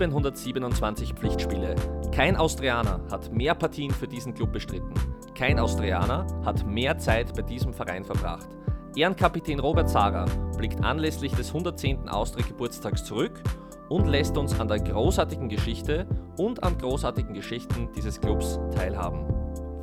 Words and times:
727 0.00 1.12
Pflichtspiele. 1.12 1.74
Kein 2.10 2.36
Austrianer 2.36 3.00
hat 3.10 3.30
mehr 3.32 3.54
Partien 3.54 3.90
für 3.90 4.08
diesen 4.08 4.34
Club 4.34 4.52
bestritten. 4.52 4.94
Kein 5.34 5.58
Austrianer 5.58 6.26
hat 6.44 6.66
mehr 6.66 6.96
Zeit 6.96 7.34
bei 7.36 7.42
diesem 7.42 7.74
Verein 7.74 8.04
verbracht. 8.04 8.48
Ehrenkapitän 8.96 9.60
Robert 9.60 9.90
Zara 9.90 10.24
blickt 10.56 10.82
anlässlich 10.82 11.32
des 11.32 11.48
110. 11.48 12.08
Austria-Geburtstags 12.08 13.04
zurück 13.04 13.42
und 13.90 14.06
lässt 14.06 14.38
uns 14.38 14.58
an 14.58 14.68
der 14.68 14.78
großartigen 14.78 15.50
Geschichte 15.50 16.06
und 16.38 16.62
an 16.62 16.78
großartigen 16.78 17.34
Geschichten 17.34 17.90
dieses 17.94 18.20
Clubs 18.20 18.58
teilhaben. 18.74 19.26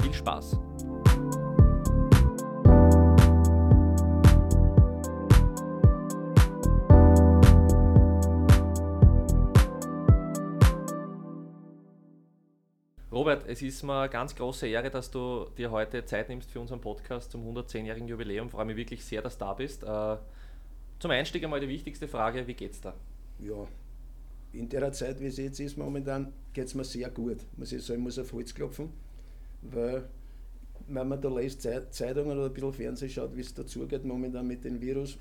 Viel 0.02 0.14
Spaß! 0.14 0.60
Robert, 13.28 13.46
es 13.50 13.62
ist 13.62 13.84
mir 13.84 14.04
eine 14.04 14.10
ganz 14.10 14.34
große 14.34 14.70
Ehre, 14.70 14.90
dass 14.90 15.12
du 15.12 15.48
dir 15.58 15.70
heute 15.70 16.06
Zeit 16.06 16.30
nimmst 16.30 16.50
für 16.50 16.62
unseren 16.62 16.80
Podcast 16.80 17.30
zum 17.30 17.46
110-jährigen 17.46 18.08
Jubiläum. 18.08 18.46
Ich 18.48 18.54
freue 18.54 18.64
mich 18.64 18.78
wirklich 18.78 19.04
sehr, 19.04 19.22
dass 19.22 19.38
du 19.38 19.44
da 19.44 19.54
bist. 19.54 19.84
Äh, 19.84 20.16
zum 20.98 21.12
Einstieg 21.12 21.44
einmal 21.44 21.60
die 21.60 21.68
wichtigste 21.68 22.08
Frage, 22.08 22.48
wie 22.48 22.54
geht's 22.54 22.80
da? 22.80 22.94
Ja, 23.40 23.68
in 24.54 24.70
der 24.70 24.94
Zeit, 24.94 25.20
wie 25.20 25.26
es 25.26 25.36
jetzt 25.36 25.60
ist 25.60 25.78
momentan, 25.78 26.32
geht 26.54 26.68
es 26.68 26.74
mir 26.74 26.86
sehr 26.86 27.10
gut. 27.10 27.40
Muss 27.58 27.74
ich 27.74 27.84
sagen, 27.84 28.02
muss 28.02 28.18
auf 28.18 28.32
Holz 28.32 28.54
klopfen, 28.54 28.94
weil 29.62 30.08
wenn 30.88 31.10
man 31.10 31.20
da 31.22 31.28
liest 31.28 31.68
Zeitungen 31.90 32.38
oder 32.38 32.46
ein 32.46 32.54
bisschen 32.54 32.72
Fernsehen 32.72 33.10
schaut, 33.10 33.36
wie 33.36 33.42
es 33.42 33.54
dazugeht 33.54 34.06
momentan 34.06 34.48
mit 34.48 34.64
dem 34.64 34.80
Virus, 34.80 35.18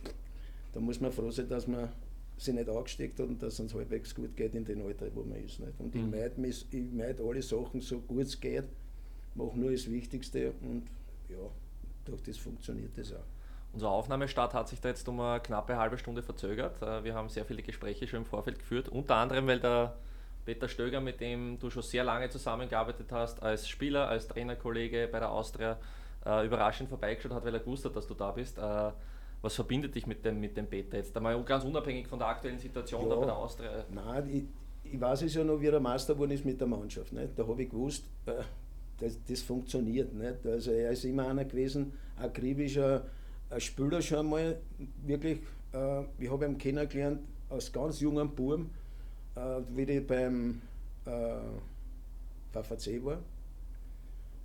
da 0.72 0.78
muss 0.78 1.00
man 1.00 1.10
froh 1.10 1.32
sein, 1.32 1.48
dass 1.48 1.66
man 1.66 1.88
sich 2.36 2.54
nicht 2.54 2.68
angesteckt 2.68 3.18
hat 3.18 3.28
und 3.28 3.42
dass 3.42 3.54
es 3.54 3.60
uns 3.60 3.74
halbwegs 3.74 4.14
gut 4.14 4.36
geht 4.36 4.54
in 4.54 4.64
den 4.64 4.82
Alter, 4.82 5.06
wo 5.14 5.22
man 5.22 5.42
ist. 5.42 5.60
Nicht? 5.60 5.78
Und 5.78 5.94
mhm. 5.94 6.00
ich 6.00 6.06
meide 6.06 6.92
meid 6.92 7.20
alle 7.20 7.42
Sachen 7.42 7.80
so 7.80 8.00
gut 8.00 8.26
es 8.26 8.40
geht, 8.40 8.64
mache 9.34 9.58
nur 9.58 9.70
das 9.70 9.90
Wichtigste 9.90 10.52
und 10.62 10.84
ja, 11.28 11.38
durch 12.04 12.22
das 12.22 12.36
funktioniert 12.36 12.96
das 12.96 13.12
auch. 13.12 13.24
Unser 13.72 13.90
Aufnahmestart 13.90 14.54
hat 14.54 14.68
sich 14.68 14.80
da 14.80 14.88
jetzt 14.88 15.06
um 15.08 15.20
eine 15.20 15.40
knappe 15.40 15.76
halbe 15.76 15.98
Stunde 15.98 16.22
verzögert. 16.22 16.80
Äh, 16.82 17.04
wir 17.04 17.14
haben 17.14 17.28
sehr 17.28 17.44
viele 17.44 17.62
Gespräche 17.62 18.06
schon 18.06 18.20
im 18.20 18.26
Vorfeld 18.26 18.58
geführt, 18.58 18.88
unter 18.88 19.16
anderem, 19.16 19.46
weil 19.46 19.60
der 19.60 19.96
Peter 20.44 20.68
Stöger, 20.68 21.00
mit 21.00 21.20
dem 21.20 21.58
du 21.58 21.70
schon 21.70 21.82
sehr 21.82 22.04
lange 22.04 22.30
zusammengearbeitet 22.30 23.10
hast, 23.10 23.42
als 23.42 23.68
Spieler, 23.68 24.08
als 24.08 24.28
Trainerkollege 24.28 25.08
bei 25.10 25.18
der 25.18 25.30
Austria, 25.30 25.78
äh, 26.24 26.46
überraschend 26.46 26.88
vorbeigeschaut 26.88 27.32
hat, 27.32 27.44
weil 27.44 27.54
er 27.54 27.60
gewusst 27.60 27.84
hat, 27.84 27.96
dass 27.96 28.06
du 28.06 28.14
da 28.14 28.30
bist. 28.30 28.58
Äh, 28.58 28.92
was 29.46 29.54
verbindet 29.54 29.94
dich 29.94 30.06
mit 30.06 30.24
dem, 30.24 30.40
mit 30.40 30.56
dem 30.56 30.66
Peter 30.66 30.96
jetzt? 30.96 31.16
Einmal 31.16 31.40
ganz 31.44 31.64
unabhängig 31.64 32.08
von 32.08 32.18
der 32.18 32.28
aktuellen 32.28 32.58
Situation 32.58 33.02
ja, 33.04 33.08
da 33.08 33.14
bei 33.14 33.26
der 33.26 33.36
Austria. 33.36 33.84
Nein, 33.90 34.28
ich, 34.28 34.92
ich 34.92 35.00
weiß 35.00 35.22
es 35.22 35.34
ja 35.34 35.44
noch, 35.44 35.60
wie 35.60 35.68
er 35.68 35.78
Meister 35.78 36.14
geworden 36.14 36.32
ist 36.32 36.44
mit 36.44 36.60
der 36.60 36.66
Mannschaft. 36.66 37.12
Nicht? 37.12 37.38
Da 37.38 37.46
habe 37.46 37.62
ich 37.62 37.70
gewusst, 37.70 38.04
äh, 38.26 38.42
das, 38.98 39.18
das 39.24 39.42
funktioniert. 39.42 40.12
Nicht? 40.12 40.44
Also 40.44 40.72
er 40.72 40.90
ist 40.90 41.04
immer 41.04 41.28
einer 41.28 41.44
gewesen, 41.44 41.92
akribischer 42.16 43.06
ein 43.48 43.60
Spieler 43.60 44.02
schon 44.02 44.28
mal, 44.28 44.58
wirklich, 45.04 45.38
äh, 45.72 46.02
ich 46.18 46.28
habe 46.28 46.44
ihn 46.44 46.58
kennengelernt 46.58 47.20
als 47.48 47.72
ganz 47.72 48.00
jungen 48.00 48.34
Buben, 48.34 48.70
äh, 49.36 49.60
wie 49.76 49.82
ich 49.82 50.04
beim 50.04 50.60
äh, 51.04 51.36
VVC 52.52 53.04
war. 53.04 53.18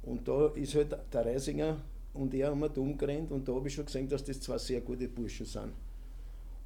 Und 0.03 0.27
da 0.27 0.47
ist 0.49 0.75
halt 0.75 0.95
der 1.11 1.25
Reisinger 1.25 1.77
und 2.13 2.33
er 2.33 2.49
haben 2.49 2.63
umgerannt 2.63 3.31
und 3.31 3.47
da 3.47 3.53
habe 3.53 3.67
ich 3.67 3.73
schon 3.73 3.85
gesehen, 3.85 4.07
dass 4.07 4.23
das 4.23 4.39
zwei 4.41 4.57
sehr 4.57 4.81
gute 4.81 5.07
Burschen 5.07 5.45
sind. 5.45 5.73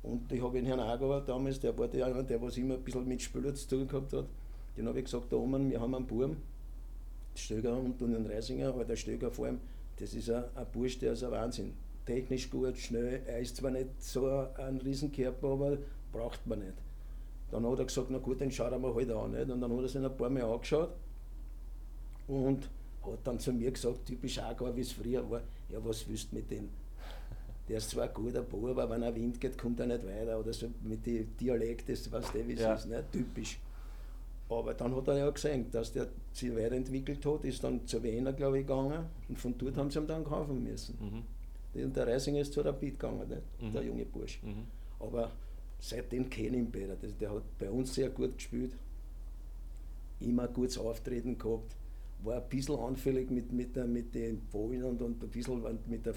Und 0.04 0.32
ich 0.32 0.42
habe 0.42 0.58
den 0.58 0.66
Herrn 0.66 0.80
Agauer 0.80 1.22
damals, 1.22 1.60
der 1.60 1.78
war 1.78 1.88
der, 1.88 2.24
der 2.24 2.42
was 2.42 2.58
immer 2.58 2.76
ein 2.76 2.84
bisschen 2.84 3.08
mit 3.08 3.22
Spieler 3.22 3.54
zu 3.54 3.68
tun 3.68 3.88
gehabt 3.88 4.14
hat, 4.14 4.26
den 4.78 4.88
habe 4.88 5.00
ich 5.00 5.06
gesagt, 5.06 5.32
da 5.32 5.38
oben, 5.38 5.70
wir 5.70 5.80
haben 5.80 5.96
einen 5.96 6.06
Buben, 6.06 6.38
Stöger 7.34 7.78
und 7.78 8.00
den 8.00 8.26
Reisinger, 8.26 8.70
aber 8.70 8.86
der 8.86 8.96
Stöger 8.96 9.32
vor 9.32 9.48
allem, 9.48 9.60
das 9.98 10.14
ist 10.14 10.30
ein, 10.30 10.44
ein 10.56 10.66
Bursch, 10.72 11.00
der 11.00 11.14
ist 11.14 11.24
ein 11.24 11.32
Wahnsinn. 11.32 11.74
Technisch 12.06 12.50
gut, 12.50 12.78
schnell, 12.78 13.22
er 13.26 13.40
ist 13.40 13.56
zwar 13.56 13.72
nicht 13.72 14.02
so 14.02 14.28
ein 14.58 14.78
Riesenkörper, 14.78 15.48
aber 15.48 15.78
braucht 16.12 16.46
man 16.46 16.60
nicht. 16.60 16.74
Dann 17.52 17.66
hat 17.66 17.80
er 17.80 17.86
gesagt, 17.86 18.08
na 18.10 18.18
gut, 18.18 18.42
den 18.42 18.52
schaut 18.52 18.72
er 18.72 18.80
mal 18.80 18.94
halt 18.94 19.10
an. 19.12 19.32
Nicht? 19.32 19.50
Und 19.50 19.62
dann 19.62 19.72
hat 19.72 19.82
er 19.82 19.88
sich 19.88 20.04
ein 20.04 20.18
paar 20.18 20.30
Mal 20.30 20.44
angeschaut 20.44 20.90
und 22.28 22.70
hat 23.06 23.20
dann 23.24 23.40
zu 23.40 23.54
mir 23.54 23.72
gesagt, 23.72 24.06
typisch 24.06 24.40
auch 24.40 24.76
wie 24.76 24.82
es 24.82 24.92
früher 24.92 25.30
war, 25.30 25.42
ja, 25.70 25.84
was 25.84 26.08
willst 26.08 26.32
du 26.32 26.36
mit 26.36 26.50
dem? 26.52 26.70
Der 27.68 27.78
ist 27.78 27.90
zwar 27.90 28.04
ein 28.04 28.14
guter 28.14 28.44
Bauer, 28.44 28.72
aber 28.72 28.90
wenn 28.92 29.02
er 29.02 29.16
Wind 29.16 29.42
geht, 29.42 29.58
kommt 29.58 29.80
er 29.80 29.88
nicht 29.88 30.06
weiter. 30.06 30.40
Oder 30.40 30.54
so 30.54 30.68
mit 30.84 31.06
dem 31.06 31.36
Dialekt, 31.38 31.90
das 31.90 32.12
weißt 32.12 32.36
du, 32.36 32.48
wie 32.48 32.54
es 32.54 32.60
ja. 32.60 32.76
ist, 32.76 32.88
ne? 32.88 33.04
typisch. 33.12 33.60
Aber 34.48 34.76
dann 34.76 34.96
hat 34.96 35.08
er 35.08 35.18
ja 35.18 35.30
gesehen, 35.32 35.72
dass 35.72 35.92
der 35.92 36.08
sich 36.32 36.56
weiterentwickelt 36.56 37.26
hat, 37.26 37.44
ist 37.44 37.64
dann 37.64 37.86
zu 37.88 38.04
Wiener, 38.04 38.34
glaube 38.34 38.60
ich, 38.60 38.68
gegangen 38.68 39.06
und 39.28 39.40
von 39.40 39.58
dort 39.58 39.76
haben 39.76 39.90
sie 39.90 39.98
ihn 39.98 40.06
dann 40.06 40.24
kaufen 40.24 40.64
müssen. 40.64 40.96
Mhm. 41.74 41.84
Und 41.84 41.96
der 41.96 42.06
Reisinger 42.06 42.42
ist 42.42 42.54
zu 42.54 42.62
Rapid 42.62 43.00
gegangen, 43.00 43.28
ne? 43.28 43.42
mhm. 43.60 43.74
der 43.74 43.84
junge 43.84 44.06
Bursch. 44.06 44.40
Mhm. 44.44 44.68
Aber 45.00 45.32
seitdem 45.80 46.30
kenne 46.30 46.50
ich 46.50 46.54
ihn 46.54 46.70
besser. 46.70 46.96
Der 47.20 47.32
hat 47.34 47.58
bei 47.58 47.72
uns 47.72 47.96
sehr 47.96 48.10
gut 48.10 48.38
gespielt, 48.38 48.74
immer 50.20 50.44
ein 50.44 50.54
gutes 50.54 50.78
Auftreten 50.78 51.40
gehabt 51.40 51.76
war 52.26 52.42
ein 52.42 52.50
bisschen 52.50 52.76
anfällig 52.80 53.30
mit, 53.30 53.52
mit, 53.52 53.76
der, 53.76 53.86
mit 53.86 54.14
den 54.16 54.42
Fallen 54.52 54.84
und, 54.84 55.02
und 55.02 55.24
ein 55.24 55.30
bisschen 55.30 55.62
mit 55.88 56.06
der 56.06 56.14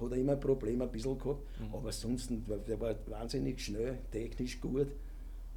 hat 0.00 0.10
er 0.10 0.16
immer 0.16 0.32
ein 0.32 0.40
Problem 0.40 0.82
ein 0.82 0.90
bisschen 0.90 1.18
gehabt, 1.18 1.40
mhm. 1.60 1.74
aber 1.74 1.92
sonst, 1.92 2.30
der 2.66 2.80
war 2.80 2.94
wahnsinnig 3.06 3.60
schnell, 3.60 3.98
technisch 4.10 4.60
gut, 4.60 4.88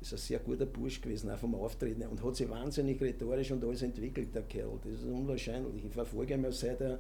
ist 0.02 0.14
ein 0.14 0.18
sehr 0.18 0.40
guter 0.40 0.66
Bursch 0.66 1.02
gewesen, 1.02 1.30
auch 1.32 1.38
vom 1.38 1.56
Auftreten 1.56 2.04
und 2.04 2.24
hat 2.24 2.36
sich 2.36 2.50
wahnsinnig 2.50 3.02
rhetorisch 3.02 3.52
und 3.52 3.64
alles 3.64 3.82
entwickelt, 3.82 4.34
der 4.36 4.44
Kerl, 4.44 4.80
das 4.84 4.94
ist 4.94 5.06
unwahrscheinlich. 5.06 5.86
Ich 5.86 5.92
verfolge 5.92 6.36
ihn, 6.36 6.46
seit 6.52 6.82
er 6.82 7.00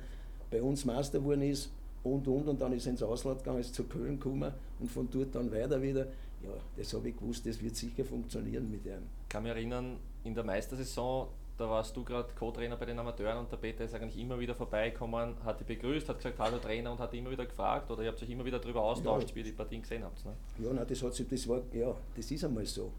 bei 0.49 0.61
uns 0.61 0.85
Meister 0.85 1.19
geworden 1.19 1.43
ist 1.43 1.71
und 2.03 2.27
und 2.27 2.47
und 2.47 2.61
dann 2.61 2.73
ist 2.73 2.85
er 2.85 2.91
ins 2.91 3.03
Ausland 3.03 3.39
gegangen, 3.39 3.59
ist 3.59 3.75
zu 3.75 3.83
Köln 3.83 4.19
gekommen 4.19 4.51
und 4.79 4.91
von 4.91 5.07
dort 5.11 5.35
dann 5.35 5.51
weiter 5.51 5.81
wieder. 5.81 6.07
Ja, 6.43 6.51
das 6.75 6.93
habe 6.93 7.09
ich 7.09 7.17
gewusst, 7.17 7.45
das 7.45 7.61
wird 7.61 7.75
sicher 7.75 8.05
funktionieren 8.05 8.69
mit 8.69 8.85
ihm. 8.85 9.03
Ich 9.23 9.29
kann 9.29 9.43
mich 9.43 9.51
erinnern, 9.51 9.97
in 10.23 10.33
der 10.33 10.43
Meistersaison 10.43 11.27
da 11.57 11.67
warst 11.67 11.95
du 11.97 12.03
gerade 12.03 12.29
Co-Trainer 12.37 12.75
bei 12.75 12.85
den 12.85 12.99
Amateuren 12.99 13.39
und 13.39 13.51
der 13.51 13.57
Peter 13.57 13.83
ist 13.83 13.95
eigentlich 13.95 14.17
immer 14.17 14.39
wieder 14.39 14.53
vorbeigekommen, 14.53 15.35
hat 15.43 15.59
dich 15.59 15.67
begrüßt, 15.67 16.07
hat 16.07 16.17
gesagt, 16.17 16.37
hallo 16.37 16.57
Trainer 16.59 16.91
und 16.91 16.99
hat 16.99 17.13
immer 17.13 17.31
wieder 17.31 17.45
gefragt 17.45 17.89
oder 17.89 18.03
ihr 18.03 18.09
habt 18.09 18.21
euch 18.21 18.29
immer 18.29 18.45
wieder 18.45 18.59
darüber 18.59 18.83
austauscht, 18.83 19.29
ja. 19.29 19.35
wie 19.35 19.39
ihr 19.39 19.45
die 19.45 19.51
Partien 19.53 19.81
gesehen 19.81 20.03
habt. 20.03 20.23
Ne? 20.23 20.33
Ja, 20.59 20.71
nein, 20.71 20.85
das, 20.87 21.01
hat 21.01 21.13
sich, 21.15 21.27
das, 21.27 21.47
war, 21.47 21.61
ja, 21.73 21.95
das 22.15 22.29
ist 22.29 22.43
einmal 22.43 22.65
so. 22.65 22.91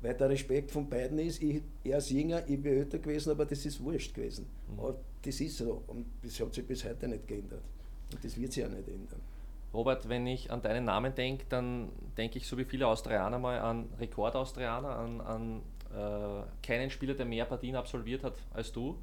Weil 0.00 0.14
der 0.14 0.28
Respekt 0.28 0.70
von 0.70 0.88
beiden 0.88 1.18
ist, 1.20 1.42
ich, 1.42 1.62
er 1.84 1.98
ist 1.98 2.10
jünger, 2.10 2.42
ich 2.48 2.60
bin 2.60 2.78
älter 2.78 2.98
gewesen, 2.98 3.30
aber 3.30 3.46
das 3.46 3.64
ist 3.64 3.82
wurscht 3.82 4.14
gewesen. 4.14 4.46
Mhm. 4.72 4.80
Aber 4.80 4.96
das 5.22 5.40
ist 5.40 5.58
so 5.58 5.82
und 5.86 6.06
das 6.22 6.38
hat 6.40 6.54
sich 6.54 6.66
bis 6.66 6.84
heute 6.84 7.06
nicht 7.06 7.28
geändert. 7.28 7.62
Und 8.12 8.24
das 8.24 8.36
wird 8.36 8.52
sich 8.52 8.64
auch 8.64 8.70
nicht 8.70 8.88
ändern. 8.88 9.20
Robert, 9.72 10.08
wenn 10.08 10.26
ich 10.26 10.50
an 10.50 10.62
deinen 10.62 10.86
Namen 10.86 11.14
denke, 11.14 11.44
dann 11.48 11.90
denke 12.16 12.38
ich 12.38 12.46
so 12.46 12.56
wie 12.56 12.64
viele 12.64 12.86
Austrianer 12.86 13.38
mal 13.38 13.58
an 13.58 13.86
Rekordaustrianer, 14.00 14.96
an, 14.96 15.20
an 15.20 15.62
keinen 16.62 16.90
Spieler, 16.90 17.14
der 17.14 17.26
mehr 17.26 17.44
Partien 17.44 17.76
absolviert 17.76 18.24
hat 18.24 18.34
als 18.52 18.72
du. 18.72 18.98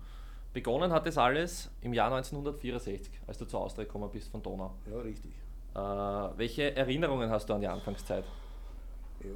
Begonnen 0.54 0.92
hat 0.92 1.06
das 1.06 1.18
alles 1.18 1.70
im 1.82 1.94
Jahr 1.94 2.14
1964, 2.14 3.12
als 3.28 3.38
du 3.38 3.46
zur 3.46 3.60
Austria 3.60 3.84
gekommen 3.84 4.10
bist 4.12 4.30
von 4.30 4.42
Donau. 4.42 4.74
Ja, 4.90 5.00
richtig. 5.00 5.32
Äh, 5.74 5.78
welche 6.38 6.76
Erinnerungen 6.76 7.30
hast 7.30 7.50
du 7.50 7.54
an 7.54 7.62
die 7.62 7.68
Anfangszeit? 7.68 8.24
Ja, 9.22 9.30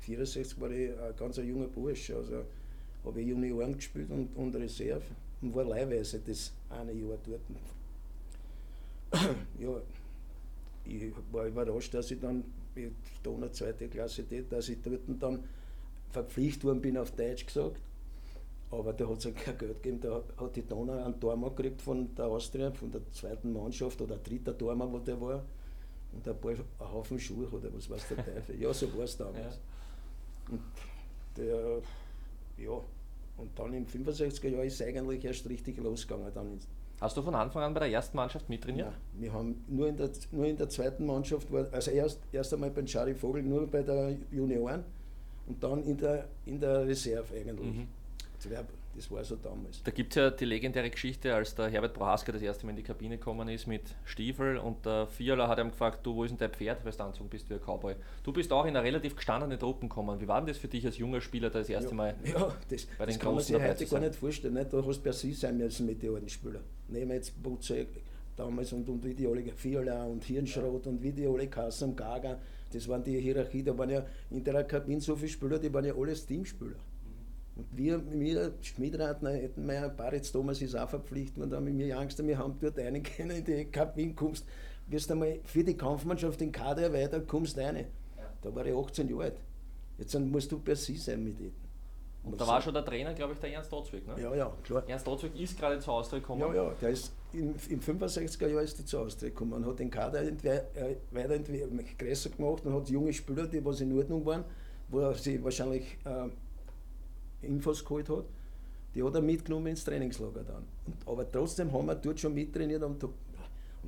64 0.00 0.60
war 0.60 0.70
ich 0.70 0.90
ein 0.90 1.16
ganz 1.16 1.36
junger 1.36 1.68
Bursch. 1.68 2.10
Also 2.10 2.44
habe 3.04 3.20
ich 3.20 3.28
Junioren 3.28 3.76
gespielt 3.76 4.10
und, 4.10 4.34
und 4.36 4.56
Reserve 4.56 5.04
und 5.40 5.54
war 5.54 5.64
leihweise 5.64 6.20
das 6.20 6.52
eine 6.68 6.92
Jahr 6.92 7.16
dort. 7.24 7.40
ja, 9.58 9.80
ich 10.84 11.12
war 11.30 11.46
überrascht, 11.46 11.94
dass 11.94 12.10
ich 12.10 12.18
dann 12.18 12.44
mit 12.74 12.92
Donau 13.22 13.48
zweite 13.48 13.88
Klasse, 13.88 14.24
dass 14.24 14.68
ich 14.68 14.78
dort 14.82 15.00
dann 15.20 15.44
verpflichtet 16.10 16.64
worden 16.64 16.80
bin, 16.80 16.96
auf 16.96 17.12
Deutsch 17.12 17.46
gesagt. 17.46 17.80
Aber 18.70 18.92
da 18.92 19.08
hat 19.08 19.18
es 19.18 19.24
halt 19.24 19.36
kein 19.36 19.58
Geld 19.58 19.82
gegeben. 19.82 20.00
Da 20.00 20.22
hat 20.36 20.54
die 20.54 20.66
Donau 20.66 20.92
einen 20.92 21.18
Tormann 21.18 21.54
gekriegt 21.54 21.82
von 21.82 22.14
der 22.14 22.26
Austria, 22.26 22.70
von 22.70 22.90
der 22.90 23.00
zweiten 23.10 23.52
Mannschaft 23.52 24.00
oder 24.00 24.16
dritter 24.16 24.56
Tormann, 24.56 24.92
wo 24.92 24.98
der 24.98 25.20
war. 25.20 25.44
Und 26.12 26.26
ein 26.26 26.40
paar 26.40 26.52
ein 26.52 26.92
Haufen 26.92 27.18
Schuhe 27.18 27.48
oder 27.48 27.72
was 27.74 27.90
weiß 27.90 28.08
der 28.08 28.24
Teufel. 28.24 28.60
Ja, 28.60 28.72
so 28.72 28.92
war 28.96 29.04
es 29.04 29.16
damals. 29.16 29.56
Ja. 29.56 30.52
Und 30.52 30.62
der, 31.36 31.82
ja, 32.58 32.80
und 33.36 33.58
dann 33.58 33.74
im 33.74 33.86
65er 33.86 34.48
Jahr 34.48 34.64
ist 34.64 34.80
es 34.80 34.86
eigentlich 34.86 35.24
erst 35.24 35.48
richtig 35.48 35.78
losgegangen. 35.78 36.32
Dann 36.32 36.58
Hast 37.00 37.16
du 37.16 37.22
von 37.22 37.34
Anfang 37.34 37.62
an 37.62 37.74
bei 37.74 37.80
der 37.80 37.90
ersten 37.90 38.16
Mannschaft 38.16 38.48
mittrainiert? 38.48 38.88
Ja, 38.88 39.20
wir 39.20 39.32
haben 39.32 39.64
nur 39.68 39.88
in 39.88 39.96
der, 39.96 40.10
nur 40.32 40.46
in 40.46 40.56
der 40.56 40.68
zweiten 40.68 41.06
Mannschaft, 41.06 41.50
war, 41.50 41.66
also 41.72 41.90
erst, 41.90 42.20
erst 42.30 42.52
einmal 42.52 42.70
beim 42.70 42.86
Charlie 42.86 43.14
Vogel, 43.14 43.42
nur 43.42 43.66
bei 43.66 43.82
der 43.82 44.16
Junioren 44.30 44.84
und 45.50 45.62
dann 45.62 45.82
in 45.82 45.96
der, 45.96 46.28
in 46.46 46.60
der 46.60 46.86
Reserve 46.86 47.34
eigentlich. 47.34 47.74
Mhm. 47.74 47.88
Das 48.96 49.10
war 49.10 49.22
so 49.22 49.36
damals. 49.36 49.82
Da 49.84 49.90
gibt 49.90 50.12
es 50.12 50.16
ja 50.16 50.30
die 50.30 50.44
legendäre 50.44 50.90
Geschichte, 50.90 51.34
als 51.34 51.54
der 51.54 51.68
Herbert 51.68 51.94
Prohaska 51.94 52.32
das 52.32 52.42
erste 52.42 52.66
Mal 52.66 52.70
in 52.70 52.76
die 52.76 52.82
Kabine 52.82 53.18
gekommen 53.18 53.48
ist 53.48 53.66
mit 53.66 53.82
Stiefel 54.04 54.58
und 54.58 54.84
der 54.84 55.06
Fiala 55.06 55.46
hat 55.46 55.58
ihm 55.58 55.70
gefragt, 55.70 56.00
du, 56.04 56.14
wo 56.14 56.24
ist 56.24 56.30
denn 56.30 56.38
dein 56.38 56.50
Pferd, 56.50 56.84
weil 56.84 56.92
du 56.92 57.04
anzogen 57.04 57.28
bist 57.28 57.48
wie 57.50 57.54
ein 57.54 57.60
Cowboy. 57.60 57.94
Du 58.24 58.32
bist 58.32 58.52
auch 58.52 58.64
in 58.64 58.70
einer 58.70 58.82
relativ 58.82 59.14
gestandene 59.14 59.58
Truppen 59.58 59.88
gekommen. 59.88 60.20
Wie 60.20 60.26
war 60.26 60.40
denn 60.40 60.48
das 60.48 60.58
für 60.58 60.68
dich 60.68 60.84
als 60.84 60.98
junger 60.98 61.20
Spieler, 61.20 61.50
das 61.50 61.68
erste 61.68 61.90
ja, 61.90 61.96
Mal 61.96 62.14
ja, 62.24 62.54
das, 62.68 62.86
bei 62.98 63.06
den 63.06 63.14
das 63.14 63.18
kann 63.18 63.34
man 63.34 63.44
sich 63.44 63.56
heute 63.56 63.86
gar 63.86 64.00
nicht 64.00 64.16
vorstellen. 64.16 64.54
Nicht? 64.54 64.72
Da 64.72 64.84
hast 64.84 64.98
du 64.98 65.02
per 65.02 65.12
se 65.12 65.32
sein 65.34 65.56
müssen 65.56 65.86
mit 65.86 66.02
den 66.02 66.14
alten 66.14 66.28
Spielern. 66.28 66.64
Nehmen 66.88 67.10
wir 67.10 67.16
jetzt 67.16 67.40
Butze 67.42 67.86
damals 68.36 68.72
und, 68.72 68.88
und 68.88 69.04
wie 69.04 69.14
die 69.14 69.26
alle, 69.26 69.42
Fiala 69.54 70.04
und 70.04 70.24
Hirnschrot 70.24 70.84
ja. 70.84 70.90
und 70.90 71.02
wie 71.02 71.12
die 71.12 71.26
alle 71.26 71.46
Kassam, 71.46 71.94
Gaga, 71.94 72.38
das 72.72 72.88
waren 72.88 73.02
die 73.02 73.18
Hierarchie, 73.20 73.62
da 73.62 73.76
waren 73.76 73.90
ja 73.90 74.04
in 74.30 74.44
der 74.44 74.64
Kabine 74.64 75.00
so 75.00 75.16
viele 75.16 75.28
Spieler, 75.28 75.58
die 75.58 75.72
waren 75.72 75.84
ja 75.84 75.94
alles 75.94 76.26
Teamspieler. 76.26 76.76
Und 77.56 77.66
wir, 77.76 78.00
wir 78.12 78.54
Schmidratner, 78.62 79.34
Ettenmeier, 79.34 79.88
Baritz 79.88 80.32
Thomas 80.32 80.62
ist 80.62 80.74
auch 80.74 80.88
verpflichtet 80.88 81.42
und 81.42 81.50
da 81.50 81.56
haben 81.56 81.76
wir 81.76 81.98
Angst, 81.98 82.24
wir 82.26 82.38
haben 82.38 82.54
dort 82.60 82.78
einen 82.78 83.02
können 83.02 83.36
in 83.36 83.44
die 83.44 83.64
Kabine 83.66 84.14
kommst, 84.14 84.46
wirst 84.86 85.10
einmal 85.10 85.40
für 85.44 85.64
die 85.64 85.76
Kampfmannschaft 85.76 86.40
den 86.40 86.52
Kader 86.52 86.82
erweitert, 86.82 87.28
kommst 87.28 87.58
rein. 87.58 87.76
Ja. 87.76 87.84
Da 88.42 88.54
war 88.54 88.64
ich 88.64 88.74
18 88.74 89.08
Jahre 89.08 89.24
alt. 89.24 89.36
Jetzt 89.98 90.18
musst 90.18 90.50
du 90.50 90.58
per 90.58 90.76
se 90.76 90.96
sein 90.96 91.22
mit 91.22 91.38
denen. 91.38 91.69
Und, 92.22 92.38
da 92.38 92.46
war 92.46 92.60
schon 92.60 92.74
der 92.74 92.84
Trainer, 92.84 93.14
glaube 93.14 93.32
ich, 93.32 93.38
der 93.38 93.52
Ernst 93.52 93.72
Dotzwig, 93.72 94.06
ne? 94.06 94.14
Ja, 94.20 94.34
ja, 94.34 94.52
klar. 94.62 94.82
Ernst 94.86 95.06
Dotzwig 95.06 95.40
ist 95.40 95.58
gerade 95.58 95.78
zu 95.78 95.90
Austria 95.90 96.18
gekommen. 96.18 96.40
Ja, 96.40 96.52
ja, 96.52 96.74
der 96.80 96.90
ist 96.90 97.12
im, 97.32 97.54
im 97.68 97.80
65er 97.80 98.46
Jahr 98.46 98.62
ist 98.62 98.78
er 98.78 98.86
zu 98.86 98.98
Austria 98.98 99.30
gekommen 99.30 99.54
und 99.54 99.66
hat 99.66 99.78
den 99.78 99.90
Kader 99.90 100.22
äh, 100.22 100.96
weiterentwickelt, 101.12 101.98
größer 101.98 102.30
gemacht 102.30 102.66
und 102.66 102.74
hat 102.74 102.88
junge 102.90 103.12
Spieler, 103.12 103.46
die 103.46 103.64
was 103.64 103.80
in 103.80 103.96
Ordnung 103.96 104.24
waren, 104.26 104.44
wo 104.88 105.00
er 105.00 105.14
sich 105.14 105.42
wahrscheinlich 105.42 105.96
äh, 106.04 107.46
Infos 107.46 107.82
geholt 107.82 108.08
hat, 108.10 108.24
die 108.94 109.02
hat 109.02 109.14
er 109.14 109.22
mitgenommen 109.22 109.68
ins 109.68 109.84
Trainingslager 109.84 110.44
dann. 110.44 110.64
Und, 110.86 110.96
aber 111.06 111.30
trotzdem 111.30 111.72
haben 111.72 111.86
wir 111.86 111.94
dort 111.94 112.20
schon 112.20 112.34
mittrainiert 112.34 112.82
und, 112.82 113.02
und 113.02 113.14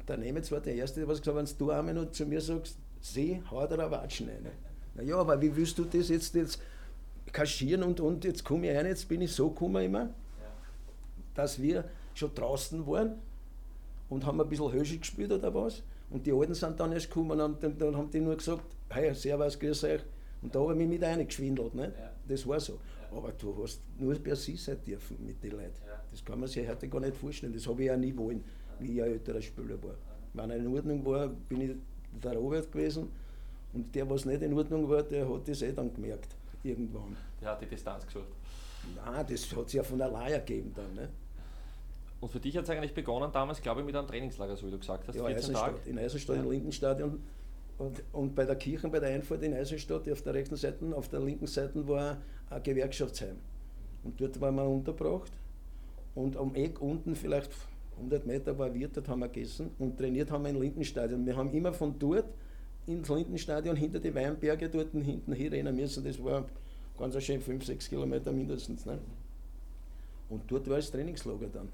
der 0.08 0.16
Nemetz 0.16 0.50
war 0.50 0.60
der 0.60 0.74
Erste, 0.74 1.00
der 1.00 1.08
was 1.08 1.20
gesagt 1.20 1.36
hat, 1.36 1.46
wenn 1.46 1.58
du 1.58 1.70
einmal 1.70 1.94
noch 1.94 2.10
zu 2.10 2.24
mir 2.24 2.40
sagst, 2.40 2.78
sieh, 3.00 3.42
hau 3.50 3.66
dir 3.66 3.78
ein 3.78 3.90
Watschen 3.90 4.28
rein. 4.28 4.46
Naja, 4.94 5.16
aber 5.16 5.40
wie 5.40 5.54
willst 5.54 5.78
du 5.78 5.84
das 5.84 6.08
jetzt, 6.08 6.34
jetzt 6.34 6.60
kaschieren 7.32 7.82
und, 7.82 8.00
und 8.00 8.24
jetzt 8.24 8.44
komme 8.44 8.70
ich 8.70 8.76
rein, 8.76 8.86
jetzt 8.86 9.08
bin 9.08 9.22
ich 9.22 9.32
so 9.32 9.50
gekommen 9.50 9.84
immer, 9.84 10.00
ja. 10.00 10.10
dass 11.34 11.60
wir 11.60 11.84
schon 12.14 12.34
draußen 12.34 12.86
waren 12.86 13.14
und 14.08 14.26
haben 14.26 14.40
ein 14.40 14.48
bisschen 14.48 14.72
Hösche 14.72 14.98
gespielt 14.98 15.32
oder 15.32 15.54
was. 15.54 15.82
Und 16.10 16.26
die 16.26 16.32
Alten 16.32 16.54
sind 16.54 16.78
dann 16.78 16.92
erst 16.92 17.08
gekommen 17.08 17.40
und 17.40 17.62
dann, 17.62 17.78
dann 17.78 17.96
haben 17.96 18.10
die 18.10 18.20
nur 18.20 18.36
gesagt, 18.36 18.64
hey, 18.90 19.14
servus, 19.14 19.58
grüß 19.58 19.84
euch. 19.84 20.02
Und 20.42 20.54
da 20.54 20.60
habe 20.60 20.72
ich 20.72 20.78
mich 20.78 20.88
mit 20.88 21.02
reingeschwindelt. 21.02 21.74
Ne? 21.74 21.94
Ja. 21.98 22.10
Das 22.28 22.46
war 22.46 22.60
so. 22.60 22.74
Ja. 22.74 23.16
Aber 23.16 23.32
du 23.32 23.62
hast 23.62 23.80
nur 23.98 24.14
per 24.16 24.36
se 24.36 24.56
sein 24.56 24.76
dürfen 24.86 25.16
mit 25.24 25.42
den 25.42 25.52
Leuten. 25.52 25.72
Ja. 25.86 26.02
Das 26.10 26.22
kann 26.22 26.38
man 26.38 26.48
sich 26.48 26.68
heute 26.68 26.88
gar 26.88 27.00
nicht 27.00 27.16
vorstellen. 27.16 27.54
Das 27.54 27.66
habe 27.66 27.84
ich 27.84 27.90
auch 27.90 27.96
nie 27.96 28.14
wollen, 28.14 28.44
wie 28.78 28.96
ich 28.96 29.02
ein 29.02 29.12
älterer 29.12 29.40
Spieler 29.40 29.82
war. 29.82 29.94
Wenn 30.34 30.50
er 30.50 30.56
in 30.56 30.66
Ordnung 30.66 31.04
war, 31.06 31.28
bin 31.28 31.60
ich 31.62 31.70
der 32.22 32.36
Robert 32.36 32.70
gewesen. 32.70 33.08
Und 33.72 33.94
der, 33.94 34.08
was 34.10 34.26
nicht 34.26 34.42
in 34.42 34.52
Ordnung 34.52 34.86
war, 34.90 35.02
der 35.02 35.26
hat 35.26 35.48
das 35.48 35.62
eh 35.62 35.72
dann 35.72 35.94
gemerkt 35.94 36.36
irgendwann. 36.62 37.16
Der 37.40 37.50
hat 37.50 37.60
die 37.60 37.66
Distanz 37.66 38.06
gesucht? 38.06 38.28
Nein, 38.96 39.26
das 39.28 39.56
hat 39.56 39.68
sich 39.68 39.78
ja 39.78 39.82
von 39.82 40.00
allein 40.00 40.32
ergeben 40.32 40.72
dann. 40.74 40.94
Ne? 40.94 41.08
Und 42.20 42.28
für 42.28 42.40
dich 42.40 42.56
hat 42.56 42.64
es 42.64 42.70
eigentlich 42.70 42.94
begonnen 42.94 43.30
damals, 43.32 43.60
glaube 43.60 43.80
ich, 43.80 43.86
mit 43.86 43.96
einem 43.96 44.06
Trainingslager, 44.06 44.56
so 44.56 44.66
wie 44.66 44.70
du 44.70 44.78
gesagt 44.78 45.08
hast, 45.08 45.16
ja, 45.16 45.24
14 45.24 45.36
Eisenstadt, 45.36 45.76
Tage? 45.76 45.90
in 45.90 45.98
Eisenstadt, 45.98 46.36
ja. 46.36 46.42
im 46.42 46.50
Lindenstadion. 46.50 47.22
Und, 47.78 48.02
und 48.12 48.34
bei 48.34 48.44
der 48.44 48.56
Kirche, 48.56 48.88
bei 48.88 49.00
der 49.00 49.10
Einfahrt 49.10 49.42
in 49.42 49.54
Eisenstadt, 49.54 50.08
auf 50.08 50.22
der 50.22 50.34
rechten 50.34 50.56
Seite, 50.56 50.94
auf 50.94 51.08
der 51.08 51.20
linken 51.20 51.46
Seite 51.48 51.86
war 51.88 52.18
ein 52.50 52.62
Gewerkschaftsheim. 52.62 53.36
Und 54.04 54.20
dort 54.20 54.40
waren 54.40 54.54
wir 54.54 54.64
untergebracht. 54.64 55.32
Und 56.14 56.36
am 56.36 56.54
Eck 56.54 56.80
unten, 56.80 57.16
vielleicht 57.16 57.50
100 57.96 58.26
Meter, 58.26 58.56
war 58.56 58.72
Wirt, 58.72 58.96
dort 58.96 59.08
haben 59.08 59.20
wir 59.20 59.28
gegessen. 59.28 59.70
Und 59.78 59.98
trainiert 59.98 60.30
haben 60.30 60.44
wir 60.44 60.50
im 60.50 60.60
Lindenstadion. 60.60 61.26
Wir 61.26 61.36
haben 61.36 61.50
immer 61.52 61.72
von 61.72 61.98
dort 61.98 62.26
ins 62.86 63.08
Lindenstadion 63.08 63.76
hinter 63.76 64.00
die 64.00 64.14
Weinberge 64.14 64.68
dort 64.68 64.92
hinten 64.92 65.32
rennen 65.32 65.76
müssen. 65.76 66.04
Das 66.04 66.22
war 66.22 66.44
ganz 66.98 67.22
schön 67.22 67.40
5, 67.40 67.64
6 67.64 67.88
Kilometer 67.88 68.32
mindestens. 68.32 68.86
Ne? 68.86 68.98
Und 70.28 70.42
dort 70.50 70.68
war 70.68 70.76
das 70.76 70.90
Trainingslager 70.90 71.48
dann. 71.52 71.68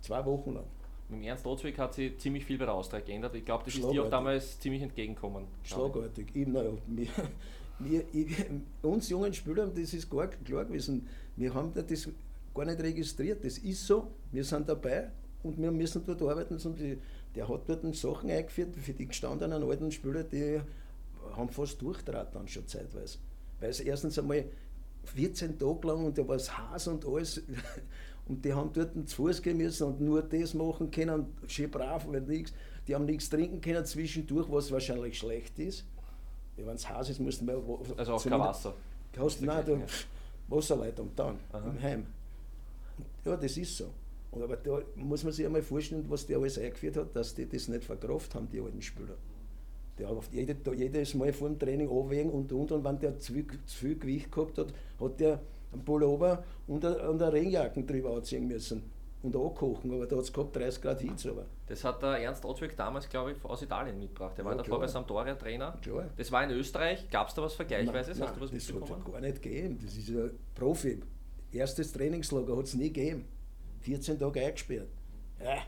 Zwei 0.00 0.24
Wochen 0.24 0.54
lang. 0.54 0.64
Mit 1.08 1.20
dem 1.20 1.24
Ernst 1.24 1.46
Otzwig 1.46 1.76
hat 1.78 1.94
sich 1.94 2.16
ziemlich 2.18 2.44
viel 2.44 2.56
bei 2.56 2.64
der 2.64 2.74
Austria 2.74 3.00
geändert. 3.00 3.34
Ich 3.34 3.44
glaube, 3.44 3.64
das 3.64 3.74
ist 3.74 3.90
dir 3.90 4.04
auch 4.04 4.10
damals 4.10 4.58
ziemlich 4.60 4.82
entgegengekommen. 4.82 5.44
Schlagartig. 5.64 6.28
Ich, 6.32 6.46
naja, 6.46 6.70
wir, 6.86 7.08
wir, 7.80 8.04
ich, 8.12 8.46
uns 8.82 9.08
jungen 9.08 9.34
Spielern, 9.34 9.72
das 9.74 9.92
ist 9.92 10.08
gar 10.08 10.28
klar 10.28 10.64
gewesen, 10.64 11.06
wir 11.36 11.52
haben 11.52 11.72
das 11.74 12.08
gar 12.54 12.64
nicht 12.64 12.80
registriert. 12.80 13.44
Das 13.44 13.58
ist 13.58 13.86
so, 13.86 14.08
wir 14.30 14.44
sind 14.44 14.68
dabei 14.68 15.10
und 15.42 15.60
wir 15.60 15.70
müssen 15.70 16.04
dort 16.06 16.22
arbeiten. 16.22 16.54
Und 16.54 16.78
die, 16.78 16.96
der 17.34 17.48
hat 17.48 17.68
dort 17.68 17.94
Sachen 17.94 18.30
eingeführt 18.30 18.74
für 18.76 18.92
die 18.92 19.06
gestandenen 19.06 19.62
alten 19.62 19.90
Spieler, 19.90 20.24
die 20.24 20.60
haben 21.36 21.48
fast 21.48 21.80
durchdraht 21.80 22.34
dann 22.34 22.48
schon 22.48 22.66
zeitweise. 22.66 23.18
Weil 23.60 23.70
es 23.70 23.80
erstens 23.80 24.18
einmal 24.18 24.44
14 25.04 25.58
Tage 25.58 25.86
lang 25.86 26.04
und 26.06 26.18
da 26.18 26.26
war 26.26 26.36
es 26.36 26.56
Haas 26.56 26.88
und 26.88 27.06
alles 27.06 27.42
und 28.26 28.44
die 28.44 28.52
haben 28.52 28.72
dort 28.72 28.94
zu 29.08 29.16
Fuß 29.16 29.42
gehen 29.42 29.58
müssen 29.58 29.86
und 29.86 30.00
nur 30.00 30.22
das 30.22 30.54
machen 30.54 30.90
können, 30.90 31.26
schön 31.46 31.70
brav, 31.70 32.06
weil 32.08 32.22
nichts. 32.22 32.52
Die 32.88 32.94
haben 32.94 33.04
nichts 33.04 33.28
trinken 33.28 33.60
können 33.60 33.84
zwischendurch, 33.84 34.50
was 34.50 34.72
wahrscheinlich 34.72 35.18
schlecht 35.18 35.58
ist. 35.58 35.84
Ja, 36.56 36.66
Wenn 36.66 36.74
es 36.74 36.88
Haas 36.88 37.10
ist, 37.10 37.20
mussten 37.20 37.46
wir. 37.46 37.62
Also 37.96 38.14
auch 38.14 38.22
kein 38.22 38.38
Wasser. 38.38 38.74
Hast, 39.16 39.42
nein, 39.42 39.64
du, 39.64 39.82
Wasserleitung 40.48 41.10
dann, 41.16 41.38
Aha. 41.52 41.68
im 41.68 41.82
Heim. 41.82 42.06
Ja, 43.24 43.36
das 43.36 43.56
ist 43.56 43.76
so. 43.76 43.90
Aber 44.32 44.56
da 44.56 44.80
muss 44.94 45.24
man 45.24 45.32
sich 45.32 45.44
einmal 45.44 45.62
vorstellen, 45.62 46.04
was 46.08 46.26
der 46.26 46.38
alles 46.38 46.58
eingeführt 46.58 46.96
hat, 46.96 47.16
dass 47.16 47.34
die 47.34 47.48
das 47.48 47.68
nicht 47.68 47.84
verkraft 47.84 48.34
haben, 48.34 48.48
die 48.48 48.60
alten 48.60 48.80
Spieler. 48.80 49.16
Der 49.98 50.08
hat 50.08 50.32
jede, 50.32 50.74
jedes 50.74 51.14
Mal 51.14 51.32
vor 51.32 51.48
dem 51.48 51.58
Training 51.58 51.90
abwägen 51.90 52.30
und 52.30 52.52
und 52.52 52.72
und 52.72 52.84
wenn 52.84 52.98
der 52.98 53.18
zu 53.18 53.32
viel, 53.34 53.46
zu 53.66 53.76
viel 53.76 53.98
Gewicht 53.98 54.30
gehabt 54.32 54.56
hat, 54.56 54.68
hat 55.00 55.20
der 55.20 55.40
einen 55.72 55.84
Pullover 55.84 56.44
und 56.66 56.84
eine, 56.84 57.32
Regenjacken 57.32 57.86
drüber 57.86 58.16
anziehen 58.16 58.46
müssen 58.46 58.82
und 59.22 59.36
ankochen, 59.36 59.92
aber 59.92 60.06
da 60.06 60.16
hat 60.16 60.24
es 60.24 60.32
gehabt 60.32 60.56
30 60.56 60.82
Grad 60.82 61.00
Hitze. 61.00 61.30
Aber. 61.30 61.44
Das 61.66 61.84
hat 61.84 62.02
der 62.02 62.18
Ernst 62.20 62.44
Otzwig 62.44 62.76
damals, 62.76 63.08
glaube 63.08 63.32
ich, 63.32 63.44
aus 63.44 63.60
Italien 63.62 63.98
mitgebracht. 63.98 64.38
Der 64.38 64.44
war 64.44 64.52
ja, 64.52 64.58
davor 64.58 64.78
klar. 64.78 64.80
bei 64.80 64.86
Sampdoria 64.86 65.34
Trainer. 65.34 65.76
Klar. 65.82 66.08
Das 66.16 66.32
war 66.32 66.44
in 66.44 66.50
Österreich. 66.50 67.10
Gab 67.10 67.28
es 67.28 67.34
da 67.34 67.42
was 67.42 67.54
Vergleichweises? 67.54 68.18
Nein, 68.18 68.28
nein, 68.30 68.48
das 68.50 68.72
hat 68.72 68.98
es 68.98 69.04
gar 69.04 69.20
nicht 69.20 69.42
gegeben. 69.42 69.78
Das 69.82 69.96
ist 69.96 70.08
ein 70.08 70.30
Profi. 70.54 71.02
Erstes 71.52 71.92
Trainingslager 71.92 72.56
hat 72.56 72.64
es 72.64 72.74
nie 72.74 72.92
gegeben. 72.92 73.26
14 73.80 74.18
Tage 74.18 74.40
eingesperrt. 74.40 74.88
Ja, 75.42 75.62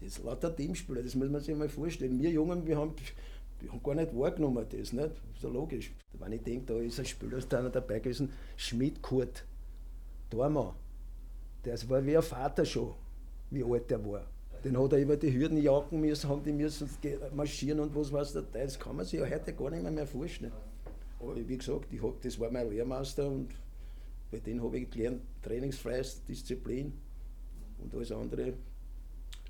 das 0.00 0.18
ist 0.18 0.24
lauter 0.24 0.54
Teamspieler, 0.54 1.02
das 1.02 1.14
muss 1.14 1.28
man 1.28 1.40
sich 1.40 1.56
mal 1.56 1.68
vorstellen. 1.68 2.20
Wir 2.20 2.30
Jungen, 2.30 2.66
wir 2.66 2.76
haben, 2.76 2.94
wir 3.60 3.72
haben 3.72 3.82
gar 3.82 3.94
nicht 3.94 4.16
wahrgenommen, 4.16 4.66
das, 4.68 4.92
nicht? 4.92 5.10
das 5.10 5.36
ist 5.36 5.42
ja 5.42 5.48
logisch. 5.48 5.92
Wenn 6.14 6.32
ich 6.32 6.42
denke, 6.42 6.74
da 6.74 6.80
ist 6.80 6.98
ein 6.98 7.06
Spieler 7.06 7.38
ist 7.38 7.52
einer 7.54 7.70
dabei 7.70 8.00
gewesen, 8.00 8.32
Schmidt 8.56 9.02
Kurt, 9.02 9.44
Dormann. 10.30 10.74
Der 11.64 11.78
war 11.88 12.04
wie 12.04 12.16
ein 12.16 12.22
Vater 12.22 12.64
schon, 12.64 12.94
wie 13.50 13.62
alt 13.62 13.90
der 13.90 14.04
war. 14.04 14.26
Den 14.64 14.80
hat 14.80 14.92
er 14.92 15.00
über 15.00 15.16
die 15.16 15.32
Hürden 15.32 15.58
jagen 15.58 16.00
müssen, 16.00 16.28
haben 16.28 16.42
die 16.44 16.52
müssen 16.52 16.88
marschieren 17.34 17.80
und 17.80 17.94
was 17.94 18.12
weiß 18.12 18.32
der 18.32 18.42
Das 18.42 18.78
kann 18.78 18.96
man 18.96 19.04
sich 19.04 19.18
ja 19.18 19.28
heute 19.28 19.52
gar 19.52 19.70
nicht 19.70 19.82
mehr, 19.82 19.90
mehr 19.90 20.06
vorstellen. 20.06 20.52
Aber 21.18 21.36
wie 21.36 21.56
gesagt, 21.56 21.92
ich 21.92 22.02
hab, 22.02 22.20
das 22.20 22.38
war 22.38 22.50
mein 22.50 22.70
Lehrmeister 22.70 23.26
und 23.26 23.48
bei 24.30 24.38
dem 24.38 24.62
habe 24.62 24.78
ich 24.78 24.90
gelernt, 24.90 25.22
trainingsfreies 25.42 26.24
Disziplin 26.24 26.92
und 27.82 27.94
alles 27.94 28.12
andere 28.12 28.54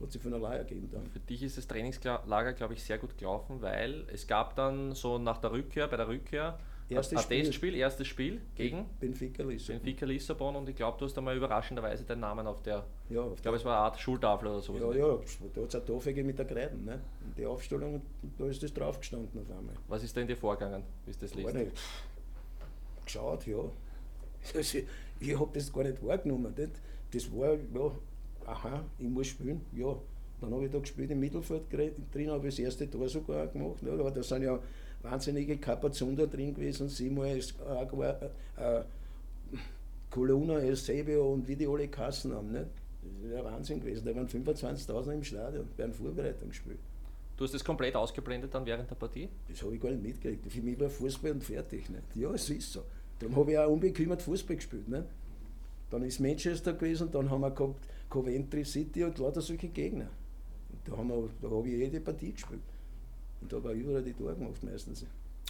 hat 0.00 0.10
sich 0.10 0.22
von 0.22 0.34
allein 0.34 0.58
ergeben 0.58 0.88
dann. 0.90 1.06
Für 1.06 1.20
dich 1.20 1.42
ist 1.42 1.58
das 1.58 1.66
Trainingslager, 1.66 2.52
glaube 2.54 2.74
ich, 2.74 2.82
sehr 2.82 2.98
gut 2.98 3.16
gelaufen, 3.16 3.62
weil 3.62 4.04
es 4.12 4.26
gab 4.26 4.56
dann 4.56 4.94
so 4.94 5.18
nach 5.18 5.38
der 5.38 5.52
Rückkehr, 5.52 5.86
bei 5.86 5.96
der 5.96 6.08
Rückkehr, 6.08 6.58
erstes 6.88 7.18
ein 7.18 7.24
Spiel. 7.24 7.42
Testspiel, 7.44 7.74
erstes 7.74 8.06
Spiel 8.06 8.40
gegen 8.54 8.86
Benfica 9.00 9.42
Lissabon. 9.42 9.82
Benfica 9.82 10.06
Lissabon 10.06 10.56
und 10.56 10.68
ich 10.68 10.76
glaube, 10.76 10.98
du 10.98 11.04
hast 11.04 11.16
einmal 11.16 11.36
überraschenderweise 11.36 12.04
deinen 12.04 12.20
Namen 12.20 12.46
auf 12.46 12.62
der, 12.62 12.84
ja, 13.08 13.20
auf 13.20 13.36
ich 13.36 13.42
glaube, 13.42 13.56
es 13.56 13.64
war 13.64 13.76
eine 13.76 13.84
Art 13.84 14.00
Schultafel 14.00 14.48
oder 14.48 14.60
so. 14.60 14.74
Ja, 14.76 14.92
ja, 14.92 15.18
da 15.54 15.60
hat 15.62 15.68
es 15.68 15.74
eine 15.74 15.84
Tafel 15.84 16.24
mit 16.24 16.38
der 16.38 16.46
Kreiden, 16.46 16.84
ne? 16.84 17.00
die 17.36 17.46
Aufstellung, 17.46 18.02
da 18.38 18.46
ist 18.46 18.62
das 18.62 18.72
draufgestanden 18.74 19.40
auf 19.40 19.50
einmal. 19.50 19.74
Was 19.88 20.02
ist 20.02 20.16
da 20.16 20.20
in 20.20 20.26
dir 20.26 20.36
vorgegangen, 20.36 20.82
wie 21.04 21.10
ist 21.10 21.22
das 21.22 21.34
liest? 21.34 21.54
Nicht. 21.54 21.72
Geschaut, 23.04 23.46
ja. 23.46 23.58
ich 25.20 25.38
habe 25.38 25.50
das 25.54 25.72
gar 25.72 25.84
nicht 25.84 26.04
wahrgenommen. 26.04 26.54
Nicht? 26.56 26.72
Das 27.12 27.30
war, 27.32 27.54
ja, 27.54 27.92
aha, 28.46 28.84
ich 28.98 29.08
muss 29.08 29.28
spielen, 29.28 29.60
ja. 29.74 29.96
Dann 30.40 30.52
habe 30.52 30.64
ich 30.64 30.72
da 30.72 30.78
gespielt 30.80 31.10
im 31.10 31.20
Mittelfeld 31.20 31.62
drin, 32.12 32.30
habe 32.30 32.48
ich 32.48 32.56
das 32.56 32.64
erste 32.64 32.90
Tor 32.90 33.08
sogar 33.08 33.46
gemacht. 33.46 33.80
Ne? 33.82 33.92
Aber 33.92 34.10
da 34.10 34.22
sind 34.24 34.42
ja 34.42 34.58
wahnsinnige 35.02 35.56
Kapazunder 35.56 36.26
drin 36.26 36.52
gewesen, 36.52 36.88
siebenmal 36.88 37.40
Agua, 37.64 38.18
äh, 38.56 38.80
äh, 38.80 38.84
Colonna, 40.10 40.54
Eusebio 40.54 41.32
und 41.32 41.46
wie 41.46 41.54
die 41.54 41.66
alle 41.66 41.86
Kassen 41.86 42.34
haben. 42.34 42.50
Ne? 42.50 42.66
Das 43.02 43.30
ist 43.30 43.36
ja 43.36 43.44
Wahnsinn 43.44 43.80
gewesen. 43.80 44.04
Da 44.04 44.14
waren 44.14 44.28
25.000 44.28 45.12
im 45.12 45.24
Stadion 45.24 45.68
bei 45.76 45.84
einem 45.84 45.92
Vorbereitungsspiel. 45.92 46.78
Du 47.36 47.44
hast 47.44 47.54
das 47.54 47.64
komplett 47.64 47.96
ausgeblendet 47.96 48.54
dann 48.54 48.66
während 48.66 48.90
der 48.90 48.94
Partie? 48.94 49.28
Das 49.48 49.62
habe 49.62 49.74
ich 49.74 49.80
gar 49.80 49.90
nicht 49.90 50.02
mitgekriegt. 50.02 50.50
Für 50.52 50.60
mich 50.60 50.78
war 50.78 50.90
Fußball 50.90 51.32
und 51.32 51.42
fertig. 51.42 51.88
Ne? 51.88 52.02
Ja, 52.14 52.32
es 52.32 52.50
ist 52.50 52.72
so. 52.72 52.82
Darum 53.18 53.36
habe 53.36 53.52
ich 53.52 53.58
auch 53.58 53.70
unbekümmert 53.70 54.22
Fußball 54.22 54.56
gespielt. 54.56 54.88
Ne? 54.88 55.06
Dann 55.92 56.04
ist 56.04 56.20
Manchester 56.20 56.72
gewesen, 56.72 57.10
dann 57.10 57.30
haben 57.30 57.42
wir 57.42 57.50
gehabt 57.50 57.86
Coventry 58.08 58.64
City 58.64 59.04
und 59.04 59.18
lauter 59.18 59.42
solche 59.42 59.68
Gegner. 59.68 60.08
Und 60.70 60.80
da, 60.88 60.96
haben 60.96 61.08
wir, 61.08 61.28
da 61.42 61.50
habe 61.50 61.68
ich 61.68 61.74
jede 61.74 62.00
Partie 62.00 62.32
gespielt. 62.32 62.62
Und 63.42 63.52
da 63.52 63.62
war 63.62 63.72
überall 63.72 64.02
die 64.02 64.14
Tore 64.14 64.34
gemacht 64.34 64.62
meistens. 64.62 65.04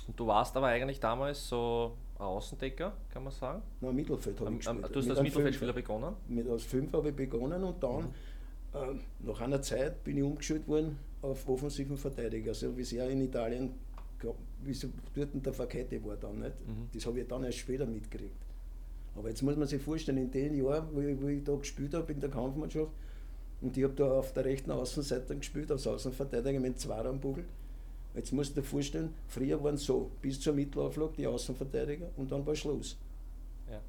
Und 0.09 0.19
du 0.19 0.27
warst 0.27 0.57
aber 0.57 0.67
eigentlich 0.67 0.99
damals 0.99 1.49
so 1.49 1.93
ein 2.17 2.23
Außendecker, 2.23 2.93
kann 3.13 3.23
man 3.23 3.33
sagen? 3.33 3.63
Nein, 3.81 3.95
Mittelfeld 3.95 4.41
habe 4.41 4.51
ich 4.51 4.59
gespielt. 4.59 4.79
Du 4.91 4.99
hast 4.99 5.07
Mit 5.07 5.17
als 5.17 5.23
Mittelfeldspieler 5.23 5.73
begonnen? 5.75 6.17
Mit 6.27 6.49
als 6.49 6.65
Fünfer 6.65 6.99
habe 6.99 7.11
ich 7.11 7.15
begonnen 7.15 7.63
und 7.63 7.81
dann, 7.81 8.09
ähm, 8.75 9.01
nach 9.21 9.41
einer 9.41 9.63
Zeit, 9.63 10.03
bin 10.03 10.17
ich 10.17 10.25
umgeschult 10.25 10.67
worden 10.67 10.99
auf 11.21 11.49
offensiven 11.49 11.97
Verteidiger. 11.97 12.51
Also 12.51 12.77
wie 12.77 12.83
es 12.83 12.91
ja 12.91 13.07
in 13.07 13.21
Italien, 13.21 13.75
wie 14.65 14.75
so 14.75 14.89
dort 15.15 15.29
der 15.35 15.53
Verkette 15.53 16.05
war 16.05 16.17
dann. 16.17 16.41
Nicht? 16.41 16.67
Mhm. 16.67 16.89
Das 16.93 17.07
habe 17.07 17.21
ich 17.21 17.29
dann 17.29 17.45
erst 17.45 17.59
später 17.59 17.87
mitgekriegt. 17.87 18.35
Aber 19.15 19.29
jetzt 19.29 19.43
muss 19.43 19.57
man 19.57 19.69
sich 19.69 19.83
vorstellen, 19.83 20.19
in 20.19 20.31
den 20.31 20.55
Jahren, 20.55 20.89
wo 20.93 21.01
ich, 21.01 21.21
wo 21.21 21.29
ich 21.29 21.45
da 21.45 21.55
gespielt 21.55 21.95
habe 21.95 22.13
in 22.13 22.21
der 22.21 22.31
Kampfmannschaft, 22.31 22.93
und 23.61 23.77
ich 23.77 23.85
habe 23.85 23.95
da 23.95 24.11
auf 24.11 24.33
der 24.33 24.45
rechten 24.45 24.73
Außenseite 24.73 25.37
gespielt, 25.37 25.71
als 25.71 25.87
Außenverteidiger 25.87 26.59
mit 26.59 26.81
zwei 26.81 26.99
am 27.05 27.21
Bugel. 27.21 27.45
Jetzt 28.15 28.33
musst 28.33 28.57
du 28.57 28.61
dir 28.61 28.67
vorstellen, 28.67 29.15
früher 29.29 29.63
waren 29.63 29.77
es 29.77 29.85
so, 29.85 30.11
bis 30.21 30.41
zur 30.41 30.53
Mittelauflage 30.53 31.13
die 31.19 31.27
Außenverteidiger 31.27 32.11
und 32.17 32.31
dann 32.31 32.45
war 32.45 32.55
Schluss 32.55 32.99
Ja. 33.71 33.81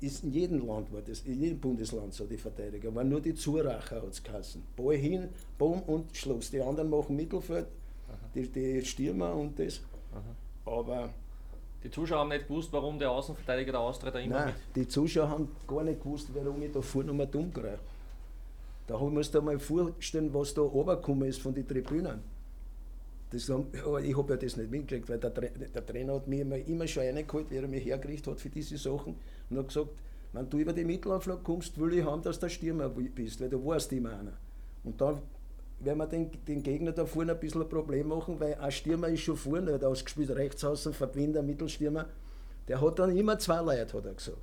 ist 0.00 0.24
in 0.24 0.32
jedem 0.32 0.66
Land 0.66 0.92
war 0.92 1.02
das, 1.02 1.20
in 1.22 1.40
jedem 1.40 1.58
Bundesland 1.58 2.14
so 2.14 2.24
die 2.24 2.38
Verteidiger, 2.38 2.94
waren 2.94 3.08
nur 3.08 3.20
die 3.20 3.34
Zuracher 3.34 3.96
hat 4.02 4.12
es 4.12 4.22
geheißen. 4.22 4.62
Ball 4.76 4.96
hin, 4.96 5.28
Boom 5.58 5.82
und 5.82 6.16
Schluss. 6.16 6.50
Die 6.50 6.60
anderen 6.62 6.88
machen 6.88 7.16
Mittelfeld, 7.16 7.66
die, 8.34 8.48
die 8.48 8.84
Stürmer 8.84 9.34
und 9.34 9.58
das. 9.58 9.80
Aber 10.64 11.10
Die 11.86 11.92
Zuschauer 11.92 12.18
haben 12.18 12.30
nicht 12.30 12.48
gewusst, 12.48 12.72
warum 12.72 12.98
der 12.98 13.12
Außenverteidiger 13.12 13.70
der 13.70 13.80
Austria 13.80 14.10
da 14.10 14.18
immer 14.18 14.38
nein, 14.40 14.46
mit. 14.46 14.56
die 14.74 14.88
Zuschauer 14.88 15.28
haben 15.28 15.48
gar 15.68 15.84
nicht 15.84 16.02
gewusst, 16.02 16.28
warum 16.34 16.60
ich 16.60 16.72
da 16.72 16.82
vorne 16.82 17.12
mal 17.12 17.28
dumm 17.28 17.52
greife. 17.52 17.78
Da 18.88 18.98
musst 18.98 19.32
du 19.32 19.38
dir 19.38 19.44
mal 19.44 19.58
vorstellen, 19.60 20.34
was 20.34 20.52
da 20.52 20.62
runtergekommen 20.62 21.28
ist 21.28 21.40
von 21.40 21.54
den 21.54 21.66
Tribünen. 21.66 22.18
Das 23.30 23.48
haben, 23.48 23.68
aber 23.84 24.02
ich 24.02 24.16
habe 24.16 24.32
ja 24.32 24.36
das 24.36 24.56
nicht 24.56 24.68
mitgekriegt, 24.68 25.08
weil 25.08 25.18
der, 25.18 25.30
der 25.30 25.86
Trainer 25.86 26.14
hat 26.14 26.26
mich 26.26 26.40
immer, 26.40 26.56
immer 26.56 26.88
schon 26.88 27.04
reingeholt, 27.04 27.50
wie 27.50 27.56
er 27.56 27.68
mich 27.68 27.84
hergerichtet 27.84 28.32
hat 28.32 28.40
für 28.40 28.50
diese 28.50 28.76
Sachen 28.78 29.14
und 29.48 29.56
hat 29.56 29.68
gesagt, 29.68 29.90
wenn 30.32 30.50
du 30.50 30.58
über 30.58 30.72
die 30.72 30.84
Mittelauflage 30.84 31.40
kommst, 31.44 31.78
will 31.78 31.92
ich 31.92 32.04
haben, 32.04 32.22
dass 32.22 32.40
du 32.40 32.46
der 32.46 32.50
Stürmer 32.50 32.88
bist, 32.88 33.40
weil 33.40 33.48
du 33.48 33.64
warst 33.64 33.92
immer 33.92 34.10
einer. 34.10 34.32
Und 34.82 35.00
dann 35.00 35.22
werden 35.80 35.98
wir 35.98 36.06
den, 36.06 36.30
den 36.46 36.62
Gegner 36.62 36.92
da 36.92 37.04
vorne 37.04 37.32
ein 37.32 37.40
bisschen 37.40 37.62
ein 37.62 37.68
Problem 37.68 38.08
machen, 38.08 38.40
weil 38.40 38.54
ein 38.54 38.72
Stürmer 38.72 39.08
ist 39.08 39.20
schon 39.20 39.36
vorne, 39.36 39.74
hat 39.74 39.84
ausgespielt, 39.84 40.30
rechts 40.30 40.64
außen, 40.64 40.94
Verbinder, 40.94 41.42
Mittelstürmer. 41.42 42.06
Der 42.68 42.80
hat 42.80 42.98
dann 42.98 43.16
immer 43.16 43.38
zwei 43.38 43.60
Leute, 43.60 43.96
hat 43.96 44.06
er 44.06 44.14
gesagt. 44.14 44.38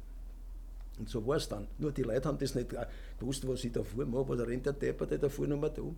Und 1.00 1.10
so 1.10 1.26
war 1.26 1.38
es 1.38 1.50
dann. 1.50 1.68
Nur 1.80 1.92
die 1.92 2.04
Leute 2.04 2.28
haben 2.28 2.38
das 2.38 2.54
nicht 2.54 2.74
gewusst, 3.20 3.48
was 3.48 3.64
ich 3.64 3.72
da 3.72 3.84
vorne 3.84 4.10
mache, 4.10 4.36
da 4.38 4.44
rennt 4.44 4.66
der 4.66 4.74
Depper, 4.74 5.08
der 5.08 5.18
da 5.18 5.30
vorne 5.30 5.56
nochmal 5.56 5.74
um. 5.80 5.96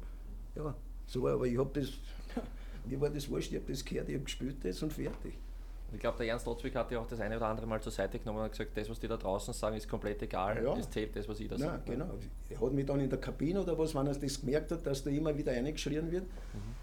Ja, 0.55 0.73
so 1.05 1.21
war, 1.21 1.33
aber 1.33 1.45
ich 1.45 1.57
habe 1.57 1.69
das, 1.79 1.89
mir 2.85 2.99
war 3.01 3.09
das 3.09 3.29
wurscht, 3.29 3.51
ich 3.51 3.57
habe 3.57 3.71
das 3.71 3.83
gehört, 3.83 4.07
ich 4.07 4.15
habe 4.15 4.23
gespielt 4.23 4.55
das 4.63 4.81
und 4.81 4.93
fertig. 4.93 5.33
Ich 5.93 5.99
glaube, 5.99 6.17
der 6.17 6.27
Ernst 6.27 6.45
Lotzwig 6.45 6.75
hat 6.75 6.91
ja 6.91 6.99
auch 6.99 7.07
das 7.07 7.19
eine 7.19 7.37
oder 7.37 7.47
andere 7.47 7.67
Mal 7.67 7.81
zur 7.81 7.91
Seite 7.91 8.19
genommen 8.19 8.39
und 8.39 8.51
gesagt, 8.51 8.71
das, 8.75 8.89
was 8.89 8.99
die 8.99 9.07
da 9.07 9.17
draußen 9.17 9.53
sagen, 9.53 9.77
ist 9.77 9.87
komplett 9.87 10.21
egal. 10.21 10.61
Ja. 10.63 10.75
Es 10.75 10.89
zählt 10.89 11.15
das, 11.15 11.27
was 11.29 11.39
ich 11.39 11.47
da 11.47 11.57
sage. 11.57 11.83
genau. 11.85 12.09
Er 12.49 12.59
hat 12.59 12.73
mich 12.73 12.85
dann 12.85 12.99
in 12.99 13.09
der 13.09 13.19
Kabine 13.19 13.61
oder 13.61 13.77
was, 13.77 13.95
wenn 13.95 14.07
er 14.07 14.15
das 14.15 14.39
gemerkt 14.41 14.71
hat, 14.71 14.85
dass 14.85 15.03
da 15.03 15.09
immer 15.09 15.37
wieder 15.37 15.53
reingeschrien 15.53 16.11
wird, 16.11 16.25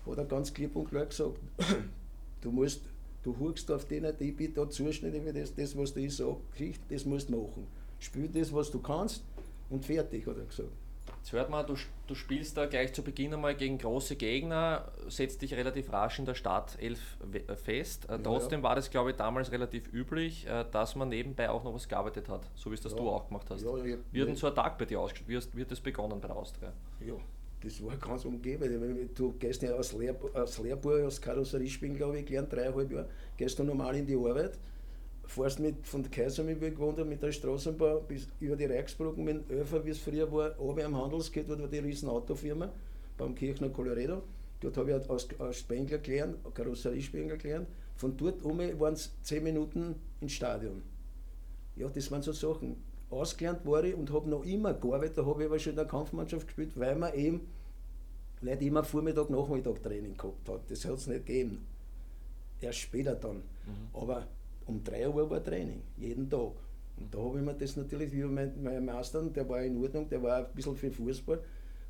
hat 0.06 0.18
er 0.18 0.24
ganz 0.24 0.52
klipp 0.52 0.74
und 0.76 0.88
klar 0.88 1.06
gesagt, 1.06 1.38
du 2.40 2.50
musst, 2.50 2.82
du 3.22 3.36
hurkst 3.38 3.70
auf 3.70 3.86
den, 3.86 4.06
die 4.18 4.32
bitte 4.32 4.66
da 4.66 4.68
wie 4.70 5.32
das, 5.32 5.54
das, 5.54 5.76
was 5.76 5.92
du 5.92 6.00
ich 6.00 6.16
sage, 6.16 6.36
das 6.88 7.04
musst 7.04 7.28
du 7.28 7.36
machen. 7.36 7.66
Spiel 7.98 8.28
das, 8.28 8.52
was 8.52 8.70
du 8.70 8.80
kannst 8.80 9.22
und 9.68 9.84
fertig, 9.84 10.26
hat 10.26 10.38
er 10.38 10.44
gesagt. 10.44 10.70
Jetzt 11.22 11.32
hört 11.34 11.50
man, 11.50 11.64
du, 11.64 11.74
du 12.08 12.16
spielst 12.16 12.56
da 12.56 12.66
gleich 12.66 12.92
zu 12.92 13.02
Beginn 13.04 13.32
einmal 13.32 13.54
gegen 13.54 13.78
große 13.78 14.16
Gegner, 14.16 14.90
setzt 15.06 15.40
dich 15.40 15.54
relativ 15.54 15.92
rasch 15.92 16.18
in 16.18 16.24
der 16.24 16.34
Startelf 16.34 16.98
äh, 17.32 17.54
fest. 17.54 18.06
Äh, 18.08 18.14
Ja, 18.14 18.18
Trotzdem 18.18 18.58
ja. 18.58 18.64
war 18.64 18.74
das, 18.74 18.90
glaube 18.90 19.10
ich, 19.12 19.16
damals 19.16 19.52
relativ 19.52 19.92
üblich, 19.92 20.48
äh, 20.48 20.64
dass 20.72 20.96
man 20.96 21.10
nebenbei 21.10 21.48
auch 21.48 21.62
noch 21.62 21.74
was 21.74 21.86
gearbeitet 21.86 22.28
hat, 22.28 22.50
so 22.56 22.70
wie 22.70 22.74
es 22.74 22.80
das 22.80 22.90
Ja. 22.92 22.98
du 22.98 23.08
auch 23.08 23.28
gemacht 23.28 23.46
hast. 23.50 23.64
Wie 23.64 24.20
hat 24.20 24.28
denn 24.28 24.34
so 24.34 24.48
ein 24.48 24.54
Tag 24.56 24.76
bei 24.78 24.84
dir 24.84 24.98
ausgeschaut? 24.98 25.28
Wie 25.28 25.36
hast- 25.36 25.54
wird 25.56 25.70
das 25.70 25.78
begonnen 25.80 26.20
bei 26.20 26.26
der 26.26 26.36
Austria? 26.36 26.72
Ja, 26.98 27.14
das 27.62 27.84
war 27.84 27.96
ganz 27.98 28.24
umgeben. 28.24 29.08
Du 29.14 29.32
gehst 29.38 29.62
ja 29.62 29.76
als, 29.76 29.92
Lehr 29.92 30.16
als 30.34 30.58
Lehrbuhr, 30.58 31.04
als 31.04 31.20
Karosseriespielen, 31.20 31.94
glaube 31.96 32.18
ich, 32.18 32.26
gelernt, 32.26 32.52
dreieinhalb 32.52 32.90
Jahre, 32.90 33.08
gehst 33.36 33.56
du 33.60 33.62
normal 33.62 33.94
in 33.94 34.06
die 34.08 34.16
Arbeit, 34.16 34.58
fährst 35.24 35.60
mit, 35.60 35.86
von 35.86 36.02
der 36.02 36.10
Kaisermühle 36.10 36.70
gewohnt 36.70 36.98
habe, 36.98 37.08
mit 37.08 37.22
der 37.22 37.32
Straßenbahn 37.32 38.06
bis 38.06 38.28
über 38.40 38.56
die 38.56 38.66
Reichsbrücken 38.66 39.24
mit 39.24 39.48
dem 39.48 39.56
Öfer, 39.56 39.84
wie 39.84 39.90
es 39.90 39.98
früher 39.98 40.30
war, 40.30 40.58
oben 40.60 40.82
am 40.82 40.96
Handelsgate, 40.96 41.48
dort 41.48 41.60
war 41.60 41.68
die 41.68 41.78
riesen 41.78 42.08
Autofirma, 42.08 42.70
beim 43.16 43.34
Kirchner 43.34 43.70
Colorado. 43.70 44.22
Dort 44.60 44.76
habe 44.76 44.90
ich 44.90 45.10
als, 45.10 45.40
als 45.40 45.58
Spengler 45.58 45.98
gelernt, 45.98 46.36
Karosseriespengler 46.54 47.36
gelernt. 47.36 47.68
Von 47.96 48.16
dort 48.16 48.42
um 48.44 48.58
waren 48.58 48.94
es 48.94 49.12
zehn 49.22 49.42
Minuten 49.42 49.96
ins 50.20 50.32
Stadion. 50.32 50.82
Ja, 51.76 51.88
das 51.88 52.10
waren 52.10 52.22
so 52.22 52.32
Sachen. 52.32 52.76
Ausgelernt 53.10 53.66
war 53.66 53.84
ich 53.84 53.94
und 53.94 54.12
habe 54.12 54.28
noch 54.30 54.44
immer 54.44 54.72
gearbeitet, 54.72 55.18
da 55.18 55.26
habe 55.26 55.42
ich 55.42 55.48
aber 55.48 55.58
schon 55.58 55.70
in 55.70 55.76
der 55.76 55.86
Kampfmannschaft 55.86 56.46
gespielt, 56.46 56.72
weil 56.76 56.96
man 56.96 57.14
eben 57.14 57.40
nicht 58.40 58.62
immer 58.62 58.82
Vormittag, 58.84 59.30
Nachmittag 59.30 59.82
Training 59.82 60.16
gehabt 60.16 60.48
hat. 60.48 60.70
Das 60.70 60.84
hat 60.84 60.94
es 60.94 61.06
nicht 61.06 61.26
gegeben. 61.26 61.66
Erst 62.60 62.78
später 62.78 63.14
dann. 63.14 63.42
Aber 63.92 64.26
um 64.66 64.82
3 64.82 65.08
Uhr 65.08 65.30
war 65.30 65.42
Training, 65.42 65.82
jeden 65.96 66.28
Tag. 66.28 66.52
Und 66.96 67.12
da 67.12 67.18
habe 67.18 67.38
ich 67.38 67.44
mir 67.44 67.54
das 67.54 67.76
natürlich, 67.76 68.12
wie 68.12 68.22
mein, 68.24 68.62
mein 68.62 68.84
Meister, 68.84 69.22
der 69.22 69.48
war 69.48 69.62
in 69.62 69.82
Ordnung, 69.82 70.08
der 70.08 70.22
war 70.22 70.38
ein 70.38 70.54
bisschen 70.54 70.76
für 70.76 70.90
Fußball, 70.90 71.40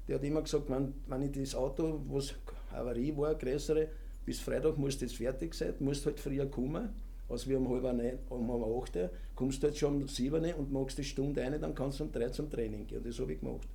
der 0.08 0.16
hat 0.16 0.24
immer 0.24 0.42
gesagt, 0.42 0.68
wenn, 0.70 0.94
wenn 1.06 1.22
ich 1.22 1.32
das 1.32 1.54
Auto, 1.54 2.00
was 2.08 2.34
Havarie 2.70 3.16
war, 3.16 3.34
größere, 3.34 3.88
bis 4.24 4.40
Freitag 4.40 4.78
muss 4.78 4.98
das 4.98 5.12
fertig 5.12 5.54
sein, 5.54 5.74
musst 5.80 6.06
halt 6.06 6.20
früher 6.20 6.46
kommen, 6.46 6.90
als 7.28 7.48
wir 7.48 7.58
um 7.58 7.68
halb 7.68 7.82
neun, 7.82 8.18
um 8.28 8.50
halb 8.52 8.82
acht, 8.82 8.98
kommst 9.34 9.62
du 9.62 9.68
halt 9.68 9.76
schon 9.76 10.02
um 10.02 10.08
sieben 10.08 10.44
und 10.54 10.72
machst 10.72 10.98
die 10.98 11.04
Stunde 11.04 11.42
eine, 11.42 11.58
dann 11.58 11.74
kannst 11.74 12.00
du 12.00 12.04
um 12.04 12.12
drei 12.12 12.28
zum 12.28 12.50
Training 12.50 12.86
gehen. 12.86 12.98
Und 12.98 13.06
das 13.06 13.18
habe 13.18 13.32
ich 13.32 13.40
gemacht. 13.40 13.68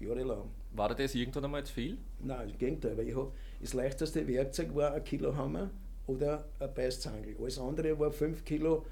Jahrelang. 0.00 0.50
War 0.74 0.88
dir 0.90 1.02
das 1.02 1.14
irgendwann 1.14 1.44
einmal 1.44 1.64
zu 1.64 1.72
viel? 1.72 1.98
Nein, 2.20 2.50
im 2.50 2.58
Gegenteil, 2.58 2.96
weil 2.96 3.08
ich 3.08 3.16
hab, 3.16 3.32
das 3.60 3.74
leichteste 3.74 4.26
Werkzeug 4.28 4.74
war 4.74 4.92
ein 4.92 5.02
Kilo 5.02 5.34
Hammer 5.34 5.70
oder 6.08 6.44
ein 6.58 6.74
Beißzangel. 6.74 7.36
Alles 7.40 7.58
andere 7.58 7.98
war 7.98 8.10
5 8.10 8.44
Kilo, 8.44 8.84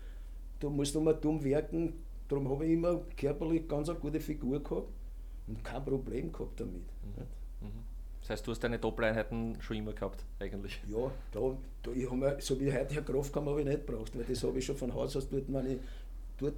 da 0.61 0.69
musst 0.69 0.95
du 0.95 1.01
immer 1.01 1.15
dumm 1.15 1.43
werken. 1.43 1.95
Darum 2.29 2.49
habe 2.49 2.67
ich 2.67 2.73
immer 2.73 3.01
körperlich 3.17 3.69
ganz 3.69 3.89
eine 3.89 3.99
gute 3.99 4.21
Figur 4.21 4.63
gehabt 4.63 4.89
und 5.47 5.65
kein 5.65 5.85
Problem 5.85 6.33
gehabt 6.33 6.61
damit. 6.61 6.83
Das 8.21 8.31
heißt, 8.31 8.47
du 8.47 8.51
hast 8.51 8.65
deine 8.65 8.81
Doppeleinheiten 8.81 9.57
schon 9.61 9.77
immer 9.77 9.93
gehabt, 9.93 10.25
eigentlich. 10.41 10.83
Ja, 10.89 11.13
da, 11.31 11.57
da 11.85 11.91
ich 11.93 12.11
mir, 12.11 12.37
so 12.41 12.59
wie 12.59 12.73
heute 12.73 12.95
Herr 12.95 13.03
Kraftkammer 13.03 13.53
habe 13.53 13.61
ich 13.61 13.69
nicht 13.69 13.87
gebraucht, 13.87 14.19
weil 14.19 14.25
das 14.25 14.43
habe 14.43 14.59
ich 14.59 14.65
schon 14.65 14.77
von 14.77 14.93
Haus 14.93 15.17
aus 15.17 15.29
dort, 15.29 15.45
wenn 15.47 15.71
ich 15.71 15.79
dort 16.37 16.55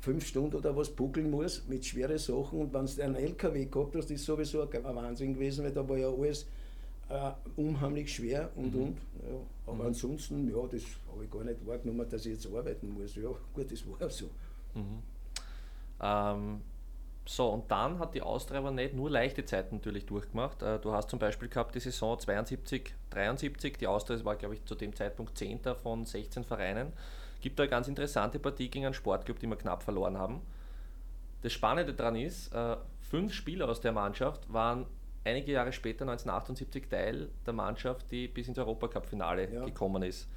fünf 0.00 0.26
Stunden 0.26 0.56
oder 0.56 0.76
was 0.76 0.90
buckeln 0.90 1.30
muss 1.30 1.66
mit 1.68 1.86
schweren 1.86 2.18
Sachen 2.18 2.60
und 2.60 2.74
wenn 2.74 2.84
du 2.84 3.02
einen 3.02 3.16
LKW 3.16 3.64
gehabt 3.64 3.96
hast, 3.96 4.10
ist 4.10 4.26
sowieso 4.26 4.60
ein 4.60 4.84
ein 4.84 4.94
Wahnsinn 4.94 5.32
gewesen, 5.32 5.64
weil 5.64 5.72
da 5.72 5.88
war 5.88 5.96
ja 5.96 6.10
alles 6.10 6.46
äh, 7.08 7.32
unheimlich 7.56 8.14
schwer 8.14 8.50
und 8.56 8.74
und. 8.74 8.98
Ja. 9.28 9.72
Aber 9.72 9.84
ansonsten, 9.84 10.48
ja, 10.48 10.66
das 10.66 10.82
habe 11.10 11.24
ich 11.24 11.30
gar 11.30 11.44
nicht 11.44 11.66
wahrgenommen, 11.66 12.08
dass 12.08 12.26
ich 12.26 12.34
jetzt 12.34 12.46
arbeiten 12.46 12.92
muss. 12.92 13.14
Ja, 13.16 13.30
gut, 13.54 13.70
das 13.70 13.84
war 13.86 14.10
so. 14.10 14.30
Ähm, 16.00 16.60
so, 17.28 17.48
und 17.48 17.70
dann 17.70 17.98
hat 17.98 18.14
die 18.14 18.22
Austria 18.22 18.60
aber 18.60 18.70
nicht 18.70 18.94
nur 18.94 19.10
leichte 19.10 19.44
Zeiten 19.44 19.76
natürlich 19.76 20.06
durchgemacht. 20.06 20.62
Äh, 20.62 20.78
Du 20.78 20.92
hast 20.92 21.10
zum 21.10 21.18
Beispiel 21.18 21.48
gehabt 21.48 21.74
die 21.74 21.80
Saison 21.80 22.18
72, 22.18 22.94
73. 23.10 23.78
Die 23.78 23.86
Austria 23.86 24.24
war, 24.24 24.36
glaube 24.36 24.54
ich, 24.54 24.64
zu 24.64 24.74
dem 24.74 24.94
Zeitpunkt 24.94 25.36
10. 25.36 25.60
von 25.82 26.04
16 26.04 26.44
Vereinen. 26.44 26.92
Gibt 27.40 27.58
da 27.58 27.64
eine 27.64 27.70
ganz 27.70 27.88
interessante 27.88 28.38
Partie 28.38 28.68
gegen 28.70 28.86
einen 28.86 28.94
Sportclub, 28.94 29.40
die 29.40 29.46
wir 29.46 29.56
knapp 29.56 29.82
verloren 29.82 30.16
haben. 30.16 30.40
Das 31.42 31.52
Spannende 31.52 31.94
daran 31.94 32.16
ist, 32.16 32.52
äh, 32.54 32.76
fünf 33.00 33.32
Spieler 33.32 33.68
aus 33.68 33.80
der 33.80 33.92
Mannschaft 33.92 34.52
waren 34.52 34.86
einige 35.26 35.52
Jahre 35.52 35.72
später, 35.72 36.02
1978, 36.04 36.88
Teil 36.88 37.28
der 37.44 37.52
Mannschaft, 37.52 38.10
die 38.10 38.28
bis 38.28 38.48
ins 38.48 38.58
Europacup-Finale 38.58 39.52
Ja. 39.52 39.64
gekommen 39.64 40.02
ist. 40.02 40.28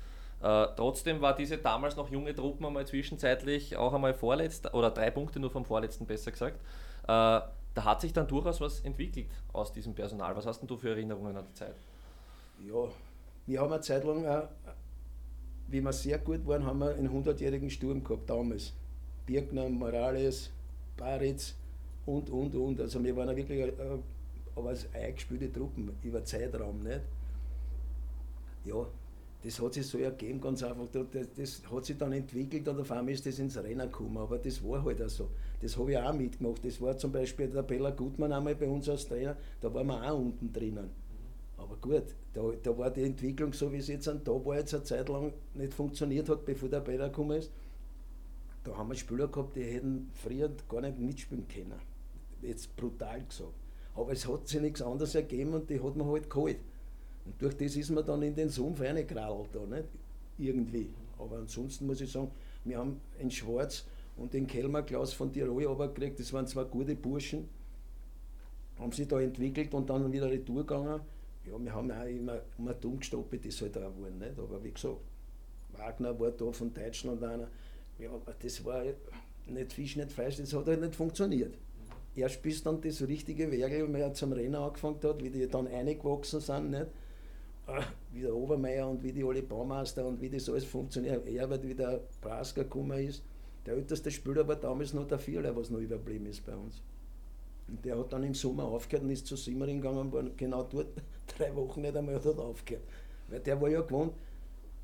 Äh, 0.42 0.68
trotzdem 0.76 1.22
war 1.22 1.36
diese 1.36 1.58
damals 1.58 1.96
noch 1.96 2.10
junge 2.10 2.34
Truppen 2.34 2.66
einmal 2.66 2.88
zwischenzeitlich 2.88 3.76
auch 3.76 3.94
einmal 3.94 4.14
vorletzt, 4.14 4.74
oder 4.74 4.90
drei 4.92 5.12
Punkte 5.12 5.40
nur 5.40 5.52
vom 5.52 5.66
vorletzten 5.66 6.06
besser 6.06 6.32
gesagt. 6.32 6.58
Äh, 7.04 7.08
da 7.08 7.84
hat 7.86 8.02
sich 8.02 8.14
dann 8.14 8.28
durchaus 8.28 8.60
was 8.62 8.80
entwickelt 8.82 9.28
aus 9.54 9.72
diesem 9.72 9.94
Personal. 9.94 10.36
Was 10.36 10.46
hast 10.46 10.60
denn 10.62 10.68
du 10.68 10.78
für 10.78 10.90
Erinnerungen 10.90 11.36
an 11.38 11.46
die 11.48 11.54
Zeit? 11.54 11.76
Ja, 12.66 12.88
wir 13.46 13.62
haben 13.62 13.72
eine 13.74 13.82
Zeit 13.82 14.04
lang, 14.04 14.26
auch, 14.26 14.48
wie 15.68 15.82
wir 15.82 15.94
sehr 15.94 16.18
gut 16.20 16.46
waren, 16.48 16.66
haben 16.66 16.80
wir 16.80 16.96
einen 16.96 17.10
100-jährigen 17.10 17.70
Sturm 17.70 18.04
gehabt 18.04 18.30
damals. 18.30 18.74
Birkner, 19.26 19.70
Morales, 19.70 20.50
Baritz 20.98 21.56
und, 22.06 22.30
und, 22.30 22.56
und. 22.56 22.80
Also 22.82 23.04
wir 23.04 23.16
waren 23.16 23.36
wirklich 23.36 23.60
äh, 23.60 23.72
aber 24.60 24.70
als 24.70 24.88
eingespielte 24.94 25.52
Truppen 25.52 25.92
über 26.04 26.24
Zeitraum. 26.24 26.84
Nicht? 26.84 27.02
Ja, 28.66 28.86
das 29.44 29.62
hat 29.62 29.74
sich 29.74 29.88
so 29.88 29.98
ergeben, 29.98 30.42
ganz 30.42 30.64
einfach. 30.64 30.88
Das, 30.92 31.28
das 31.36 31.62
hat 31.72 31.86
sich 31.86 31.98
dann 31.98 32.12
entwickelt 32.12 32.68
und 32.68 32.80
auf 32.80 32.92
einmal 32.92 33.14
ist 33.14 33.26
das 33.26 33.40
ins 33.40 33.58
Rennen 33.58 33.90
gekommen. 33.90 34.18
Aber 34.18 34.38
das 34.38 34.64
war 34.64 34.84
halt 34.84 35.02
auch 35.02 35.10
so. 35.10 35.30
Das 35.62 35.78
habe 35.78 35.92
ich 35.92 35.98
auch 35.98 36.14
mitgemacht. 36.14 36.64
Das 36.64 36.82
war 36.82 36.98
zum 36.98 37.12
Beispiel 37.12 37.48
der 37.48 37.64
Bella 37.64 37.92
Gutmann 37.92 38.34
einmal 38.34 38.56
bei 38.56 38.68
uns 38.68 38.90
als 38.90 39.08
Trainer, 39.08 39.38
da 39.62 39.74
waren 39.74 39.88
wir 39.88 40.12
auch 40.12 40.20
unten 40.20 40.52
drinnen. 40.52 40.90
Aber 41.58 41.76
gut, 41.78 42.16
da, 42.34 42.42
da 42.64 42.78
war 42.78 42.90
die 42.90 43.04
Entwicklung 43.04 43.54
so, 43.54 43.72
wie 43.72 43.78
es 43.78 43.88
jetzt 43.88 44.08
an 44.08 44.22
da 44.24 44.32
war, 44.32 44.58
jetzt 44.58 44.74
eine 44.74 44.84
Zeit 44.84 45.10
lang 45.10 45.34
nicht 45.54 45.74
funktioniert 45.74 46.30
hat, 46.30 46.46
bevor 46.46 46.70
der 46.70 46.80
Bella 46.80 47.08
gekommen 47.08 47.38
ist. 47.38 47.52
Da 48.64 48.76
haben 48.78 48.90
wir 48.90 48.96
Spieler 48.96 49.28
gehabt, 49.28 49.56
die 49.56 49.64
hätten 49.64 50.10
früher 50.14 50.50
gar 50.70 50.82
nicht 50.82 51.00
mitspielen 51.00 51.48
können. 51.48 51.80
Jetzt 52.42 52.76
brutal 52.76 53.24
gesagt. 53.24 53.59
Aber 54.00 54.14
es 54.14 54.26
hat 54.26 54.48
sich 54.48 54.62
nichts 54.62 54.82
anderes 54.82 55.14
ergeben 55.14 55.54
und 55.54 55.70
die 55.70 55.82
hat 55.82 55.98
man 55.98 56.08
halt 56.08 56.30
geholt. 56.30 56.58
Und 57.26 57.42
durch 57.42 57.58
das 57.58 57.76
ist 57.76 57.90
man 57.90 58.06
dann 58.06 58.22
in 58.22 58.34
den 58.34 58.48
Sumpf 58.48 58.80
reingekrallt 58.80 59.50
da, 59.52 59.66
nicht? 59.66 59.90
Irgendwie. 60.38 60.90
Aber 61.18 61.40
ansonsten 61.40 61.86
muss 61.86 62.00
ich 62.00 62.10
sagen, 62.10 62.32
wir 62.64 62.78
haben 62.78 63.02
in 63.20 63.30
Schwarz 63.30 63.86
und 64.16 64.34
den 64.34 64.48
Kelmer 64.48 64.84
Klaus 64.84 65.12
von 65.12 65.34
Tirol 65.34 65.76
gekriegt, 65.76 66.18
das 66.18 66.32
waren 66.32 66.48
zwei 66.48 66.64
gute 66.64 66.96
Burschen, 66.96 67.50
haben 68.80 68.94
sich 68.94 69.06
da 69.06 69.20
entwickelt 69.20 69.74
und 69.74 69.90
dann 69.90 70.10
wieder 70.14 70.32
retour 70.32 70.66
gegangen. 70.66 71.02
Ja, 71.46 71.62
wir 71.62 71.74
haben 71.74 71.92
auch 71.92 72.06
immer, 72.06 72.40
immer 72.58 72.74
dumm 72.76 73.00
gestoppt, 73.00 73.46
das 73.46 73.62
halt 73.62 73.78
auch 73.78 73.94
geworden, 73.94 74.18
nicht? 74.18 74.40
Aber 74.40 74.64
wie 74.64 74.72
gesagt, 74.72 74.98
Wagner 75.74 76.18
war 76.18 76.32
da 76.32 76.52
von 76.54 76.74
Deutschland 76.74 77.22
einer, 77.22 77.50
ja, 77.98 78.12
das 78.42 78.64
war 78.64 78.82
nicht 79.46 79.74
Fisch, 79.74 79.98
nicht 79.98 80.14
Fleisch, 80.14 80.38
das 80.38 80.54
hat 80.54 80.68
halt 80.68 80.80
nicht 80.80 80.96
funktioniert. 80.96 81.58
Erst 82.20 82.42
bis 82.42 82.64
dann 82.64 82.82
das 82.82 83.02
richtige 83.08 83.52
wenn 83.52 83.92
man 83.92 84.16
zum 84.16 84.34
Rennen 84.34 84.56
angefangen 84.56 85.00
hat, 85.04 85.24
wie 85.24 85.30
die 85.30 85.48
dann 85.48 85.68
eingewachsen 85.68 86.40
sind, 86.40 86.72
nicht? 86.72 86.88
Ah, 87.68 87.84
wie 88.12 88.22
der 88.22 88.36
Obermeier 88.36 88.90
und 88.90 89.04
wie 89.04 89.12
die 89.12 89.24
alle 89.24 89.44
Baumeister 89.44 90.06
und 90.06 90.20
wie 90.22 90.30
das 90.30 90.50
alles 90.50 90.66
funktioniert. 90.66 91.28
Er 91.28 91.50
wird 91.50 91.68
wie 91.68 91.76
der 91.76 92.02
Prasker 92.20 92.64
gekommen 92.64 93.08
ist. 93.08 93.24
Der 93.66 93.76
älteste 93.76 94.10
Spieler 94.10 94.48
war 94.48 94.56
damals 94.56 94.94
noch 94.94 95.08
der 95.08 95.20
Vierler, 95.20 95.56
was 95.56 95.70
noch 95.70 95.80
überblieben 95.80 96.26
ist 96.26 96.44
bei 96.46 96.56
uns. 96.56 96.82
Und 97.68 97.86
der 97.86 98.00
hat 98.00 98.12
dann 98.12 98.24
im 98.24 98.34
Sommer 98.34 98.64
aufgehört 98.64 99.04
und 99.04 99.12
ist 99.12 99.28
zu 99.28 99.36
Simmering 99.36 99.82
gegangen 99.82 100.00
und 100.00 100.14
war 100.14 100.24
genau 100.36 100.64
dort 100.64 100.88
drei 101.38 101.56
Wochen 101.56 101.82
nicht 101.82 101.96
einmal 101.96 102.20
dort 102.20 102.40
aufgehört. 102.40 102.84
Weil 103.28 103.40
der 103.42 103.62
war 103.62 103.70
ja 103.70 103.82
gewohnt, 103.82 104.14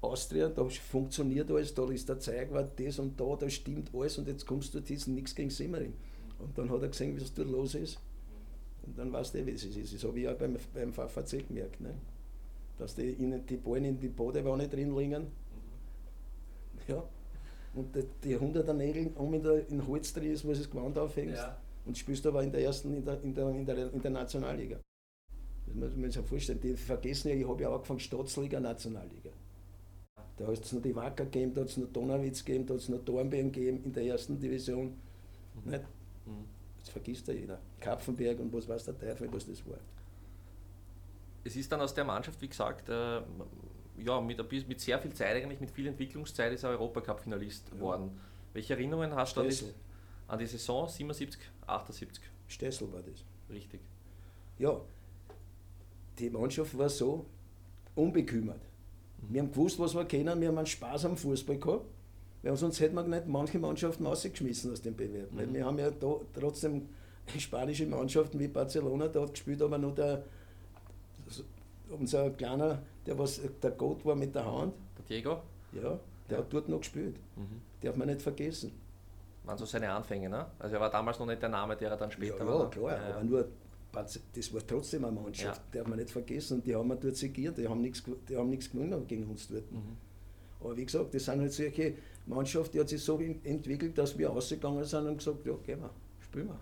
Austria, 0.02 0.50
da 0.50 0.64
funktioniert 0.66 1.50
alles, 1.50 1.74
da 1.74 1.90
ist 1.90 2.08
der 2.08 2.20
Zeigwart, 2.20 2.80
das 2.80 3.00
und 3.00 3.20
da, 3.20 3.36
da 3.36 3.50
stimmt 3.50 3.90
alles 3.94 4.20
und 4.20 4.28
jetzt 4.28 4.46
kommst 4.46 4.76
du 4.76 4.80
diesen 4.80 5.16
nichts 5.16 5.34
gegen 5.34 5.50
Simmering. 5.50 5.94
Und 6.46 6.58
dann 6.58 6.70
hat 6.70 6.82
er 6.82 6.90
gesehen, 6.90 7.18
wie 7.18 7.22
es 7.22 7.34
dort 7.34 7.50
los 7.50 7.76
ist. 7.76 8.00
Und 8.86 8.98
dann 8.98 9.12
weißt 9.12 9.34
du, 9.34 9.46
wie 9.46 9.52
es 9.52 9.64
ist. 9.64 9.94
Das 9.94 10.04
habe 10.04 10.20
ich 10.20 10.30
auch 10.30 10.36
beim, 10.36 10.56
beim 10.74 10.94
VVC 10.94 11.48
gemerkt. 11.48 11.82
Ne? 11.82 11.96
Dass 12.78 12.94
die, 12.94 13.10
in, 13.14 13.46
die 13.46 13.58
Ballen 13.58 13.86
in 13.86 14.00
die 14.00 14.10
Badewanne 14.10 14.68
drin 14.68 14.96
liegen. 14.96 15.28
Ja. 16.88 17.04
Und 17.74 17.96
die, 17.96 18.04
die 18.24 18.38
100er 18.38 18.74
Nägel 18.74 19.12
um 19.16 19.34
in, 19.34 19.42
der, 19.42 19.68
in 19.68 19.86
Holz 19.88 20.14
drin 20.14 20.32
ist, 20.32 20.46
wo 20.46 20.52
du 20.52 20.58
das 20.58 20.70
Gewand 20.70 20.98
aufhängst. 20.98 21.38
Ja. 21.38 21.58
Und 21.86 21.98
spielst 21.98 22.26
aber 22.28 22.44
in 22.44 22.52
der 22.52 22.62
ersten, 22.62 22.96
in 22.96 23.04
der, 23.04 23.22
in 23.24 23.34
der, 23.34 23.50
in 23.50 23.66
der, 23.66 23.94
in 23.94 24.02
der 24.02 24.12
Nationalliga. 24.12 24.80
Das 25.66 25.76
muss 25.76 25.96
man 25.96 26.12
sich 26.12 26.26
vorstellen. 26.26 26.60
Die 26.62 26.76
vergessen 26.76 27.30
ja, 27.30 27.36
ich 27.36 27.48
habe 27.48 27.64
ja 27.64 27.74
angefangen 27.74 28.00
Staatsliga, 28.00 28.60
Nationalliga. 28.60 29.32
Da 30.38 30.48
hat 30.48 30.64
es 30.64 30.74
noch 30.74 30.82
die 30.82 30.96
Wacker 30.96 31.26
gegeben, 31.26 31.54
da 31.54 31.62
hat 31.62 31.70
es 31.70 31.78
noch 31.78 31.88
Donauwitz 31.88 32.44
gegeben, 32.44 32.66
da 32.66 32.74
hat 32.74 32.82
es 32.82 32.90
noch 32.90 33.00
Dornbirn 33.00 33.52
gegeben 33.52 33.84
in 33.84 33.94
der 33.94 34.04
ersten 34.04 34.40
Division. 34.40 34.94
Mhm. 35.64 35.80
Mhm. 36.26 36.46
Das 36.80 36.90
vergisst 36.90 37.28
ja 37.28 37.34
jeder. 37.34 37.60
Kapfenberg 37.80 38.40
und 38.40 38.54
was 38.54 38.68
weiß 38.68 38.86
der 38.86 38.98
Teufel, 38.98 39.32
was 39.32 39.48
das 39.48 39.66
war. 39.68 39.80
Es 41.44 41.56
ist 41.56 41.72
dann 41.72 41.82
aus 41.82 41.94
der 41.94 42.04
Mannschaft, 42.04 42.42
wie 42.42 42.48
gesagt, 42.48 42.90
äh, 42.90 43.22
ja, 43.98 44.22
mit, 44.22 44.68
mit 44.68 44.82
sehr 44.82 45.00
viel 45.00 45.14
Zeit 45.14 45.36
eigentlich, 45.36 45.60
mit 45.60 45.72
viel 45.72 45.88
Entwicklungszeit 45.88 46.52
ist 46.54 46.64
er 46.64 46.72
Europacup-Finalist 46.72 47.72
geworden. 47.72 48.12
Ja. 48.14 48.22
Welche 48.54 48.74
Erinnerungen 48.74 49.16
hast 49.16 49.36
du 49.36 49.42
an 49.42 49.50
die, 49.50 49.58
an 50.28 50.40
die 50.40 50.46
Saison 50.46 50.88
77, 50.88 51.42
78? 51.66 52.24
Stessel 52.48 52.92
war 52.92 53.02
das. 53.02 53.24
Richtig. 53.50 53.82
Ja, 54.58 54.80
die 56.20 56.30
Mannschaft 56.30 56.78
war 56.78 56.90
so 56.90 57.26
unbekümmert. 57.96 58.62
Wir 59.30 59.42
haben 59.42 59.52
gewusst, 59.52 59.80
was 59.80 59.96
wir 59.96 60.06
kennen, 60.06 60.40
wir 60.40 60.48
haben 60.50 60.58
einen 60.58 60.68
Spaß 60.68 61.06
am 61.06 61.18
Fußball 61.18 61.58
gehabt. 61.58 61.86
Weil 62.46 62.56
sonst 62.58 62.80
hätten 62.80 62.94
wir 62.94 63.04
nicht 63.04 63.26
manche 63.26 63.58
Mannschaften 63.58 64.06
rausgeschmissen 64.06 64.72
aus 64.72 64.80
dem 64.80 64.96
Bewerb. 64.96 65.32
Mhm. 65.32 65.52
Wir 65.52 65.66
haben 65.66 65.80
ja 65.80 65.90
da 65.90 66.16
trotzdem 66.32 66.88
spanische 67.40 67.88
Mannschaften 67.88 68.40
wie 68.40 68.48
Barcelona 68.48 69.08
dort 69.08 69.32
gespielt, 69.32 69.64
aber 69.64 69.80
nur 69.80 69.96
der, 69.96 70.24
unser 71.90 72.30
kleiner, 72.30 72.84
der 73.04 73.18
was 73.18 73.42
der 73.64 73.72
Gott 73.72 74.06
war 74.06 74.16
mit 74.16 74.36
der 74.36 74.46
Hand. 74.46 74.76
Der 75.00 75.06
Diego? 75.18 75.42
Ja, 75.72 76.00
der 76.30 76.38
ja. 76.38 76.38
hat 76.38 76.54
dort 76.54 76.70
noch 76.70 76.80
gespielt. 76.82 77.16
Mhm. 77.36 77.62
Darf 77.82 77.96
man 77.96 78.10
nicht 78.10 78.22
vergessen. 78.22 78.74
Waren 79.44 79.58
so 79.58 79.66
seine 79.66 79.90
Anfänge, 79.92 80.30
ne? 80.30 80.46
Also 80.60 80.76
er 80.76 80.82
war 80.82 80.92
damals 80.92 81.18
noch 81.18 81.26
nicht 81.26 81.42
der 81.42 81.50
Name, 81.50 81.76
der 81.76 81.90
er 81.90 81.98
dann 81.98 82.12
später 82.12 82.38
ja, 82.38 82.46
war. 82.46 82.64
Ja, 82.64 82.70
klar, 82.70 82.92
ja, 82.92 83.16
aber 83.16 83.24
nur 83.24 83.48
das 83.92 84.54
war 84.54 84.62
trotzdem 84.68 85.06
eine 85.06 85.20
Mannschaft, 85.20 85.62
ja. 85.74 85.80
darf 85.80 85.88
man 85.88 85.98
nicht 85.98 86.12
vergessen. 86.12 86.58
Und 86.58 86.68
die 86.68 86.76
haben 86.76 86.90
wir 86.90 86.96
dort 86.96 87.16
segiert, 87.16 87.58
die 87.58 87.68
haben 87.68 87.82
nichts, 87.82 88.04
die 88.30 88.38
haben 88.38 88.50
nichts 88.50 88.70
gewonnen 88.70 89.08
gegen 89.08 89.26
uns 89.26 89.48
dort. 89.48 89.72
Mhm. 89.72 89.98
Aber 90.60 90.78
wie 90.78 90.86
gesagt, 90.86 91.14
das 91.14 91.26
sind 91.26 91.42
halt 91.42 91.54
solche 91.54 91.96
Mannschaften, 92.26 92.74
die 92.74 92.80
hat 92.80 92.90
sich 92.90 93.04
so 93.04 93.20
entwickelt, 93.20 93.98
dass 93.98 94.18
wir 94.18 94.30
rausgegangen 94.30 94.84
sind 94.84 95.08
und 95.08 95.18
gesagt, 95.18 95.46
ja, 95.46 95.54
gehen 95.64 95.82
wir, 95.82 95.92
spielen 96.20 96.48
wir. 96.48 96.60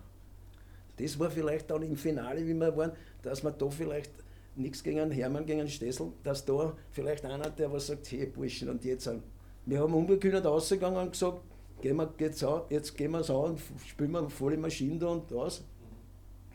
Das 0.96 1.18
war 1.18 1.30
vielleicht 1.30 1.70
dann 1.70 1.82
im 1.82 1.96
Finale, 1.96 2.46
wie 2.46 2.54
wir 2.54 2.76
waren, 2.76 2.92
dass 3.22 3.42
wir 3.42 3.50
da 3.50 3.68
vielleicht 3.70 4.12
nichts 4.56 4.82
gegen 4.82 5.10
Hermann, 5.10 5.46
gegen 5.46 5.68
Stessel, 5.68 6.12
dass 6.22 6.44
da 6.44 6.76
vielleicht 6.90 7.24
einer, 7.24 7.50
der 7.50 7.72
was 7.72 7.88
sagt, 7.88 8.10
hey 8.12 8.26
Burschen, 8.26 8.68
und 8.68 8.84
jetzt 8.84 9.04
sind. 9.04 9.22
Wir 9.66 9.80
haben 9.80 9.94
unbekümmert 9.94 10.44
rausgegangen 10.44 11.00
und 11.00 11.12
gesagt, 11.12 11.40
gehen 11.80 11.96
wir, 11.96 12.06
geht's 12.16 12.44
an, 12.44 12.62
jetzt 12.68 12.96
gehen 12.96 13.10
wir 13.10 13.20
es 13.20 13.30
an 13.30 13.36
und 13.36 13.60
spielen 13.86 14.12
wir 14.12 14.28
volle 14.28 14.56
Maschine 14.56 14.98
da 14.98 15.08
und 15.08 15.30
das. 15.30 15.64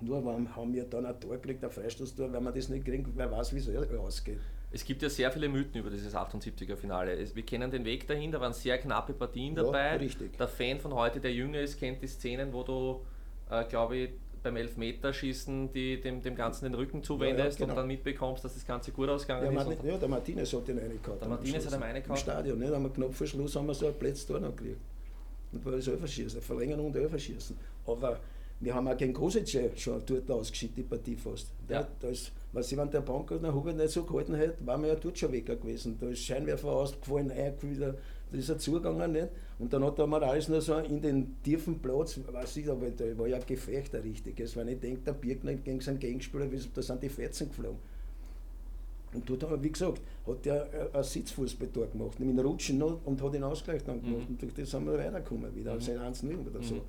Nur 0.01 0.23
haben 0.23 0.73
wir 0.73 0.85
dann 0.85 1.05
ein 1.05 1.19
Tor 1.19 1.35
gekriegt, 1.35 1.63
ein 1.63 1.71
Freistoßtor, 1.71 2.31
wenn 2.31 2.43
wir 2.43 2.51
das 2.53 2.69
nicht 2.69 2.85
kriegen, 2.85 3.11
wer 3.15 3.29
weiß, 3.29 3.53
wie 3.53 3.57
es 3.57 3.67
ausgeht. 3.97 4.39
Es 4.71 4.85
gibt 4.85 5.01
ja 5.01 5.09
sehr 5.09 5.31
viele 5.31 5.49
Mythen 5.49 5.79
über 5.79 5.89
dieses 5.89 6.13
78er-Finale. 6.13 7.17
Wir 7.33 7.43
kennen 7.43 7.71
den 7.71 7.85
Weg 7.85 8.07
dahin, 8.07 8.31
da 8.31 8.39
waren 8.39 8.53
sehr 8.53 8.77
knappe 8.77 9.13
Partien 9.13 9.55
dabei. 9.55 9.93
Ja, 9.93 9.95
richtig. 9.95 10.37
Der 10.37 10.47
Fan 10.47 10.79
von 10.79 10.93
heute, 10.93 11.19
der 11.19 11.33
jünger 11.33 11.59
ist, 11.59 11.79
kennt 11.79 12.01
die 12.03 12.07
Szenen, 12.07 12.53
wo 12.53 12.63
du, 12.63 13.01
äh, 13.49 13.63
glaube 13.65 13.97
ich, 13.97 14.09
beim 14.43 14.55
Elfmeterschießen 14.55 15.71
die, 15.73 15.99
dem, 15.99 16.21
dem 16.21 16.35
Ganzen 16.35 16.65
den 16.65 16.75
Rücken 16.75 17.03
zuwendest 17.03 17.59
ja, 17.59 17.63
ja, 17.63 17.65
genau. 17.65 17.73
und 17.73 17.77
dann 17.77 17.87
mitbekommst, 17.87 18.43
dass 18.45 18.53
das 18.53 18.65
Ganze 18.65 18.91
gut 18.91 19.09
ausgegangen 19.09 19.53
ja, 19.53 19.61
ist. 19.61 19.83
ja, 19.83 19.97
der 19.97 20.07
Martinez 20.07 20.53
hat 20.53 20.67
den 20.67 20.79
eine 20.79 20.95
gehabt. 20.95 21.21
Der 21.21 21.27
Martinez 21.27 21.65
hat 21.65 21.73
den 21.73 21.83
eine 21.83 22.01
gehabt. 22.01 22.19
Im 22.19 22.23
Stadion, 22.23 22.59
nicht? 22.59 22.71
Am 22.71 22.93
knapp 22.93 23.13
vor 23.13 23.27
Schluss 23.27 23.55
haben 23.55 23.67
wir 23.67 23.73
so 23.73 23.87
ein 23.87 23.93
Plätzchen 23.95 24.41
noch 24.41 24.55
gekriegt. 24.55 24.79
Und 25.51 25.65
war 25.65 25.71
das 25.71 25.87
Elferschießen, 25.87 26.41
Verlängerung 26.41 26.87
und 26.87 26.95
Elferschießen. 26.95 27.57
Aber 27.87 28.19
wir 28.61 28.75
haben 28.75 28.87
auch 28.87 28.97
gegen 28.97 29.13
Kosice 29.13 29.71
schon 29.75 30.01
dort 30.05 30.29
ausgeschieden, 30.29 30.75
die 30.75 30.83
Partie 30.83 31.15
fast. 31.15 31.51
Ja. 31.69 31.87
Da 31.99 32.09
ist, 32.09 32.31
was 32.51 32.71
ich, 32.71 32.77
wenn 32.77 32.91
der 32.91 33.01
Bankgärtner 33.01 33.53
Hubert 33.53 33.77
nicht 33.77 33.91
so 33.91 34.03
gehalten 34.03 34.35
hätte, 34.35 34.55
waren 34.65 34.81
wir 34.81 34.89
ja 34.89 34.95
dort 34.95 35.17
schon 35.17 35.31
weg 35.31 35.45
gewesen. 35.45 35.97
Da 35.99 36.09
ist 36.09 36.19
Scheinwerfer 36.19 36.67
ausgefallen, 36.67 37.31
wieder, 37.61 37.95
da 38.31 38.37
ist 38.37 38.49
er 38.49 38.57
zugegangen. 38.57 39.13
Nicht? 39.13 39.29
Und 39.59 39.71
dann 39.71 39.83
hat 39.85 39.97
der 39.97 40.07
Morales 40.07 40.49
nur 40.49 40.61
so 40.61 40.77
in 40.77 41.01
den 41.01 41.41
tiefen 41.41 41.79
Platz, 41.79 42.19
weiß 42.31 42.57
ich, 42.57 42.69
aber 42.69 42.89
da 42.91 43.17
war 43.17 43.27
ja 43.27 43.37
ein 43.37 43.45
Gefecht 43.45 43.95
ein 43.95 44.01
richtiges. 44.01 44.55
Wenn 44.57 44.67
ich 44.67 44.79
denke, 44.79 45.01
der 45.05 45.13
Birkner 45.13 45.53
gegen 45.53 45.79
seinen 45.79 45.99
Gegenspieler, 45.99 46.47
da 46.73 46.81
sind 46.81 47.01
die 47.01 47.09
14 47.09 47.49
geflogen. 47.49 47.79
Und 49.13 49.27
dort 49.27 49.43
haben 49.43 49.51
wir, 49.51 49.63
wie 49.63 49.71
gesagt, 49.71 50.01
hat 50.27 50.45
der 50.45 50.89
ein 50.93 51.03
Sitzfußball 51.03 51.69
gemacht, 51.91 52.19
mit 52.19 52.45
Rutschen 52.45 52.77
noch 52.77 52.99
und 53.05 53.21
hat 53.21 53.33
den 53.33 53.43
Ausgleich 53.43 53.83
dann 53.83 54.01
gemacht. 54.01 54.29
Mhm. 54.29 54.33
Und 54.33 54.41
durch 54.41 54.53
das 54.53 54.69
sind 54.69 54.85
wir 54.85 54.97
weitergekommen, 54.97 55.55
wieder 55.55 55.73
mhm. 55.73 55.79
1-0 55.79 56.47
oder 56.47 56.61
so. 56.61 56.75
Mhm. 56.75 56.81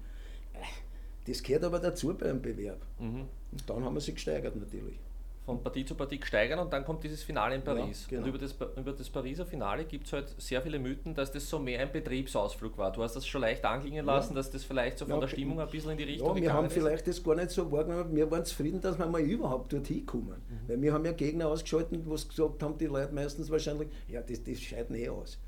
Das 1.27 1.43
gehört 1.43 1.65
aber 1.65 1.79
dazu 1.79 2.15
beim 2.15 2.41
Bewerb. 2.41 2.81
Mhm. 2.99 3.27
Und 3.53 3.69
dann 3.71 3.85
haben 3.85 3.95
wir 3.95 4.01
sich 4.01 4.15
gesteigert 4.15 4.57
natürlich. 4.57 4.99
Von 5.45 5.63
Partie 5.63 5.85
zu 5.85 5.95
Partie 5.95 6.21
gesteigert 6.21 6.61
und 6.61 6.73
dann 6.73 6.85
kommt 6.85 7.03
dieses 7.03 7.23
Finale 7.23 7.57
in 7.57 7.63
Paris. 7.63 8.03
Ja, 8.05 8.19
genau. 8.19 8.23
Und 8.23 8.29
über 8.29 8.39
das, 8.39 8.55
über 8.77 8.93
das 8.93 9.09
Pariser 9.09 9.47
Finale 9.47 9.85
gibt 9.85 10.07
es 10.07 10.13
halt 10.13 10.35
sehr 10.39 10.61
viele 10.61 10.79
Mythen, 10.79 11.15
dass 11.15 11.33
das 11.33 11.49
so 11.49 11.59
mehr 11.59 11.81
ein 11.81 11.91
Betriebsausflug 11.91 12.77
war. 12.79 12.93
Du 12.93 13.03
hast 13.03 13.17
das 13.17 13.27
schon 13.27 13.41
leicht 13.41 13.65
anklingen 13.65 14.05
lassen, 14.05 14.35
ja. 14.35 14.37
dass 14.37 14.51
das 14.51 14.65
vielleicht 14.65 14.99
so 14.99 15.07
von 15.07 15.15
ja, 15.15 15.21
der 15.21 15.29
Stimmung 15.29 15.59
ein 15.59 15.69
bisschen 15.69 15.93
in 15.93 15.97
die 15.97 16.05
Richtung 16.05 16.37
Ja, 16.37 16.43
wir 16.43 16.53
haben 16.53 16.67
ist. 16.67 16.75
vielleicht 16.75 17.07
das 17.07 17.25
gar 17.25 17.35
nicht 17.35 17.51
so 17.51 17.73
wahrgenommen, 17.73 18.15
wir 18.15 18.31
waren 18.31 18.45
zufrieden, 18.45 18.81
dass 18.81 18.99
wir 18.99 19.07
mal 19.07 19.23
überhaupt 19.23 19.73
dorthin 19.73 20.07
kommen. 20.07 20.43
Mhm. 20.49 20.69
Weil 20.69 20.83
wir 20.83 20.93
haben 20.93 21.05
ja 21.05 21.13
Gegner 21.13 21.49
ausgeschaltet, 21.49 22.03
wo 22.05 22.13
gesagt 22.13 22.63
haben, 22.63 22.79
die 22.79 22.87
Leute 22.87 23.13
meistens 23.13 23.51
wahrscheinlich, 23.51 23.89
ja, 24.09 24.21
das, 24.21 24.45
das 24.45 24.61
scheiden 24.61 24.95
eh 24.95 25.09
aus. 25.09 25.39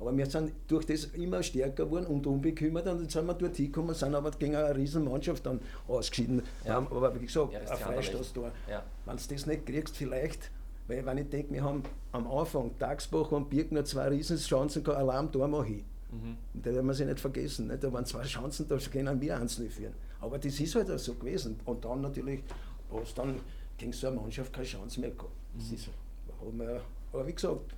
Aber 0.00 0.16
wir 0.16 0.26
sind 0.26 0.52
durch 0.68 0.86
das 0.86 1.06
immer 1.06 1.42
stärker 1.42 1.84
geworden 1.84 2.06
und 2.06 2.26
unbekümmert 2.26 2.86
und 2.86 3.02
jetzt 3.02 3.12
sind 3.12 3.26
wir 3.26 3.34
dort 3.34 3.56
hingekommen, 3.56 3.94
sind 3.94 4.14
aber 4.14 4.30
gegen 4.30 4.54
eine 4.54 4.74
riesen 4.76 5.04
Mannschaft 5.04 5.44
dann 5.44 5.60
ausgeschieden. 5.88 6.42
Ja. 6.64 6.78
Aber 6.78 7.14
wie 7.20 7.26
gesagt, 7.26 7.52
ja, 7.52 7.60
ein 7.60 7.66
Freistoßtor. 7.66 8.52
Ja. 8.70 8.84
Wenn 9.06 9.16
du 9.16 9.22
das 9.28 9.46
nicht 9.46 9.66
kriegst, 9.66 9.96
vielleicht, 9.96 10.50
weil 10.86 11.04
wenn 11.04 11.18
ich 11.18 11.28
denke, 11.28 11.52
wir 11.52 11.64
haben 11.64 11.82
am 12.12 12.30
Anfang 12.30 12.78
Tagsbach 12.78 13.32
und 13.32 13.50
Birkner 13.50 13.84
zwei 13.84 14.08
Riesenchancen 14.08 14.84
gehabt, 14.84 15.00
Alarm 15.00 15.32
da 15.32 15.48
mal 15.48 15.64
hin. 15.64 15.84
Mhm. 16.10 16.36
Da 16.62 16.72
werden 16.72 16.86
wir 16.86 16.94
sie 16.94 17.04
nicht 17.04 17.20
vergessen. 17.20 17.66
Nicht? 17.66 17.82
Da 17.82 17.92
waren 17.92 18.06
zwei 18.06 18.22
Chancen, 18.22 18.66
da 18.68 18.78
können 18.78 19.20
wir 19.20 19.36
einzeln 19.36 19.68
führen. 19.68 19.94
Aber 20.20 20.38
das 20.38 20.58
ist 20.58 20.74
halt 20.74 20.90
auch 20.90 20.98
so 20.98 21.14
gewesen. 21.14 21.58
Und 21.64 21.84
dann 21.84 22.00
natürlich, 22.00 22.40
hast 22.90 23.18
dann 23.18 23.40
gegen 23.76 23.92
so 23.92 24.06
eine 24.06 24.16
Mannschaft 24.16 24.52
keine 24.52 24.66
Chance 24.66 25.00
mehr 25.00 25.10
gehabt. 25.10 25.32
Das 25.56 25.68
mhm. 25.68 25.74
ist, 25.74 25.88
aber 27.12 27.26
wie 27.26 27.32
gesagt, 27.32 27.74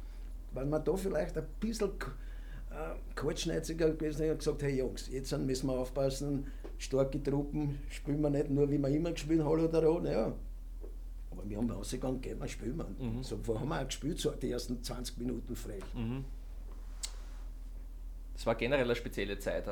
wenn 0.52 0.68
man 0.68 0.84
da 0.84 0.96
vielleicht 0.96 1.36
ein 1.36 1.46
bisschen 1.58 1.90
äh, 2.70 2.94
kaltschneidiger 3.14 3.90
gewesen 3.90 4.20
wäre 4.20 4.32
und 4.32 4.38
gesagt, 4.38 4.62
hey 4.62 4.78
Jungs, 4.78 5.08
jetzt 5.08 5.36
müssen 5.38 5.66
wir 5.66 5.74
aufpassen, 5.74 6.46
starke 6.78 7.22
Truppen 7.22 7.78
spielen 7.88 8.20
wir 8.20 8.30
nicht 8.30 8.50
nur, 8.50 8.70
wie 8.70 8.78
wir 8.78 8.88
immer 8.88 9.12
gespielt 9.12 9.42
haben 9.42 9.64
oder 9.64 9.84
rot, 9.84 10.04
ja. 10.04 10.32
Aber 11.30 11.48
wir 11.48 11.56
haben 11.56 11.70
rausgegangen, 11.70 12.20
gehen 12.20 12.40
wir 12.40 12.48
spielen 12.48 12.76
wir. 12.76 12.86
Mhm. 12.98 13.22
So 13.22 13.38
haben 13.58 13.68
wir 13.68 13.80
auch 13.80 13.86
gespielt, 13.86 14.18
so 14.18 14.30
die 14.30 14.50
ersten 14.50 14.82
20 14.82 15.18
Minuten 15.18 15.54
frech. 15.54 15.84
Mhm. 15.94 16.24
Es 18.40 18.46
war 18.46 18.55
generell 18.55 18.87
eine 18.87 18.96
spezielle 18.96 19.38
Zeit. 19.38 19.66
Äh, 19.66 19.70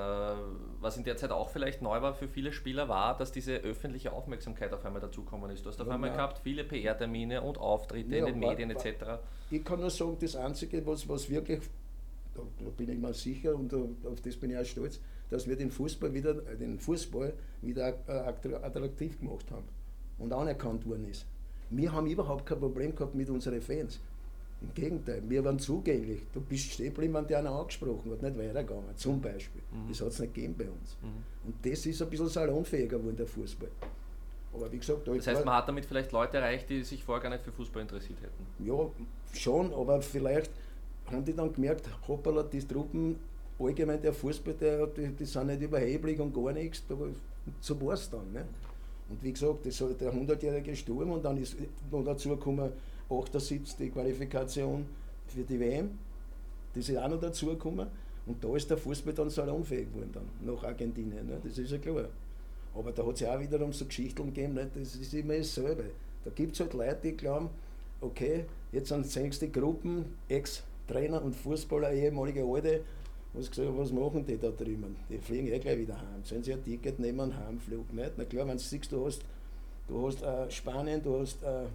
was 0.79 0.99
in 0.99 1.05
der 1.05 1.17
Zeit 1.17 1.31
auch 1.31 1.49
vielleicht 1.49 1.81
neu 1.81 2.03
war 2.03 2.13
für 2.13 2.29
viele 2.29 2.53
Spieler, 2.53 2.87
war, 2.87 3.17
dass 3.17 3.33
diese 3.33 3.55
öffentliche 3.55 4.13
Aufmerksamkeit 4.13 4.75
auf 4.75 4.85
einmal 4.85 5.01
dazugekommen 5.01 5.51
ist. 5.51 5.65
Du 5.65 5.71
hast 5.71 5.81
auf 5.81 5.87
ja, 5.87 5.95
einmal 5.95 6.13
gehabt 6.13 6.41
viele 6.41 6.65
PR-Termine 6.65 7.41
und 7.41 7.57
Auftritte 7.57 8.15
ja, 8.15 8.27
in 8.27 8.35
den 8.35 8.43
war, 8.43 8.51
Medien 8.51 8.71
etc. 8.71 9.23
Ich 9.51 9.65
kann 9.65 9.81
nur 9.81 9.89
sagen, 9.89 10.19
das 10.21 10.37
Einzige, 10.37 10.87
was, 10.87 11.09
was 11.09 11.31
wirklich, 11.31 11.61
da, 12.35 12.43
da 12.63 12.69
bin 12.77 12.91
ich 12.91 12.99
mal 12.99 13.15
sicher 13.15 13.55
und 13.55 13.73
auf 13.73 14.21
das 14.23 14.37
bin 14.37 14.51
ich 14.51 14.59
auch 14.59 14.67
stolz, 14.67 15.01
dass 15.31 15.49
wir 15.49 15.57
den 15.57 15.71
Fußball 15.71 16.13
wieder, 16.13 16.35
den 16.35 16.79
Fußball 16.79 17.33
wieder 17.63 17.95
attraktiv 18.07 19.19
gemacht 19.19 19.51
haben 19.51 19.65
und 20.19 20.31
anerkannt 20.31 20.87
worden 20.87 21.09
ist. 21.09 21.25
Wir 21.71 21.91
haben 21.91 22.07
überhaupt 22.07 22.45
kein 22.45 22.61
Problem 22.61 22.95
gehabt 22.95 23.15
mit 23.15 23.31
unseren 23.31 23.63
Fans. 23.63 23.99
Im 24.61 24.75
Gegenteil, 24.75 25.23
wir 25.29 25.45
waren 25.45 25.59
zugänglich. 25.59 26.23
Du 26.33 26.41
bist 26.41 26.73
stehen 26.73 26.93
geblieben, 26.93 27.25
der 27.29 27.39
einer 27.39 27.53
angesprochen 27.53 28.11
hat, 28.11 28.23
nicht 28.23 28.37
weitergegangen, 28.37 28.97
zum 28.97 29.21
Beispiel. 29.21 29.63
Mhm. 29.71 29.89
Das 29.89 30.01
hat 30.01 30.09
es 30.09 30.19
nicht 30.19 30.35
gegeben 30.35 30.55
bei 30.59 30.65
uns. 30.65 30.97
Mhm. 31.01 31.49
Und 31.49 31.55
das 31.65 31.87
ist 31.87 32.03
ein 32.03 32.11
bisschen 32.11 32.29
salonfähiger 32.29 32.99
geworden, 32.99 33.17
der 33.17 33.27
Fußball. 33.27 33.71
Aber 34.53 34.73
wie 34.73 34.79
gesagt, 34.79 35.07
da 35.07 35.15
das 35.15 35.27
heißt, 35.27 35.45
man 35.45 35.55
hat 35.55 35.69
damit 35.69 35.85
vielleicht 35.85 36.11
Leute 36.11 36.39
erreicht, 36.39 36.69
die 36.71 36.83
sich 36.83 37.05
vorher 37.05 37.23
gar 37.23 37.31
nicht 37.31 37.45
für 37.45 37.53
Fußball 37.53 37.83
interessiert 37.83 38.19
hätten. 38.21 38.67
Ja, 38.67 38.91
schon, 39.33 39.73
aber 39.73 40.03
vielleicht 40.03 40.51
haben 41.07 41.25
die 41.25 41.35
dann 41.35 41.53
gemerkt, 41.53 41.89
hoppala, 42.09 42.43
die 42.43 42.67
Truppen, 42.67 43.17
allgemein 43.59 44.01
der 44.01 44.13
Fußball, 44.13 44.55
der, 44.55 44.87
die, 44.89 45.09
die 45.09 45.25
sind 45.25 45.47
nicht 45.47 45.63
überheblich 45.63 46.19
und 46.21 46.35
gar 46.35 46.53
nichts, 46.53 46.83
aber 46.89 47.09
so 47.61 47.81
war 47.81 47.95
es 47.95 48.11
dann. 48.11 48.33
Ne? 48.33 48.45
Und 49.09 49.23
wie 49.23 49.33
gesagt, 49.33 49.67
das 49.67 49.79
der 49.79 50.13
100-jährige 50.13 50.77
Sturm 50.77 51.13
und 51.13 51.25
dann 51.25 51.37
ist 51.37 51.57
noch 51.91 52.05
dazu 52.05 52.31
gekommen, 52.31 52.73
78 53.11 53.77
die 53.77 53.91
Qualifikation 53.91 54.87
für 55.27 55.43
die 55.43 55.59
WM. 55.59 55.99
Das 56.75 56.89
ist 56.89 56.97
auch 56.97 57.09
noch 57.09 57.21
dazu 57.21 57.47
gekommen. 57.47 57.89
Und 58.27 58.45
da 58.45 58.55
ist 58.55 58.69
der 58.69 58.77
Fußball 58.77 59.15
dann 59.15 59.31
salonfähig 59.31 59.89
geworden, 59.89 60.11
dann, 60.13 60.29
nach 60.45 60.63
Argentinien. 60.63 61.27
Ne? 61.27 61.41
Das 61.43 61.57
ist 61.57 61.71
ja 61.71 61.79
klar. 61.79 62.09
Aber 62.75 62.93
da 62.93 63.07
hat 63.07 63.15
es 63.15 63.21
ja 63.21 63.35
auch 63.35 63.41
wiederum 63.41 63.73
so 63.73 63.87
Geschichten 63.87 64.27
gegeben, 64.27 64.55
ne? 64.55 64.71
das 64.75 64.95
ist 64.95 65.15
immer 65.15 65.37
dasselbe. 65.39 65.85
Da 66.25 66.31
gibt 66.31 66.53
es 66.53 66.61
halt 66.61 66.75
Leute, 66.75 66.99
die 67.03 67.17
glauben, 67.17 67.49
okay, 68.03 68.45
jetzt 68.71 68.91
sind 68.91 69.07
sechste 69.07 69.49
Gruppen, 69.49 70.05
Ex-Trainer 70.29 71.23
und 71.23 71.35
Fußballer, 71.35 71.93
ehemalige 71.93 72.45
Alte, 72.45 72.83
was 73.33 73.51
gesagt, 73.51 73.71
was 73.77 73.93
machen 73.93 74.25
die 74.27 74.39
da 74.39 74.51
drüben? 74.51 74.97
Die 75.09 75.19
fliegen 75.19 75.49
eh 75.49 75.59
gleich 75.59 75.79
wieder 75.79 75.97
heim. 75.97 76.23
Sollen 76.25 76.43
sie 76.43 76.53
ein 76.53 76.65
Ticket 76.65 76.99
nehmen, 76.99 77.37
Heimflug? 77.37 77.93
Nicht? 77.93 78.13
Na 78.17 78.25
klar, 78.25 78.47
wenn 78.47 78.57
du 78.57 78.63
siehst, 78.63 78.91
du 78.93 79.07
hast, 79.07 79.23
du 79.87 80.07
hast 80.07 80.23
äh, 80.23 80.51
Spanien, 80.51 81.03
du 81.03 81.21
hast 81.21 81.43
äh, 81.43 81.67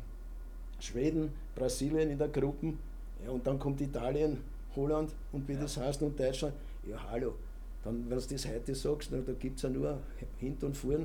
Schweden, 0.84 1.32
Brasilien 1.56 2.10
in 2.10 2.18
der 2.18 2.28
Gruppe, 2.28 2.74
ja, 3.24 3.32
und 3.32 3.48
dann 3.48 3.58
kommt 3.58 3.80
Italien, 3.80 4.38
Holland 4.76 5.12
und 5.32 5.48
wie 5.48 5.54
ja. 5.54 5.62
das 5.62 5.78
heißt 5.78 6.02
und 6.02 6.20
Deutschland. 6.20 6.54
Ja, 6.90 6.98
hallo. 7.10 7.36
Dann, 7.84 8.10
wenn 8.10 8.20
du 8.20 8.26
das 8.26 8.48
heute 8.48 8.76
sagst, 8.76 9.10
na, 9.12 9.20
da 9.20 9.34
gibt 9.34 9.58
es 9.58 9.64
ja 9.64 9.70
nur 9.70 10.00
Hint 10.40 10.64
und 10.64 10.76
Fuhren. 10.76 11.04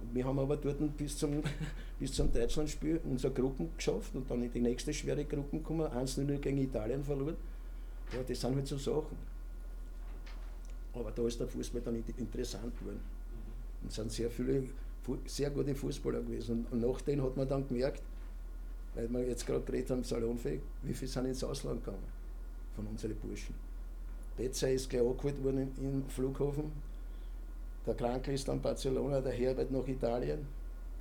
Und 0.00 0.14
wir 0.14 0.24
haben 0.24 0.38
aber 0.38 0.56
dort 0.56 0.78
bis 0.96 1.16
zum, 1.16 1.42
bis 2.00 2.12
zum 2.12 2.32
Deutschlandspiel 2.32 3.00
unsere 3.04 3.32
Gruppen 3.32 3.70
geschafft 3.76 4.14
und 4.14 4.28
dann 4.28 4.42
in 4.42 4.52
die 4.52 4.60
nächste 4.60 4.92
schwere 4.92 5.24
Gruppe 5.24 5.58
gekommen, 5.58 5.86
1-0 5.86 6.38
gegen 6.38 6.58
Italien 6.58 7.04
verloren. 7.04 7.36
Ja, 8.12 8.20
das 8.26 8.40
sind 8.40 8.56
halt 8.56 8.66
so 8.66 8.78
Sachen. 8.78 9.16
Aber 10.94 11.12
da 11.12 11.26
ist 11.26 11.38
der 11.38 11.46
Fußball 11.46 11.82
dann 11.82 12.02
interessant 12.16 12.76
geworden. 12.78 13.00
Mhm. 13.00 13.82
Und 13.82 13.88
es 13.90 13.94
sind 13.94 14.10
sehr 14.10 14.30
viele 14.30 14.64
sehr 15.26 15.50
gute 15.50 15.74
Fußballer 15.74 16.20
gewesen. 16.20 16.66
Und 16.70 16.80
nach 16.80 17.00
denen 17.02 17.22
hat 17.22 17.36
man 17.36 17.48
dann 17.48 17.66
gemerkt, 17.66 18.02
weil 18.94 19.08
wir 19.08 19.26
jetzt 19.26 19.46
gerade 19.46 19.62
geredet 19.62 19.90
haben, 19.90 20.04
salonfähig, 20.04 20.60
wie 20.82 20.94
viele 20.94 21.10
sind 21.10 21.26
ins 21.26 21.44
Ausland 21.44 21.84
gegangen 21.84 22.04
von 22.74 22.86
unseren 22.86 23.16
Burschen. 23.16 23.54
Betzer 24.36 24.70
ist 24.70 24.88
gleich 24.88 25.02
angeholt 25.02 25.42
worden 25.42 25.72
im 25.78 26.04
Flughafen, 26.08 26.72
der 27.86 27.94
Kranke 27.94 28.32
ist 28.32 28.46
dann 28.48 28.60
Barcelona, 28.60 29.20
der 29.20 29.32
Herbert 29.32 29.70
nach 29.70 29.86
Italien. 29.86 30.46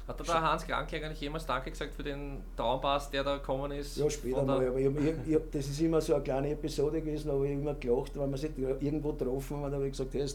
Hat 0.08 0.28
der 0.28 0.42
Hans 0.42 0.66
Kranke 0.66 0.96
eigentlich 0.96 1.22
jemals 1.22 1.46
Danke 1.46 1.70
gesagt 1.70 1.94
für 1.94 2.02
den 2.02 2.42
Traumpass, 2.58 3.12
der 3.12 3.24
da 3.24 3.38
gekommen 3.38 3.72
ist? 3.74 3.96
Ja, 3.98 4.10
später 4.10 4.42
mal, 4.42 4.68
aber 4.68 4.80
ich, 4.80 4.88
ich, 4.88 5.36
ich, 5.36 5.40
das 5.52 5.68
ist 5.68 5.80
immer 5.82 6.02
so 6.02 6.16
eine 6.16 6.24
kleine 6.24 6.50
Episode 6.50 7.00
gewesen, 7.00 7.30
aber 7.30 7.44
ich 7.44 7.52
habe 7.52 7.62
immer 7.62 7.74
gelacht, 7.76 8.18
wenn 8.18 8.30
man 8.30 8.40
sich 8.40 8.52
irgendwo 8.58 9.14
getroffen 9.14 9.62
hat, 9.62 9.74
habe 9.74 9.86
ich 9.86 9.92
gesagt, 9.92 10.14
hey, 10.16 10.26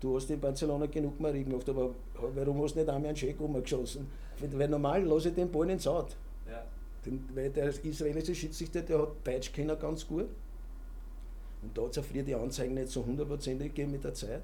du 0.00 0.16
hast 0.16 0.30
in 0.30 0.38
Barcelona 0.38 0.86
genug 0.86 1.18
Marien 1.20 1.48
gemacht, 1.48 1.66
aber 1.70 1.94
warum 2.34 2.62
hast 2.62 2.74
du 2.74 2.80
nicht 2.80 2.88
einmal 2.90 3.08
einen 3.08 3.16
Scheck 3.16 3.40
umgeschossen? 3.40 4.06
Weil 4.40 4.68
normal 4.68 5.02
lasse 5.04 5.30
ich 5.30 5.34
den 5.34 5.50
Ball 5.50 5.70
ins 5.70 5.86
Out. 5.86 6.16
Den, 7.04 7.24
weil 7.34 7.50
der 7.50 7.68
israelische 7.84 8.34
Schiedsrichter, 8.34 8.82
der 8.82 9.02
hat 9.02 9.08
Deutsch 9.24 9.52
kennen 9.52 9.78
ganz 9.78 10.06
gut. 10.06 10.28
Und 11.62 11.76
da 11.76 11.82
hat 11.82 11.92
es 11.92 11.98
auch 11.98 12.04
früher 12.04 12.22
die 12.22 12.34
Anzeigen 12.34 12.74
nicht 12.74 12.88
so 12.88 13.04
hundertprozentig 13.04 13.68
gegeben 13.68 13.92
mit 13.92 14.04
der 14.04 14.14
Zeit. 14.14 14.42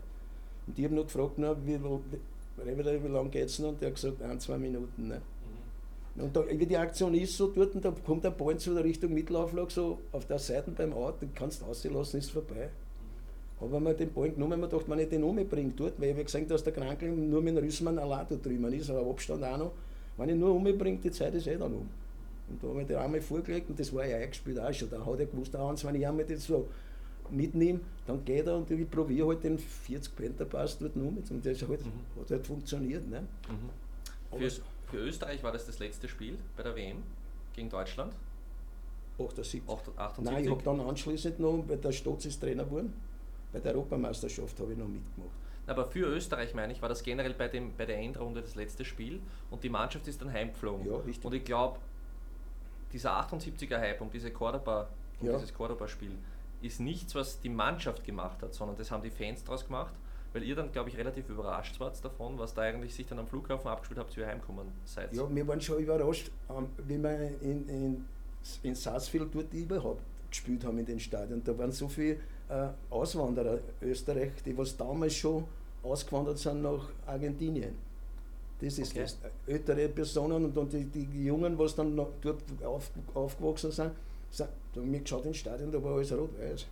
Und 0.67 0.79
ich 0.79 0.85
habe 0.85 0.95
noch 0.95 1.05
gefragt, 1.05 1.35
na, 1.37 1.57
wie, 1.67 1.79
wie, 1.83 3.05
wie 3.05 3.09
lange 3.09 3.31
geht 3.31 3.47
es 3.47 3.59
noch? 3.59 3.71
Und 3.71 3.81
der 3.81 3.89
hat 3.89 3.97
gesagt, 3.97 4.23
ein, 4.23 4.41
zwei 4.41 4.59
Minuten. 4.59 5.09
Ne? 5.09 5.21
Mhm. 6.17 6.23
Und 6.25 6.37
da, 6.37 6.45
wie 6.49 6.67
die 6.67 6.77
Aktion 6.77 7.15
ist, 7.15 7.37
so 7.37 7.49
dort, 7.49 7.75
und 7.75 7.85
da 7.85 7.93
kommt 8.05 8.25
der 8.25 8.31
Ball 8.31 8.57
zu 8.57 8.75
der 8.75 8.85
Richtung 8.85 9.13
Mittelauflage, 9.13 9.71
so 9.71 9.99
auf 10.13 10.27
der 10.27 10.39
Seite 10.39 10.71
beim 10.71 10.93
Out, 10.93 11.21
den 11.23 11.35
kannst 11.35 11.63
du 11.63 11.67
auslassen, 11.67 12.21
ist 12.21 12.31
vorbei. 12.31 12.69
Mhm. 12.69 13.65
Aber 13.67 13.81
man 13.81 13.97
den 13.97 14.13
Ball 14.13 14.31
genommen, 14.31 14.61
man 14.61 14.71
dachte, 14.71 14.89
man 14.89 14.99
nicht 14.99 15.13
den 15.13 15.25
umbringt 15.25 15.79
dort, 15.79 16.01
weil 16.01 16.09
ich 16.09 16.15
habe 16.15 16.25
gesehen, 16.25 16.49
dass 16.49 16.65
der 16.65 16.73
Krankel 16.73 17.11
nur 17.11 17.43
mit 17.43 17.57
dem 17.57 17.65
Rüssmann 17.65 17.99
allein 17.99 18.27
da 18.29 18.37
drüben 18.37 18.73
ist, 18.73 18.91
aber 18.91 19.09
Abstand 19.09 19.45
auch 19.45 19.59
noch. 19.59 19.73
Wenn 20.17 20.29
ich 20.31 20.37
nur 20.37 20.55
umbringe, 20.55 20.99
die 20.99 21.11
Zeit 21.11 21.35
ist 21.35 21.47
eh 21.47 21.57
dann 21.57 21.75
um. 21.75 21.89
Und 22.51 22.63
da 22.63 22.69
habe 22.69 22.83
ich 22.83 22.87
den 22.87 22.97
einmal 22.97 23.21
vorgelegt 23.21 23.71
und 23.71 23.79
das 23.79 23.95
war 23.95 24.05
ja 24.05 24.17
eingespielt 24.17 24.59
auch 24.59 24.73
schon. 24.73 24.91
Da 24.91 25.05
hat 25.05 25.19
er 25.19 25.27
gewusst, 25.27 25.55
auch 25.57 25.85
wenn 25.85 25.95
ich 25.95 26.07
einmal 26.07 26.25
das 26.25 26.45
so 26.45 26.69
mitnehme, 27.31 27.81
dann 28.07 28.25
geht 28.25 28.47
er 28.47 28.57
und 28.57 28.71
ich 28.71 28.91
probiere 28.91 29.29
halt 29.29 29.45
den 29.45 29.59
40 29.59 30.17
Penter 30.17 30.45
Pass 30.45 30.79
dort 30.79 30.97
um. 30.97 31.19
Und 31.19 31.47
das 31.47 31.63
halt, 31.63 31.85
mhm. 31.85 32.21
hat 32.21 32.31
halt 32.31 32.47
funktioniert. 32.47 33.09
Ne? 33.09 33.21
Mhm. 33.49 34.39
Für, 34.39 34.51
für, 34.91 34.99
Österreich 34.99 35.43
war 35.43 35.53
das 35.53 35.67
das 35.67 35.79
letzte 35.79 36.09
Spiel 36.09 36.37
bei 36.57 36.63
der 36.63 36.75
WM 36.75 37.03
gegen 37.55 37.69
Deutschland? 37.69 38.13
78. 39.19 39.63
78. 39.69 40.25
Nein, 40.25 40.45
ich 40.45 40.51
habe 40.51 40.63
dann 40.63 40.81
anschließend 40.81 41.39
noch 41.41 41.63
bei 41.67 41.77
der 41.77 41.93
Stotz 41.93 42.39
Trainer 42.39 42.65
geworden. 42.65 42.93
Bei 43.53 43.61
der 43.61 43.75
Europameisterschaft 43.75 44.59
habe 44.61 44.73
ich 44.73 44.79
noch 44.79 44.89
mitgemacht. 44.89 45.31
Aber 45.67 45.87
für 45.87 46.07
Österreich, 46.07 46.55
meine 46.55 46.73
ich, 46.73 46.83
war 46.83 46.89
das 46.89 47.03
generell 47.03 47.35
bei, 47.35 47.49
dem, 47.49 47.73
bei 47.77 47.87
der 47.87 47.99
Endrunde 47.99 48.43
das 48.43 48.55
letzte 48.55 48.85
Spiel 48.85 49.21
und 49.51 49.63
die 49.63 49.69
Mannschaft 49.69 50.09
ist 50.09 50.21
dann 50.21 50.33
heimgeflogen. 50.33 50.87
Ja, 50.87 50.97
richtig. 50.97 51.25
Und 51.25 51.35
ich 51.35 51.45
glaube, 51.45 51.79
dieser 52.93 53.13
78er 53.21 53.79
Hype 53.79 54.01
um 54.01 54.11
diese 54.11 54.31
Cordoba, 54.31 54.89
um 55.21 55.27
ja. 55.27 55.33
dieses 55.35 55.55
Cordoba-Spiel 55.55 56.17
ist 56.63 56.81
nichts, 56.81 57.15
was 57.15 57.41
die 57.41 57.49
Mannschaft 57.49 58.05
gemacht 58.05 58.43
hat, 58.43 58.55
sondern 58.55 58.77
das 58.77 58.91
haben 58.91 59.03
die 59.03 59.11
Fans 59.11 59.43
daraus 59.45 59.65
gemacht, 59.67 59.95
weil 60.33 60.43
ihr 60.43 60.55
dann, 60.55 60.71
glaube 60.71 60.91
ich, 60.91 60.97
relativ 60.97 61.29
überrascht 61.29 61.81
wart 61.81 62.03
davon, 62.05 62.39
was 62.39 62.55
da 62.55 62.63
eigentlich 62.63 62.95
sich 62.95 63.07
dann 63.07 63.19
am 63.19 63.27
Flughafen 63.27 63.69
abgespielt 63.69 63.99
habt, 63.99 64.17
wie 64.17 64.21
ihr 64.21 64.27
heimgekommen 64.27 64.69
seid. 64.85 65.13
Ja, 65.13 65.35
wir 65.35 65.49
waren 65.49 65.61
schon 65.61 65.79
überrascht, 65.79 66.31
ähm, 66.51 66.69
wie 66.87 66.99
wir 66.99 67.41
in, 67.41 67.69
in, 67.69 68.07
in 68.63 68.75
Sarsfield 68.75 69.35
dort 69.35 69.53
überhaupt 69.53 70.03
gespielt 70.29 70.65
haben 70.65 70.79
in 70.79 70.87
den 70.87 71.01
Stadien. 71.01 71.43
Da 71.43 71.57
waren 71.59 71.73
so 71.73 71.89
viele 71.89 72.21
äh, 72.49 72.69
Auswanderer 72.91 73.59
Österreich, 73.81 74.33
die 74.45 74.57
was 74.57 74.77
damals 74.77 75.15
schon 75.15 75.45
ausgewandert 75.83 76.39
sind 76.39 76.63
nach 76.63 76.89
Argentinien. 77.07 77.75
Das 78.61 78.79
ist 78.79 78.93
okay. 78.93 79.03
das. 79.03 79.19
Ältere 79.47 79.89
Personen 79.89 80.45
und, 80.45 80.57
und 80.57 80.73
die, 80.73 80.85
die 80.85 81.25
Jungen, 81.25 81.59
was 81.59 81.75
dann 81.75 81.97
dort 81.97 82.43
auf, 82.65 82.91
aufgewachsen 83.15 83.73
sind, 83.73 83.93
da 84.39 84.47
haben 84.77 84.93
wir 84.93 85.01
geschaut 85.01 85.25
ins 85.25 85.39
Stadion, 85.39 85.73
da 85.73 85.83
war 85.83 85.95
alles 85.95 86.13
rot-weiß. 86.13 86.67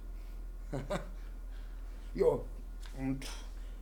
ja, 2.15 2.27
und 2.99 3.27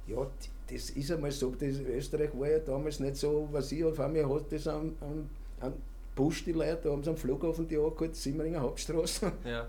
ja, 0.06 0.26
das 0.70 0.90
ist 0.90 1.10
einmal 1.10 1.32
so, 1.32 1.50
das 1.50 1.78
Österreich 1.80 2.30
war 2.38 2.48
ja 2.48 2.58
damals 2.60 3.00
nicht 3.00 3.16
so, 3.16 3.48
was 3.50 3.72
ich 3.72 3.84
auf 3.84 3.98
einmal 3.98 4.28
hat 4.28 4.52
das 4.52 4.66
an, 4.68 4.94
an, 5.00 5.28
an 5.60 5.74
Busch 6.14 6.44
die 6.44 6.52
Leute, 6.52 6.80
da 6.84 6.90
haben 6.90 7.02
sie 7.02 7.10
am 7.10 7.16
Flughafen 7.16 7.68
die 7.68 7.76
angeholt, 7.76 8.16
Simmeringer 8.16 8.60
Hauptstraße. 8.60 9.32
Ja. 9.44 9.68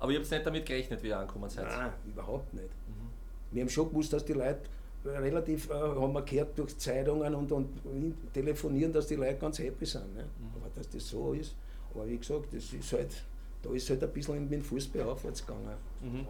Aber 0.00 0.12
ihr 0.12 0.20
habt 0.20 0.30
nicht 0.30 0.46
damit 0.46 0.64
gerechnet, 0.64 1.02
wie 1.02 1.08
ihr 1.08 1.18
angekommen 1.18 1.50
seid? 1.50 1.66
Nein, 1.66 1.92
überhaupt 2.06 2.54
nicht. 2.54 2.68
Mhm. 2.68 3.10
Wir 3.50 3.62
haben 3.62 3.68
schon 3.68 3.88
gewusst, 3.88 4.12
dass 4.12 4.24
die 4.24 4.32
Leute 4.32 4.60
relativ, 5.04 5.70
äh, 5.70 5.74
haben 5.74 6.12
wir 6.12 6.22
gehört 6.22 6.58
durch 6.58 6.76
Zeitungen 6.78 7.34
und, 7.34 7.50
und 7.52 8.32
telefonieren, 8.32 8.92
dass 8.92 9.06
die 9.06 9.16
Leute 9.16 9.36
ganz 9.36 9.58
happy 9.58 9.86
sind. 9.86 10.14
Ne? 10.14 10.24
Mhm. 10.24 10.50
Aber 10.56 10.70
dass 10.74 10.88
das 10.88 11.08
so 11.08 11.32
ist, 11.32 11.54
aber 11.94 12.06
wie 12.08 12.18
gesagt, 12.18 12.52
das 12.52 12.72
ist 12.72 12.92
halt, 12.92 13.22
da 13.62 13.70
ist 13.70 13.88
halt 13.90 14.02
ein 14.02 14.12
bisschen 14.12 14.42
mit 14.42 14.52
dem 14.52 14.62
Fußball 14.62 15.02
aufwärts 15.02 15.46
gegangen. 15.46 15.76
Mhm. 16.00 16.26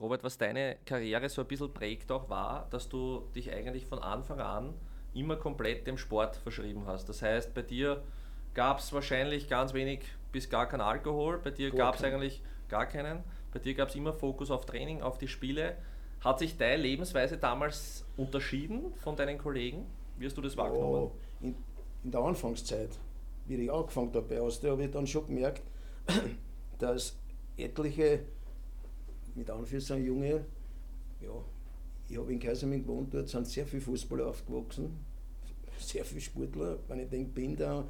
Robert, 0.00 0.22
was 0.24 0.36
deine 0.36 0.76
Karriere 0.84 1.28
so 1.28 1.40
ein 1.40 1.48
bisschen 1.48 1.72
prägt 1.72 2.12
auch 2.12 2.28
war, 2.28 2.66
dass 2.70 2.88
du 2.88 3.22
dich 3.34 3.50
eigentlich 3.50 3.86
von 3.86 3.98
Anfang 3.98 4.40
an 4.40 4.74
immer 5.14 5.36
komplett 5.36 5.86
dem 5.86 5.96
Sport 5.96 6.36
verschrieben 6.36 6.82
hast. 6.86 7.08
Das 7.08 7.22
heißt, 7.22 7.54
bei 7.54 7.62
dir 7.62 8.02
gab 8.52 8.78
es 8.78 8.92
wahrscheinlich 8.92 9.48
ganz 9.48 9.72
wenig 9.72 10.00
bis 10.32 10.50
gar 10.50 10.68
kein 10.68 10.82
Alkohol. 10.82 11.38
Bei 11.42 11.50
dir 11.50 11.70
gab 11.70 11.94
es 11.94 12.04
eigentlich 12.04 12.42
gar 12.68 12.86
keinen. 12.86 13.24
Bei 13.52 13.58
dir 13.58 13.74
gab 13.74 13.88
es 13.88 13.94
immer 13.94 14.12
Fokus 14.12 14.50
auf 14.50 14.66
Training, 14.66 15.00
auf 15.00 15.16
die 15.16 15.28
Spiele. 15.28 15.76
Hat 16.26 16.40
sich 16.40 16.56
deine 16.56 16.82
Lebensweise 16.82 17.36
damals 17.36 18.04
unterschieden 18.16 18.92
von 18.96 19.14
deinen 19.14 19.38
Kollegen? 19.38 19.86
Wie 20.18 20.26
hast 20.26 20.36
du 20.36 20.42
das 20.42 20.56
wahrgenommen? 20.56 21.12
Ja, 21.40 21.46
in, 21.46 21.54
in, 22.02 22.10
der 22.10 22.20
Anfangszeit, 22.20 22.88
wie 23.46 23.54
ich 23.54 23.72
angefangen 23.72 24.08
habe 24.08 24.22
bei 24.22 24.40
Austria, 24.40 24.72
habe 24.72 24.86
ich 24.86 24.90
dann 24.90 25.06
schon 25.06 25.24
gemerkt, 25.28 25.62
dass 26.80 27.16
etliche, 27.56 28.24
mit 29.36 29.48
Anführungszeichen 29.48 30.04
junge, 30.04 30.44
ja, 31.20 31.30
ich 32.08 32.18
habe 32.18 32.32
in 32.32 32.40
Kaiserming 32.40 32.82
gewohnt, 32.82 33.14
dort 33.14 33.28
sind 33.28 33.46
sehr 33.46 33.64
viele 33.64 33.82
Fußballer 33.82 34.26
aufgewachsen, 34.26 34.98
sehr 35.78 36.04
viele 36.04 36.22
Sportler. 36.22 36.78
Wenn 36.88 36.98
ich 36.98 37.08
denke, 37.08 37.30
Binder, 37.30 37.84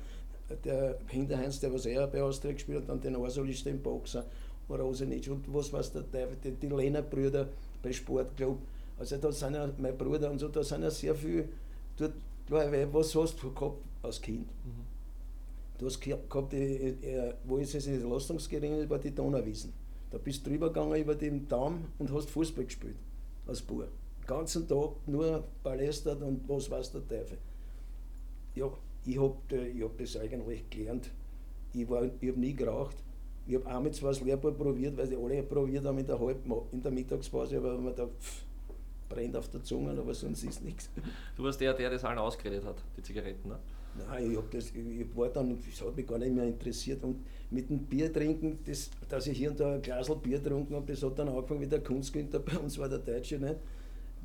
der 0.62 0.98
Hinterheinz, 1.06 1.58
der 1.60 1.72
was 1.72 1.86
er 1.86 2.06
bei 2.06 2.22
Austria 2.22 2.52
gespielt 2.52 2.82
hat, 2.82 2.90
dann 2.90 3.00
den 3.00 3.16
Arsol 3.16 3.48
ist 3.48 3.64
den 3.64 3.82
Boxer, 3.82 4.26
Rosenic 4.68 5.30
und 5.30 5.54
was 5.54 5.72
weiß 5.72 5.92
der 5.92 6.10
Teufel, 6.10 6.36
die, 6.44 6.50
die 6.50 6.66
Lehner-Brüder 6.66 7.48
bei 7.82 7.92
Sportclub. 7.92 8.58
Also 8.98 9.16
da 9.18 9.30
sind 9.30 9.54
ja 9.54 9.68
mein 9.78 9.96
Bruder 9.96 10.30
und 10.30 10.38
so, 10.38 10.48
da 10.48 10.62
sind 10.62 10.82
ja 10.82 10.90
sehr 10.90 11.14
viel, 11.14 11.48
dort, 11.96 12.12
was 12.48 13.14
hast 13.14 13.42
du 13.42 13.52
gehabt 13.52 13.78
als 14.02 14.20
Kind? 14.20 14.46
Mhm. 14.46 14.86
Du 15.78 15.86
hast 15.86 16.00
gehabt, 16.00 16.54
wo 17.44 17.58
ist 17.58 17.74
es, 17.74 17.86
Leistungsgeringe 17.86 18.88
war 18.88 18.98
die 18.98 19.14
Donauwiesen. 19.14 19.72
Da 20.10 20.18
bist 20.18 20.46
du 20.46 20.50
drüber 20.50 20.68
gegangen 20.68 20.98
über 21.00 21.14
den 21.14 21.46
Damm 21.48 21.84
und 21.98 22.12
hast 22.12 22.30
Fußball 22.30 22.64
gespielt, 22.64 22.96
als 23.46 23.60
Bub. 23.60 23.86
Den 24.20 24.26
ganzen 24.26 24.66
Tag 24.66 24.90
nur 25.06 25.44
palästert 25.62 26.22
und 26.22 26.48
was 26.48 26.70
weiß 26.70 26.92
der 26.92 27.06
Teufel. 27.06 27.38
Ja, 28.54 28.70
ich 29.04 29.20
habe 29.20 29.36
ich 29.54 29.82
hab 29.82 29.98
das 29.98 30.16
eigentlich 30.16 30.70
gelernt. 30.70 31.10
Ich, 31.74 31.82
ich 31.82 31.90
habe 31.90 32.40
nie 32.40 32.54
geraucht. 32.54 32.96
Ich 33.46 33.54
habe 33.54 33.66
einmal 33.66 33.92
zwar 33.92 34.10
das 34.10 34.20
Lehrbuch 34.20 34.56
probiert, 34.56 34.96
weil 34.96 35.06
sie 35.06 35.16
alle 35.16 35.42
probiert 35.42 35.84
haben 35.84 35.98
in 35.98 36.06
der, 36.06 36.18
Halb 36.18 36.38
in 36.72 36.82
der 36.82 36.90
Mittagspause, 36.90 37.58
aber 37.58 37.78
man 37.78 37.94
da 37.94 38.06
pff, 38.06 38.42
brennt 39.08 39.36
auf 39.36 39.48
der 39.48 39.62
Zunge, 39.62 39.90
aber 39.90 40.14
sonst 40.14 40.42
ist 40.42 40.64
nichts. 40.64 40.90
Du 41.36 41.44
warst 41.44 41.60
der, 41.60 41.72
der 41.74 41.90
das 41.90 42.04
allen 42.04 42.18
ausgeredet 42.18 42.64
hat, 42.64 42.82
die 42.96 43.02
Zigaretten, 43.02 43.48
ne? 43.48 43.58
Nein, 44.08 44.30
ich, 44.30 44.36
hab 44.36 44.50
das, 44.50 44.72
ich 44.74 45.16
war 45.16 45.28
dann, 45.28 45.58
das 45.64 45.86
hat 45.86 45.96
mich 45.96 46.06
gar 46.06 46.18
nicht 46.18 46.34
mehr 46.34 46.44
interessiert. 46.44 47.02
Und 47.02 47.24
mit 47.50 47.70
dem 47.70 47.78
Bier 47.78 48.12
trinken, 48.12 48.58
das, 48.66 48.90
dass 49.08 49.26
ich 49.26 49.38
hier 49.38 49.50
und 49.50 49.60
da 49.60 49.74
ein 49.74 49.82
Glas 49.82 50.10
Bier 50.20 50.38
getrunken 50.38 50.74
habe, 50.74 50.92
das 50.92 51.02
hat 51.02 51.18
dann 51.18 51.28
angefangen 51.28 51.60
wie 51.60 51.66
der 51.66 51.80
Kunstgünter, 51.80 52.38
bei 52.40 52.58
uns 52.58 52.78
war 52.78 52.88
der 52.88 52.98
Deutsche 52.98 53.38
nicht. 53.38 53.56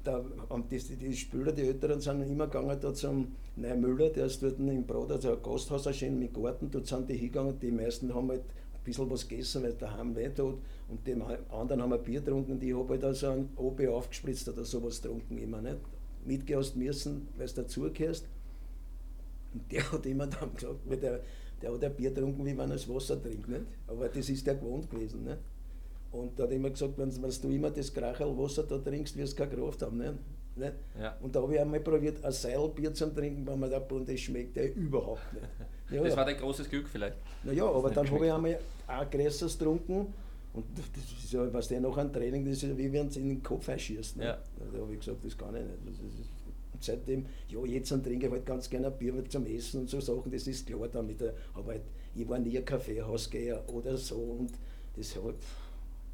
Da 0.04 0.24
haben 0.50 0.64
die, 0.70 0.80
die 0.80 1.16
Spieler, 1.16 1.52
die 1.52 1.62
Älteren, 1.62 2.02
sind 2.02 2.24
immer 2.24 2.48
gegangen 2.48 2.76
da 2.82 2.92
zum 2.92 3.34
Neumüller, 3.56 4.10
der 4.10 4.26
ist 4.26 4.42
dort 4.42 4.60
im 4.60 4.86
Brot, 4.86 5.12
also 5.12 5.34
ein 5.34 5.44
Gasthaus 5.44 5.86
erschienen 5.86 6.18
mit 6.18 6.34
Garten, 6.34 6.72
dort 6.72 6.88
sind 6.88 7.08
die 7.08 7.14
hingegangen, 7.14 7.60
die 7.60 7.72
meisten 7.72 8.14
haben 8.14 8.30
halt 8.30 8.42
bisschen 8.84 9.10
was 9.10 9.28
gegessen, 9.28 9.64
weil 9.64 9.74
daheim 9.74 10.14
nicht 10.14 10.40
hat. 10.40 10.40
Und 10.40 11.06
die 11.06 11.14
anderen 11.14 11.82
haben 11.82 11.94
ein 11.94 12.04
Bier 12.04 12.20
getrunken 12.20 12.60
ich 12.62 12.74
habe 12.74 12.90
halt 12.90 13.04
also 13.04 13.30
ein 13.30 13.50
OB 13.56 13.88
aufgespritzt 13.88 14.50
oder 14.50 14.66
sowas 14.66 15.02
getrunken, 15.02 15.38
immer 15.38 15.62
nicht. 15.62 15.78
Mitgehst 16.26 16.76
müssen, 16.76 17.28
weil 17.38 17.48
du 17.48 17.54
dazugehörst. 17.56 18.28
Und 19.54 19.72
der 19.72 19.92
hat 19.92 20.06
immer 20.06 20.28
dann 20.28 20.54
gesagt, 20.54 20.80
weil 20.86 20.98
der, 20.98 21.22
der 21.62 21.74
hat 21.74 21.84
ein 21.84 21.96
Bier 21.96 22.12
getrunken, 22.12 22.46
wie 22.46 22.54
man 22.54 22.70
das 22.70 22.88
Wasser 22.88 23.22
trinkt. 23.22 23.48
Nicht? 23.48 23.64
Aber 23.88 24.08
das 24.08 24.30
ist 24.30 24.46
der 24.46 24.56
gewohnt 24.56 24.90
gewesen. 24.90 25.24
Nicht? 25.24 25.40
Und 26.12 26.38
der 26.38 26.46
hat 26.46 26.54
immer 26.54 26.70
gesagt, 26.70 26.98
wenn, 26.98 27.22
wenn 27.22 27.32
du 27.42 27.50
immer 27.50 27.72
das 27.72 27.94
Krachel 27.94 28.38
Wasser 28.38 28.64
da 28.64 28.78
trinkst, 28.78 29.16
wirst 29.18 29.40
du 29.40 29.44
keine 29.44 29.56
Kraft 29.56 29.82
haben. 29.82 29.98
Nicht? 29.98 30.14
Nicht? 30.56 30.74
Ja. 31.00 31.16
Und 31.22 31.36
da 31.36 31.42
habe 31.42 31.54
ich 31.56 31.62
einmal 31.62 31.80
probiert, 31.80 32.24
ein 32.24 32.32
Seilbier 32.32 32.94
zu 32.94 33.08
trinken, 33.14 33.46
weil 33.48 33.58
man 33.58 33.72
da 33.72 33.78
und 33.78 34.08
das 34.08 34.20
schmeckt 34.20 34.58
ja 34.58 34.64
überhaupt 34.64 35.34
nicht. 35.34 35.46
Ja, 35.92 36.02
das 36.02 36.16
war 36.16 36.24
dein 36.24 36.38
großes 36.38 36.70
Glück 36.70 36.88
vielleicht. 36.88 37.18
Naja, 37.44 37.66
aber 37.66 37.90
dann 37.94 38.10
habe 38.10 38.26
ich 38.26 38.32
einmal 38.32 38.58
ein 38.88 39.10
Gräsers 39.10 39.60
getrunken 39.60 40.14
und 40.54 40.66
das 40.78 41.24
ist 41.24 41.34
ja, 41.34 41.54
was 41.54 41.68
der 41.68 41.82
noch 41.82 41.98
ein 41.98 42.12
Training, 42.12 42.46
das 42.46 42.56
ist 42.56 42.64
ja 42.64 42.78
wie 42.78 42.92
wenn 42.92 43.08
es 43.08 43.18
in 43.18 43.28
den 43.28 43.44
Kopf 43.44 43.68
einschießt. 43.68 44.18
Ne? 44.18 44.24
Ja. 44.24 44.38
Da 44.72 44.82
habe 44.82 44.94
ich 44.94 45.00
gesagt, 45.00 45.24
das 45.26 45.38
kann 45.38 45.56
ich 45.56 45.62
nicht. 45.62 46.00
Und 46.74 46.84
seitdem, 46.84 47.26
ja, 47.48 47.64
jetzt 47.66 47.90
trinke 47.90 48.26
ich 48.26 48.32
halt 48.32 48.46
ganz 48.46 48.70
gerne 48.70 48.88
ein 48.88 48.98
Bier 48.98 49.14
zum 49.30 49.46
Essen 49.46 49.82
und 49.82 49.90
so 49.90 50.00
Sachen, 50.00 50.32
das 50.32 50.48
ist 50.48 50.66
klar 50.66 50.88
damit. 50.92 51.22
Aber 51.54 51.72
halt, 51.72 51.84
ich 52.16 52.28
war 52.28 52.40
nie 52.40 52.58
ein 52.58 52.66
Kaffeehausgeher 52.66 53.64
oder 53.70 53.98
so 53.98 54.16
und 54.16 54.52
das 54.96 55.16
halt, 55.16 55.36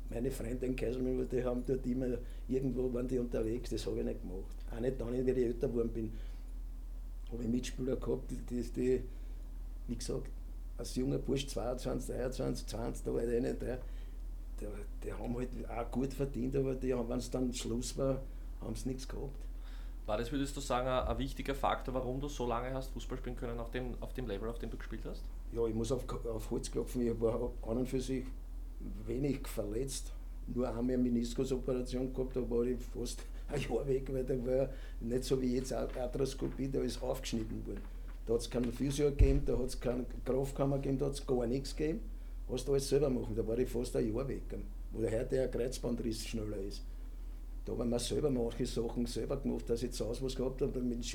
meine 0.09 0.31
Freunde 0.31 0.65
in 0.65 0.75
Kaisermühl, 0.75 1.25
die 1.25 1.43
haben 1.43 1.63
dort 1.65 1.85
immer 1.85 2.07
irgendwo 2.47 2.93
waren 2.93 3.07
die 3.07 3.19
unterwegs, 3.19 3.69
das 3.69 3.85
habe 3.85 3.99
ich 3.99 4.05
nicht 4.05 4.21
gemacht. 4.21 4.55
Auch 4.73 4.79
nicht 4.79 4.99
dann, 4.99 5.13
wie 5.13 5.31
ich 5.31 5.37
älter 5.37 5.67
geworden 5.67 5.89
bin, 5.89 6.11
habe 7.31 7.43
ich 7.43 7.49
Mitspieler 7.49 7.95
gehabt, 7.97 8.31
die, 8.31 8.61
die, 8.63 9.01
wie 9.87 9.95
gesagt, 9.95 10.29
als 10.77 10.95
junger 10.95 11.17
Bursch 11.17 11.47
22, 11.47 12.15
23, 12.15 12.67
20, 12.67 13.05
da 13.05 13.13
war 13.13 13.23
ich 13.23 13.41
nicht, 13.41 13.61
der, 13.61 13.79
die, 14.61 14.65
die 15.03 15.13
haben 15.13 15.35
halt 15.35 15.49
auch 15.69 15.91
gut 15.91 16.13
verdient, 16.13 16.55
aber 16.55 16.81
wenn 16.81 17.19
es 17.19 17.29
dann 17.29 17.53
Schluss 17.53 17.97
war, 17.97 18.21
haben 18.61 18.75
sie 18.75 18.89
nichts 18.89 19.07
gehabt. 19.07 19.35
War 20.05 20.17
das, 20.17 20.31
würdest 20.31 20.55
du 20.55 20.61
sagen, 20.61 20.87
ein, 20.87 21.05
ein, 21.05 21.17
wichtiger 21.17 21.53
Faktor, 21.53 21.93
warum 21.93 22.21
du 22.21 22.29
so 22.29 22.47
lange 22.47 22.73
hast 22.73 22.91
Fußball 22.91 23.17
spielen 23.17 23.35
können 23.35 23.59
auf 23.59 23.71
dem, 23.71 23.95
auf 23.99 24.13
dem 24.13 24.27
Level, 24.27 24.47
auf 24.47 24.57
dem 24.57 24.69
du 24.69 24.77
gespielt 24.77 25.03
hast? 25.05 25.21
Ja, 25.51 25.65
ich 25.67 25.75
muss 25.75 25.91
auf, 25.91 26.05
auf 26.25 26.49
Holz 26.49 26.71
klopfen, 26.71 27.05
ich 27.05 27.19
war 27.19 27.51
an 27.63 27.77
und 27.77 27.89
für 27.89 27.99
sich 27.99 28.23
wenig 29.05 29.47
verletzt. 29.47 30.13
Nur 30.53 30.67
einmal 30.67 30.93
eine 30.93 30.97
Meniskusoperation 30.97 32.13
gehabt, 32.13 32.35
da 32.35 32.49
war 32.49 32.63
ich 32.63 32.79
fast 32.79 33.21
ein 33.49 33.61
Jahr 33.61 33.85
weg, 33.87 34.11
weil 34.13 34.23
da 34.23 34.33
war 34.45 34.69
nicht 35.01 35.23
so 35.23 35.41
wie 35.41 35.55
jetzt 35.55 35.73
Arthroskopie, 35.73 36.69
da 36.69 36.81
ist 36.81 37.01
aufgeschnitten 37.01 37.65
worden. 37.65 37.81
Da 38.25 38.33
hat 38.33 38.41
es 38.41 38.49
keinen 38.49 38.71
Physio 38.71 39.09
gegeben, 39.09 39.41
da 39.45 39.57
hat 39.57 39.67
es 39.67 39.79
keine 39.79 40.05
Kraftkammer 40.25 40.77
gegeben, 40.77 40.97
da 40.99 41.05
hat 41.05 41.13
es 41.13 41.25
gar 41.25 41.45
nichts 41.47 41.75
gegeben. 41.75 42.01
Hast 42.49 42.67
du 42.67 42.71
alles 42.73 42.87
selber 42.87 43.09
machen, 43.09 43.35
da 43.35 43.45
war 43.45 43.57
ich 43.57 43.69
fast 43.69 43.95
ein 43.95 44.13
Jahr 44.13 44.27
weg. 44.27 44.43
Wo 44.91 45.01
der 45.01 45.19
heute 45.19 45.41
ein 45.41 45.51
Kreuzbandriss 45.51 46.25
schneller 46.25 46.57
ist. 46.57 46.81
Da 47.65 47.77
haben 47.77 47.89
wir 47.89 47.99
selber 47.99 48.29
manche 48.29 48.65
Sachen 48.65 49.05
selber 49.05 49.35
gemacht, 49.37 49.69
dass 49.69 49.83
ich 49.83 49.91
zu 49.91 50.07
Hause 50.07 50.23
was 50.23 50.35
gehabt 50.35 50.61
habe, 50.61 50.79
mit 50.79 51.05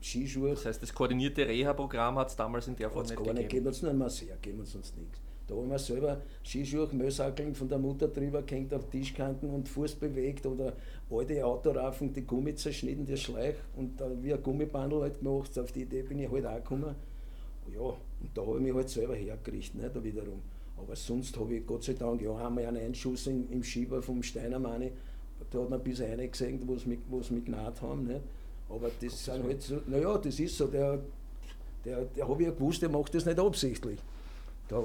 Skischuhe. 0.00 0.50
Das 0.50 0.64
heißt, 0.64 0.82
das 0.82 0.94
koordinierte 0.94 1.46
Reha-Programm 1.46 2.16
hat 2.16 2.28
es 2.28 2.36
damals 2.36 2.66
in 2.68 2.76
der 2.76 2.90
Form 2.90 3.04
nicht 3.04 3.16
gar 3.16 3.34
nicht 3.34 3.48
gegeben. 3.48 3.66
Hat 3.66 3.74
es 3.74 3.82
nur 3.82 3.90
ein 3.90 3.98
Masseur 3.98 4.34
gegeben 4.36 4.60
und 4.60 4.66
sonst 4.66 4.96
nichts. 4.96 5.20
Da 5.46 5.54
haben 5.54 5.68
wir 5.68 5.78
selber 5.78 6.22
Skischuhe, 6.42 6.88
Mösackeln 6.92 7.54
von 7.54 7.68
der 7.68 7.78
Mutter 7.78 8.08
drüber 8.08 8.42
gehängt 8.42 8.72
auf 8.72 8.88
Tischkanten 8.88 9.50
und 9.50 9.68
Fuß 9.68 9.96
bewegt 9.96 10.46
oder 10.46 10.72
alte 11.10 11.44
Autoraffen, 11.44 12.12
die 12.12 12.22
Gummi 12.22 12.54
zerschnitten, 12.54 13.04
der 13.04 13.16
Schleich 13.16 13.56
und 13.76 14.00
dann 14.00 14.22
wie 14.22 14.32
ein 14.32 14.42
Gummibandel 14.42 15.02
halt 15.02 15.18
gemacht. 15.18 15.58
Auf 15.58 15.72
die 15.72 15.82
Idee 15.82 16.02
bin 16.02 16.18
ich 16.18 16.30
halt 16.30 16.46
auch 16.46 16.56
gekommen. 16.56 16.94
Ja, 17.72 17.80
und 17.80 18.30
da 18.34 18.42
habe 18.42 18.56
ich 18.56 18.62
mich 18.62 18.74
halt 18.74 18.88
selber 18.88 19.14
hergerichtet, 19.14 19.80
ne, 19.80 19.90
da 19.92 20.02
wiederum. 20.02 20.40
Aber 20.76 20.96
sonst 20.96 21.38
habe 21.38 21.54
ich 21.54 21.66
Gott 21.66 21.84
sei 21.84 21.92
Dank 21.92 22.20
ja 22.22 22.34
einmal 22.34 22.66
einen 22.66 22.78
Einschuss 22.78 23.26
im, 23.26 23.50
im 23.50 23.62
Schieber 23.62 24.02
vom 24.02 24.22
Steinermanni 24.22 24.90
da 25.50 25.60
hat 25.60 25.70
man 25.70 25.82
bis 25.82 26.00
eine 26.00 26.28
gesehen, 26.28 26.60
wo 26.66 26.76
sie 26.76 26.88
mich, 26.88 27.30
mich 27.30 27.44
genannt 27.44 27.80
haben. 27.82 28.06
Nicht? 28.06 28.20
Aber 28.68 28.90
das 29.00 29.24
sind 29.24 29.44
halt 29.44 29.62
so, 29.62 29.80
naja, 29.86 30.18
das 30.18 30.38
ist 30.40 30.56
so, 30.56 30.66
der, 30.66 31.00
der, 31.84 32.04
der 32.04 32.28
habe 32.28 32.42
ich 32.42 32.48
ja 32.48 32.54
gewusst, 32.54 32.82
der 32.82 32.88
macht 32.88 33.14
das 33.14 33.26
nicht 33.26 33.38
absichtlich. 33.38 33.98
Da, 34.68 34.82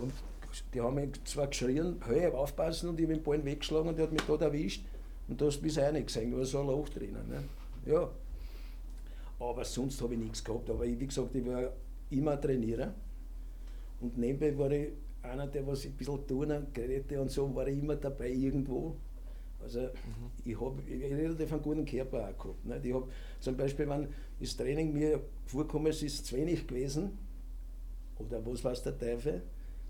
die 0.73 0.81
haben 0.81 0.95
mich 0.95 1.23
zwar 1.25 1.47
geschrien, 1.47 2.01
hey, 2.05 2.27
aufpassen, 2.27 2.89
und 2.89 2.99
ich 2.99 3.05
habe 3.05 3.15
den 3.15 3.23
Ball 3.23 3.43
weggeschlagen 3.43 3.89
und 3.89 3.97
der 3.97 4.05
hat 4.05 4.12
mich 4.12 4.21
dort 4.23 4.41
erwischt. 4.41 4.83
Und 5.27 5.39
da 5.39 5.45
hast 5.45 5.57
du 5.57 5.63
bis 5.63 5.77
eine 5.77 6.03
gesehen, 6.03 6.31
da 6.31 6.38
war 6.38 6.45
so 6.45 6.59
ein 6.59 6.67
Loch 6.67 6.89
drinnen. 6.89 7.27
Ne? 7.29 7.43
Ja. 7.85 8.09
Aber 9.39 9.63
sonst 9.63 10.01
habe 10.01 10.15
ich 10.15 10.19
nichts 10.19 10.43
gehabt. 10.43 10.69
Aber 10.69 10.85
ich, 10.85 10.99
wie 10.99 11.07
gesagt, 11.07 11.35
ich 11.35 11.45
war 11.45 11.71
immer 12.09 12.39
Trainierer. 12.39 12.93
Und 14.01 14.17
nebenbei 14.17 14.57
war 14.57 14.71
ich 14.71 14.89
einer, 15.21 15.47
der 15.47 15.65
was 15.67 15.85
ein 15.85 15.93
bisschen 15.93 16.25
tun, 16.27 16.51
Geräte 16.73 17.21
und 17.21 17.29
so, 17.29 17.53
war 17.53 17.67
ich 17.67 17.77
immer 17.77 17.95
dabei 17.95 18.29
irgendwo. 18.29 18.95
Also 19.62 19.81
mhm. 19.81 20.31
ich 20.45 20.59
habe 20.59 20.81
relativ 20.89 21.51
einen 21.51 21.62
guten 21.62 21.85
Körper 21.85 22.29
auch 22.29 22.43
gehabt. 22.43 22.65
Nicht? 22.65 22.85
Ich 22.85 22.93
habe 22.93 23.07
zum 23.39 23.57
Beispiel, 23.57 23.89
wenn 23.89 24.07
das 24.39 24.55
Training 24.55 24.93
mir 24.93 25.19
vorkommen 25.45 25.88
ist, 25.88 26.01
ist 26.01 26.25
zu 26.25 26.35
wenig 26.35 26.65
gewesen, 26.65 27.17
oder 28.17 28.45
was 28.45 28.63
weiß 28.63 28.83
der 28.83 28.97
Teufel, 28.97 29.41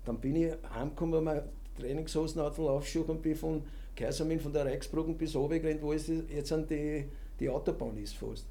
dann 0.04 0.18
bin 0.18 0.36
ich 0.36 0.52
heimgekommen, 0.74 1.24
meine 1.24 1.44
Trainingshosen 1.78 2.40
aufschuch 2.40 3.08
und 3.08 3.22
bin 3.22 3.36
von 3.36 3.62
Kaisermin 3.96 4.40
von 4.40 4.52
der 4.52 4.66
Reichsbrücken 4.66 5.16
bis 5.16 5.36
oben 5.36 5.60
gerannt, 5.60 5.82
wo 5.82 5.92
es 5.92 6.08
jetzt 6.08 6.52
an 6.52 6.66
die, 6.66 7.04
die 7.38 7.48
Autobahn 7.48 7.96
ist 7.98 8.16
fast. 8.16 8.46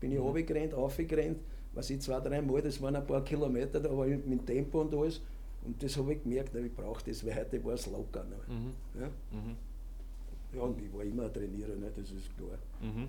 Bin 0.00 0.12
ich 0.12 0.18
mhm. 0.18 0.24
runtergerannt, 0.24 0.74
aufgerannt, 0.74 1.38
was 1.72 1.90
ich 1.90 2.00
zwei, 2.00 2.20
drei 2.20 2.42
Mal, 2.42 2.60
das 2.62 2.80
waren 2.82 2.96
ein 2.96 3.06
paar 3.06 3.24
Kilometer, 3.24 3.80
da 3.80 3.96
war 3.96 4.06
ich 4.06 4.24
mit 4.24 4.46
Tempo 4.46 4.80
und 4.80 4.94
alles. 4.94 5.20
Und 5.64 5.82
das 5.82 5.96
habe 5.96 6.12
ich 6.12 6.22
gemerkt, 6.22 6.54
ich 6.54 6.74
brauche 6.74 7.02
das, 7.04 7.24
weil 7.24 7.36
heute 7.36 7.64
war 7.64 7.74
es 7.74 7.86
locker. 7.86 8.24
Mhm. 8.24 9.00
Ja? 9.00 9.06
Mhm. 9.30 9.56
Ja, 10.52 10.62
und 10.62 10.80
ich 10.82 10.92
war 10.92 11.02
immer 11.02 11.24
ein 11.24 11.32
Trainierer, 11.32 11.76
ne? 11.76 11.90
das 11.94 12.10
ist 12.10 12.36
klar. 12.36 12.58
Mhm. 12.80 13.08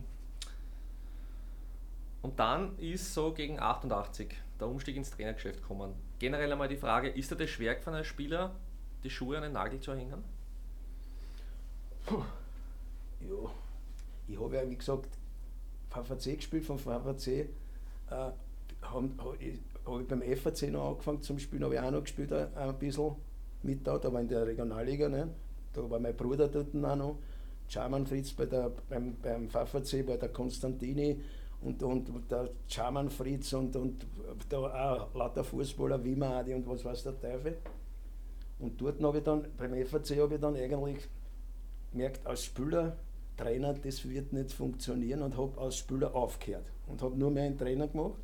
Und 2.22 2.40
dann 2.40 2.78
ist 2.78 3.14
so 3.14 3.34
gegen 3.34 3.60
88 3.60 4.30
der 4.60 4.68
Umstieg 4.70 4.96
ins 4.96 5.12
Trainergeschäft 5.12 5.62
gekommen. 5.62 5.94
Generell 6.24 6.54
einmal 6.54 6.70
die 6.70 6.78
Frage, 6.78 7.10
ist 7.10 7.34
da 7.34 7.36
das 7.36 7.50
schwer 7.50 7.76
von 7.82 7.96
einem 7.96 8.06
Spieler, 8.06 8.56
die 9.04 9.10
Schuhe 9.10 9.36
an 9.36 9.44
den 9.44 9.52
Nagel 9.52 9.82
zu 9.82 9.94
hängen? 9.94 10.24
Puh. 12.06 12.24
Ja, 13.20 13.52
ich 14.30 14.40
habe 14.40 14.56
ja 14.56 14.70
wie 14.70 14.78
gesagt 14.78 15.10
VVC 15.90 16.38
gespielt, 16.38 16.64
von 16.64 16.80
VVC 16.80 17.28
äh, 17.28 17.46
haben, 18.84 19.18
habe 19.18 19.38
ich 19.38 19.60
beim 20.08 20.22
FAC 20.38 20.72
noch 20.72 20.92
angefangen 20.92 21.22
zum 21.22 21.40
Spielen, 21.40 21.66
habe 21.66 21.76
ich 21.76 21.82
auch 21.82 21.92
noch 21.92 22.04
gespielt 22.04 22.32
ein, 22.32 22.56
ein 22.56 22.80
bisschen 22.80 23.18
mit 23.64 23.86
da, 23.86 23.98
da 23.98 24.14
war 24.14 24.22
in 24.22 24.30
der 24.30 24.48
Regionalliga, 24.48 25.10
ne? 25.10 25.28
da 25.74 25.90
war 25.90 26.00
mein 26.00 26.16
Bruder 26.16 26.48
dort 26.48 26.74
auch 26.74 26.96
noch, 26.96 27.18
Charman 27.68 28.08
Fritz 28.08 28.32
bei 28.32 28.46
der, 28.46 28.72
beim, 28.88 29.18
beim 29.22 29.50
FAC, 29.50 30.06
bei 30.08 30.16
der 30.16 30.30
Konstantini 30.30 31.20
und, 31.64 31.82
und, 31.82 32.32
der 32.32 32.50
Charman 32.68 33.10
Fritz 33.10 33.54
und, 33.54 33.76
und 33.76 34.06
da 34.50 34.58
auch 34.58 35.16
lauter 35.16 35.44
Fußballer, 35.44 36.04
Wimadi 36.04 36.54
und 36.54 36.68
was 36.68 36.84
weiß 36.84 37.04
der 37.04 37.20
Teufel. 37.20 37.58
Und 38.60 38.80
dort 38.80 39.02
habe 39.02 39.18
ich 39.18 39.24
dann, 39.24 39.46
beim 39.58 39.74
FAC 39.86 40.18
habe 40.20 40.36
ich 40.36 40.42
dann 40.42 40.56
eigentlich 40.56 41.08
gemerkt, 41.92 42.26
als 42.26 42.46
Spieler, 42.46 42.98
Trainer, 43.38 43.74
das 43.74 44.08
wird 44.08 44.32
nicht 44.34 44.52
funktionieren 44.52 45.22
und 45.22 45.38
habe 45.38 45.60
als 45.60 45.78
Spieler 45.78 46.14
aufgehört 46.14 46.66
und 46.88 47.02
habe 47.02 47.18
nur 47.18 47.32
mehr 47.32 47.46
einen 47.46 47.58
Trainer 47.58 47.88
gemacht. 47.88 48.22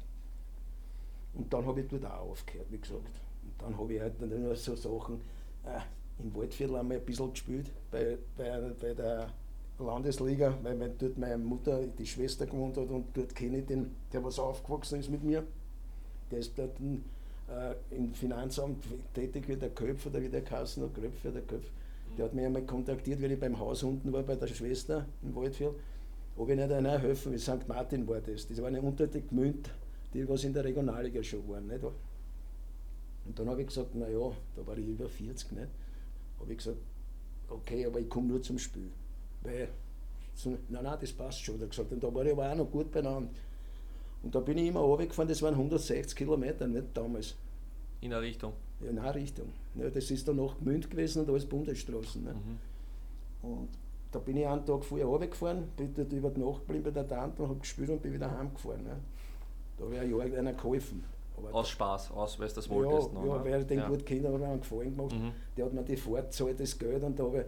Und 1.33 1.51
dann 1.53 1.65
habe 1.65 1.81
ich 1.81 1.87
dort 1.87 2.05
auch 2.05 2.31
aufgehört, 2.31 2.67
wie 2.69 2.79
gesagt. 2.79 3.21
Und 3.43 3.61
dann 3.61 3.77
habe 3.77 3.93
ich 3.93 4.01
halt 4.01 4.19
nur 4.21 4.55
so 4.55 4.75
Sachen, 4.75 5.21
äh, 5.65 5.79
im 6.21 6.35
Waldviertel 6.35 6.73
wir 6.73 6.97
ein 6.97 7.05
bisschen 7.05 7.31
gespielt, 7.31 7.71
bei, 7.91 8.17
bei, 8.37 8.71
bei 8.79 8.93
der 8.93 9.31
Landesliga, 9.79 10.57
weil, 10.61 10.79
weil 10.79 10.93
dort 10.97 11.17
meine 11.17 11.37
Mutter, 11.37 11.87
die 11.87 12.05
Schwester 12.05 12.45
gewohnt 12.45 12.77
hat 12.77 12.89
und 12.89 13.05
dort 13.15 13.33
kenne 13.35 13.59
ich 13.59 13.65
den, 13.65 13.95
der 14.11 14.23
was 14.23 14.39
aufgewachsen 14.39 14.99
ist 14.99 15.09
mit 15.09 15.23
mir. 15.23 15.43
Der 16.31 16.39
ist 16.39 16.57
dort 16.57 16.79
äh, 16.79 17.95
im 17.95 18.13
Finanzamt 18.13 18.83
tätig 19.13 19.47
wie 19.47 19.55
der 19.55 19.69
Köpfer, 19.69 20.09
der 20.09 20.21
wie 20.21 20.29
der 20.29 20.43
Kassen 20.43 20.83
oder 20.83 20.93
Köpfer, 20.93 21.31
der 21.31 21.41
Köpfer. 21.41 21.71
Der 22.17 22.25
hat 22.25 22.33
mich 22.33 22.45
einmal 22.45 22.63
kontaktiert, 22.63 23.21
weil 23.21 23.31
ich 23.31 23.39
beim 23.39 23.57
Haus 23.59 23.83
unten 23.83 24.11
war 24.11 24.23
bei 24.23 24.35
der 24.35 24.47
Schwester 24.47 25.05
im 25.23 25.35
Waldviertel, 25.35 25.79
ob 26.35 26.49
ich 26.49 26.55
nicht 26.55 26.71
einer 26.71 26.99
helfen 26.99 27.31
will. 27.31 27.39
St. 27.39 27.67
Martin 27.67 28.07
war 28.07 28.19
das. 28.19 28.47
Das 28.47 28.61
waren 28.61 28.77
unter 28.79 29.07
die 29.07 29.21
Gmünd, 29.21 29.69
die 30.13 30.27
was 30.27 30.43
in 30.43 30.53
der 30.53 30.63
Regionalliga 30.63 31.23
schon 31.23 31.47
waren. 31.47 31.67
Nicht? 31.67 31.83
Und 31.83 33.37
dann 33.37 33.49
habe 33.49 33.61
ich 33.61 33.67
gesagt, 33.67 33.95
naja, 33.95 34.31
da 34.55 34.65
war 34.65 34.77
ich 34.77 34.87
über 34.87 35.07
40, 35.07 35.51
nicht? 35.51 35.67
habe 36.39 36.51
ich 36.51 36.57
gesagt, 36.57 36.77
okay, 37.49 37.85
aber 37.85 37.99
ich 37.99 38.09
komme 38.09 38.27
nur 38.27 38.41
zum 38.41 38.57
Spiel. 38.57 38.89
Weil, 39.43 39.69
nein, 40.45 40.83
nein, 40.83 40.97
das 40.99 41.13
passt 41.13 41.43
schon, 41.43 41.55
hat 41.55 41.61
er 41.61 41.67
gesagt. 41.67 41.91
Und 41.91 42.03
da 42.03 42.13
war 42.13 42.25
ich 42.25 42.31
aber 42.31 42.51
auch 42.51 42.55
noch 42.55 42.71
gut 42.71 42.91
beieinander. 42.91 43.29
Und 44.21 44.35
da 44.35 44.39
bin 44.39 44.57
ich 44.57 44.67
immer 44.67 44.81
runtergefahren, 44.81 45.29
das 45.29 45.41
waren 45.41 45.53
160 45.53 46.17
Kilometer, 46.17 46.67
nicht 46.67 46.87
damals. 46.93 47.35
In 48.01 48.11
der 48.11 48.21
Richtung? 48.21 48.53
Ja, 48.81 48.89
in 48.89 48.99
eine 48.99 49.15
Richtung. 49.15 49.47
Ja, 49.75 49.89
das 49.89 50.11
ist 50.11 50.27
dann 50.27 50.37
noch 50.37 50.57
Gmünd 50.59 50.89
gewesen 50.89 51.21
und 51.21 51.29
alles 51.29 51.45
Bundesstraßen. 51.45 52.23
Ne? 52.23 52.33
Mhm. 52.33 53.49
Und 53.49 53.69
da 54.11 54.19
bin 54.19 54.37
ich 54.37 54.47
einen 54.47 54.65
Tag 54.65 54.83
vorher 54.83 55.07
runtergefahren, 55.07 55.67
bin 55.77 55.93
dort 55.93 56.11
über 56.11 56.29
die 56.29 56.41
Nacht 56.41 56.59
geblieben 56.61 56.83
bei 56.83 56.91
der 56.91 57.07
Tante 57.07 57.43
und 57.43 57.49
habe 57.49 57.59
gespielt 57.59 57.89
und 57.89 58.01
bin 58.01 58.13
wieder 58.13 58.29
heimgefahren. 58.29 58.83
Ne? 58.83 58.97
Da 59.77 59.85
habe 59.85 59.95
ich 59.95 60.01
ein 60.01 60.09
Jahr 60.09 60.39
einer 60.39 60.53
geholfen. 60.53 61.03
Aber 61.37 61.53
aus 61.55 61.69
Spaß, 61.69 62.11
aus, 62.11 62.37
weil 62.39 62.49
du 62.49 62.55
das 62.55 62.69
wolltest. 62.69 63.13
Ja, 63.13 63.19
noch, 63.19 63.25
ja 63.25 63.45
weil 63.45 63.61
ich 63.61 63.67
den 63.67 63.79
ja. 63.79 63.87
gut 63.87 64.05
kennt, 64.05 64.25
habe 64.25 64.37
ich 64.37 64.43
einen 64.43 64.59
Gefallen 64.59 64.95
gemacht. 64.95 65.15
Mhm. 65.15 65.31
Der 65.55 65.65
hat 65.65 65.73
mir 65.73 65.83
die 65.83 65.95
Fahrt 65.95 66.33
zahlt, 66.33 66.59
das 66.59 66.77
Geld 66.77 67.03
und 67.03 67.17
da 67.17 67.23
habe 67.23 67.39
ich, 67.39 67.45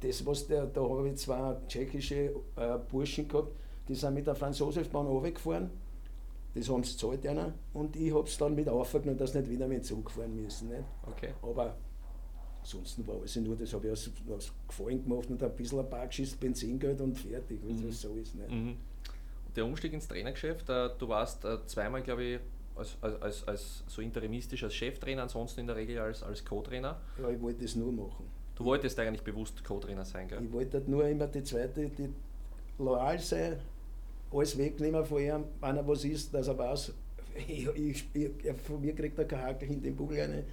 das, 0.00 0.24
was 0.24 0.46
der, 0.46 0.66
da 0.66 0.80
habe 0.80 1.08
ich 1.08 1.16
zwei 1.16 1.56
tschechische 1.68 2.34
äh, 2.56 2.78
Burschen 2.90 3.28
gehabt, 3.28 3.52
die 3.88 3.94
sind 3.94 4.14
mit 4.14 4.26
der 4.26 4.34
Franz-Josef-Bahn 4.34 5.06
runtergefahren. 5.06 5.70
Das 6.54 6.68
haben 6.68 6.82
sie 6.82 6.96
zahlt 6.96 7.24
einer 7.26 7.52
und 7.74 7.94
ich 7.94 8.12
habe 8.12 8.26
es 8.26 8.36
dann 8.36 8.54
mit 8.54 8.68
aufgenommen, 8.68 9.18
dass 9.18 9.32
sie 9.32 9.38
nicht 9.38 9.50
wieder 9.50 9.68
mit 9.68 9.84
Zug 9.84 10.10
fahren 10.10 10.34
müssen. 10.34 10.68
Nicht? 10.68 10.82
Okay. 11.06 11.32
Aber 11.42 11.76
ansonsten 12.60 13.06
war 13.06 13.16
alles 13.16 13.36
nur, 13.36 13.56
das 13.56 13.72
habe 13.72 13.86
ich 13.86 13.92
aus, 13.92 14.10
aus 14.28 14.52
Gefallen 14.66 15.04
gemacht 15.04 15.30
und 15.30 15.42
ein 15.42 15.54
bisschen 15.54 15.78
ein 15.78 15.88
paar 15.88 16.06
geschissen 16.06 16.38
Benzingeld 16.40 17.00
und 17.00 17.16
fertig, 17.16 17.62
mhm. 17.62 17.86
das 17.86 18.00
so 18.00 18.16
ist. 18.16 18.34
Nicht? 18.34 18.50
Mhm. 18.50 18.76
Der 19.54 19.64
Umstieg 19.64 19.92
ins 19.92 20.08
Trainergeschäft, 20.08 20.68
äh, 20.68 20.90
du 20.98 21.08
warst 21.08 21.44
äh, 21.44 21.58
zweimal, 21.66 22.02
glaube 22.02 22.24
ich, 22.24 22.40
als, 22.76 22.96
als, 23.00 23.46
als 23.46 23.84
so 23.86 24.02
interimistisch 24.02 24.64
als 24.64 24.74
Cheftrainer, 24.74 25.22
ansonsten 25.22 25.60
in 25.60 25.66
der 25.66 25.76
Regel 25.76 25.98
als, 25.98 26.22
als 26.22 26.44
Co-Trainer? 26.44 27.00
Ja, 27.20 27.28
ich 27.28 27.40
wollte 27.40 27.62
das 27.62 27.74
nur 27.76 27.92
machen. 27.92 28.39
Du 28.60 28.66
wolltest 28.66 28.98
eigentlich 28.98 29.22
bewusst 29.22 29.64
Co-Trainer 29.64 30.04
sein, 30.04 30.28
gell? 30.28 30.44
Ich 30.44 30.52
wollte 30.52 30.82
nur 30.86 31.08
immer 31.08 31.26
die 31.26 31.42
zweite, 31.42 31.88
die 31.88 32.10
loyal 32.78 33.18
sein, 33.18 33.56
alles 34.30 34.58
wegnehmen 34.58 35.02
von 35.02 35.22
ihm, 35.22 35.44
wenn 35.62 35.76
er 35.78 35.88
was 35.88 36.04
ist, 36.04 36.34
dass 36.34 36.46
er 36.46 36.58
weiß, 36.58 36.92
ich, 37.48 37.66
ich, 37.74 38.04
ich, 38.12 38.30
von 38.62 38.78
mir 38.82 38.94
kriegt 38.94 39.18
er 39.18 39.24
keinen 39.24 39.44
Hakel 39.44 39.70
in 39.70 39.82
den 39.82 39.96
Bugel 39.96 40.20
rein. 40.20 40.44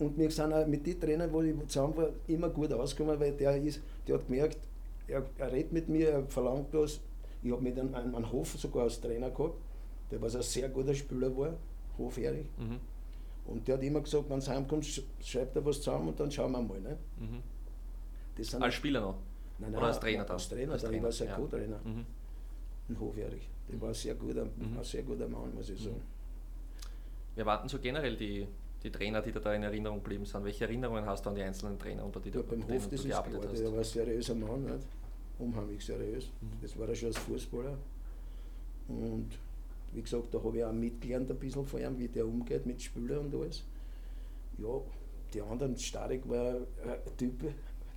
Und 0.00 0.18
wir 0.18 0.32
sind 0.32 0.52
auch 0.52 0.66
mit 0.66 0.84
den 0.84 1.00
Trainern, 1.00 1.32
wo 1.32 1.42
ich 1.42 1.54
zusammen 1.68 1.96
war, 1.96 2.08
immer 2.26 2.48
gut 2.48 2.72
ausgekommen, 2.72 3.20
weil 3.20 3.30
der, 3.32 3.56
ist, 3.56 3.80
der 4.08 4.16
hat 4.16 4.26
gemerkt, 4.26 4.58
er, 5.06 5.24
er 5.38 5.52
redet 5.52 5.72
mit 5.72 5.88
mir, 5.88 6.08
er 6.08 6.26
verlangt 6.26 6.72
was. 6.72 6.98
Ich 7.40 7.52
habe 7.52 7.62
mit 7.62 7.78
einem, 7.78 7.94
einem 7.94 8.32
Hof 8.32 8.58
sogar 8.58 8.82
als 8.82 9.00
Trainer 9.00 9.30
gehabt 9.30 9.54
der 10.12 10.20
was 10.20 10.36
ein 10.36 10.42
sehr 10.42 10.68
guter 10.68 10.94
Spieler 10.94 11.34
war, 11.36 11.54
Hofjährig. 11.98 12.46
Mhm. 12.58 12.78
Und 13.46 13.66
der 13.66 13.76
hat 13.76 13.82
immer 13.82 14.00
gesagt, 14.00 14.30
wenn 14.30 14.40
du 14.40 14.46
heimkommst, 14.46 15.02
schreibt 15.20 15.56
er 15.56 15.64
was 15.64 15.80
zusammen 15.80 16.08
und 16.08 16.20
dann 16.20 16.30
schauen 16.30 16.52
wir 16.52 16.62
mal. 16.62 16.80
Ne? 16.80 16.96
Mhm. 17.18 18.62
als 18.62 18.74
Spieler 18.74 19.00
noch? 19.00 19.16
Nein, 19.58 19.72
nein, 19.72 19.78
Oder 19.78 19.88
als 19.88 20.00
Trainer 20.00 20.24
dann? 20.24 20.34
Als 20.34 20.48
Trainer, 20.48 20.72
als 20.72 20.82
Trainer. 20.82 20.96
ich 20.96 21.02
war 21.02 21.12
sehr 21.12 21.26
ja. 21.28 21.36
Co-Trainer. 21.36 21.80
Mhm. 21.84 22.06
Ein 22.88 23.00
Hofjährig. 23.00 23.48
Der 23.70 23.80
war 23.80 23.88
ein 23.88 23.94
sehr 23.94 24.14
guter, 24.14 24.44
mhm. 24.44 24.78
ein 24.78 24.84
sehr 24.84 25.02
guter 25.02 25.28
Mann, 25.28 25.54
muss 25.54 25.70
ich 25.70 25.80
sagen. 25.80 25.96
Mhm. 25.96 27.36
Wir 27.36 27.46
warten 27.46 27.68
so 27.68 27.78
generell 27.78 28.16
die, 28.16 28.46
die 28.82 28.90
Trainer, 28.90 29.22
die 29.22 29.32
da 29.32 29.54
in 29.54 29.62
Erinnerung 29.62 30.02
geblieben 30.02 30.24
sind. 30.24 30.44
Welche 30.44 30.64
Erinnerungen 30.64 31.06
hast 31.06 31.24
du 31.24 31.30
an 31.30 31.36
die 31.36 31.42
einzelnen 31.42 31.78
Trainer, 31.78 32.04
unter 32.04 32.20
die 32.20 32.30
ja, 32.30 32.36
du 32.36 32.42
beim 32.44 32.62
Hof, 32.62 32.88
das 32.88 33.04
ist 33.04 33.06
klar, 33.06 33.24
hast? 33.24 33.58
Der 33.60 33.70
war 33.72 33.78
ein 33.78 33.84
seriöser 33.84 34.34
Mann, 34.34 34.64
nicht? 34.64 34.86
unheimlich 35.38 35.84
seriös. 35.84 36.30
Mhm. 36.40 36.48
Das 36.60 36.78
war 36.78 36.88
er 36.88 36.94
schon 36.94 37.08
als 37.08 37.18
Fußballer. 37.18 37.78
Und 38.88 39.30
wie 39.92 40.02
gesagt, 40.02 40.32
da 40.32 40.42
habe 40.42 40.58
ich 40.58 40.64
auch 40.64 40.72
mitgelernt 40.72 41.30
ein 41.30 41.38
bisschen 41.38 41.64
von 41.64 41.80
ihm, 41.80 41.98
wie 41.98 42.08
der 42.08 42.26
umgeht 42.26 42.66
mit 42.66 42.80
Spielern 42.80 43.26
und 43.26 43.34
alles. 43.34 43.64
Ja, 44.58 44.80
die 45.34 45.42
anderen, 45.42 45.76
Starek 45.76 46.28
war 46.28 46.54
ein 46.54 47.16
Typ, 47.16 47.42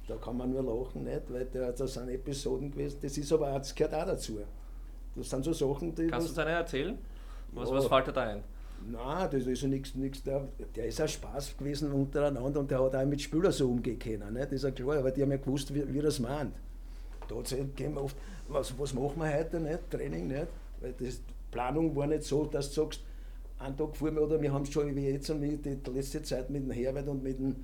da 0.08 0.16
kann 0.18 0.38
man 0.38 0.52
nur 0.52 0.64
lachen, 0.64 1.04
nicht? 1.04 1.32
weil 1.32 1.46
der, 1.46 1.72
das 1.72 1.94
sind 1.94 2.10
Episoden 2.10 2.72
gewesen, 2.72 2.98
das 3.02 3.18
ist 3.18 3.32
aber 3.32 3.52
das 3.52 3.74
gehört 3.74 3.94
auch 3.94 4.06
dazu. 4.06 4.40
Das 5.16 5.30
sind 5.30 5.46
so 5.46 5.54
Sachen, 5.54 5.96
die. 5.96 6.08
Kannst 6.08 6.28
du 6.28 6.32
uns 6.32 6.40
eine 6.40 6.52
erzählen? 6.52 6.98
Was, 7.54 7.70
ja, 7.70 7.76
was 7.76 7.88
fällt 7.88 8.08
dir 8.08 8.14
da 8.14 8.22
ein? 8.22 8.44
Nein, 8.92 9.30
das 9.32 9.48
ist 9.48 9.62
ja 9.62 9.68
nichts, 9.68 9.96
nichts 9.96 10.22
der, 10.24 10.48
der 10.76 10.88
ist 10.88 11.00
ein 11.00 11.08
Spaß 11.08 11.58
gewesen 11.58 11.92
untereinander 11.92 12.60
und 12.60 12.70
der 12.70 12.84
hat 12.84 12.96
auch 12.96 13.06
mit 13.06 13.22
Spielern 13.22 13.52
so 13.52 13.70
umgehen 13.70 13.98
können. 13.98 14.34
Ne? 14.34 14.42
Das 14.42 14.52
ist 14.52 14.64
ja 14.64 14.72
klar, 14.72 14.98
aber 14.98 15.12
die 15.12 15.22
haben 15.22 15.32
ja 15.32 15.38
gewusst, 15.38 15.74
wie, 15.74 15.92
wie 15.94 16.02
das 16.02 16.20
meint. 16.20 16.54
Da 17.28 17.36
gehen 17.76 17.94
wir 17.96 18.04
oft, 18.04 18.18
was, 18.48 18.78
was 18.78 18.94
machen 18.94 19.20
wir 19.22 19.34
heute 19.34 19.60
nicht? 19.60 19.90
Training 19.90 20.28
nicht? 20.28 20.48
Weil 20.82 20.94
das, 20.94 21.22
Planung 21.56 21.96
war 21.96 22.06
nicht 22.06 22.24
so, 22.24 22.44
dass 22.46 22.70
du 22.74 22.82
sagst, 22.82 23.00
einen 23.60 23.78
Tag 23.78 23.96
vor 23.96 24.12
mir, 24.12 24.22
oder 24.22 24.42
wir 24.42 24.52
haben 24.52 24.64
es 24.64 24.72
schon 24.74 24.94
wie 24.94 25.08
jetzt 25.08 25.30
und 25.30 25.42
die, 25.42 25.80
letzte 25.94 26.22
Zeit 26.22 26.50
mit 26.50 26.64
dem 26.64 26.72
Herbert 26.72 27.08
und 27.08 27.24
mit 27.24 27.40
dem, 27.40 27.56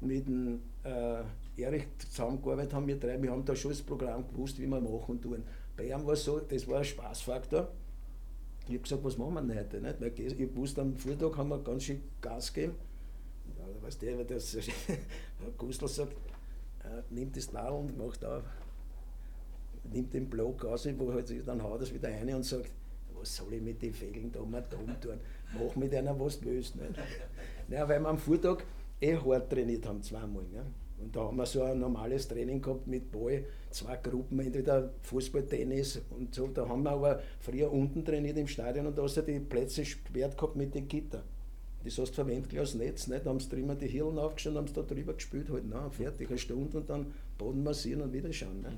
mit 0.00 0.26
dem 0.26 0.60
äh, 0.82 1.62
Erich 1.62 1.84
zusammengearbeitet 1.98 2.72
haben, 2.72 2.86
wir 2.86 2.98
drei, 2.98 3.20
wir 3.20 3.30
haben 3.30 3.44
da 3.44 3.54
schon 3.54 3.70
das 3.70 3.82
Programm 3.82 4.26
gewusst, 4.26 4.58
wie 4.58 4.66
wir 4.66 4.80
machen 4.80 5.04
und 5.06 5.22
tun. 5.22 5.42
Bei 5.76 5.84
ihm 5.84 6.06
war 6.06 6.14
es 6.14 6.24
so, 6.24 6.38
das 6.40 6.66
war 6.66 6.78
ein 6.78 6.84
Spaßfaktor. 6.84 7.68
Ich 8.66 8.70
habe 8.70 8.78
gesagt, 8.78 9.04
was 9.04 9.18
machen 9.18 9.46
wir 9.46 9.56
heute? 9.56 9.78
Nicht? 9.78 10.00
Weil 10.00 10.12
ich 10.18 10.56
wusste, 10.56 10.80
am 10.80 10.96
Vortag 10.96 11.36
haben 11.36 11.50
wir 11.50 11.58
ganz 11.58 11.82
schön 11.84 12.00
Gas 12.22 12.50
gegeben. 12.50 12.76
Ja, 13.58 13.86
weißt 13.86 14.00
du, 14.00 14.24
das 14.24 14.56
Gustl 15.58 15.86
sagt, 15.86 16.14
äh, 16.82 17.02
nimmt 17.10 17.36
das 17.36 17.52
Nadel 17.52 17.78
und 17.78 17.98
macht 17.98 18.24
auf, 18.24 18.42
nimmt 19.92 20.14
den 20.14 20.30
Block 20.30 20.64
aus, 20.64 20.88
wo 20.96 21.12
halt 21.12 21.30
dann 21.46 21.62
haut 21.62 21.82
es 21.82 21.92
wieder 21.92 22.08
rein 22.08 22.34
und 22.34 22.42
sagt, 22.44 22.70
was 23.24 23.36
soll 23.36 23.54
ich 23.54 23.62
mit 23.62 23.80
den 23.80 23.94
Fägeln 23.94 24.30
da 24.30 24.42
mal 24.42 24.62
tun? 24.68 24.94
Mach 25.58 25.76
mit 25.76 25.94
einer, 25.94 26.18
was 26.20 26.44
willst. 26.44 26.76
Nicht? 26.76 26.90
Naja, 27.68 27.88
weil 27.88 28.00
wir 28.00 28.08
am 28.08 28.18
Vortag 28.18 28.58
eh 29.00 29.16
hart 29.16 29.48
trainiert 29.50 29.86
haben, 29.86 30.02
zweimal. 30.02 30.44
Ne? 30.52 30.66
Und 31.00 31.16
da 31.16 31.20
haben 31.20 31.38
wir 31.38 31.46
so 31.46 31.62
ein 31.62 31.78
normales 31.78 32.28
Training 32.28 32.60
gehabt 32.60 32.86
mit 32.86 33.10
Ball, 33.10 33.44
zwei 33.70 33.96
Gruppen, 33.96 34.40
entweder 34.40 34.90
Fußball, 35.00 35.46
Tennis 35.46 36.02
und 36.10 36.34
so. 36.34 36.48
Da 36.48 36.68
haben 36.68 36.82
wir 36.82 36.90
aber 36.90 37.20
früher 37.40 37.72
unten 37.72 38.04
trainiert 38.04 38.36
im 38.36 38.46
Stadion 38.46 38.86
und 38.86 38.98
da 38.98 39.02
hast 39.02 39.16
du 39.16 39.22
die 39.22 39.40
Plätze 39.40 39.80
gesperrt 39.80 40.36
gehabt 40.36 40.56
mit 40.56 40.74
den 40.74 40.86
Gitter. 40.86 41.22
Das 41.82 41.96
hast 41.96 42.10
du 42.10 42.14
verwendet 42.14 42.58
als 42.58 42.74
Netz, 42.74 43.06
nicht? 43.06 43.24
da 43.24 43.30
haben 43.30 43.40
sie 43.40 43.48
drüber 43.48 43.74
die 43.74 43.88
Hirn 43.88 44.18
aufgeschaut, 44.18 44.54
haben 44.54 44.66
sie 44.66 44.74
da 44.74 44.82
drüber 44.82 45.14
gespielt, 45.14 45.48
halt, 45.50 45.64
na, 45.68 45.88
fertig, 45.88 46.28
eine 46.28 46.38
Stunde 46.38 46.78
und 46.78 46.88
dann 46.88 47.12
Boden 47.38 47.62
massieren 47.62 48.02
und 48.02 48.12
wieder 48.12 48.32
schauen. 48.32 48.60
Ne? 48.60 48.76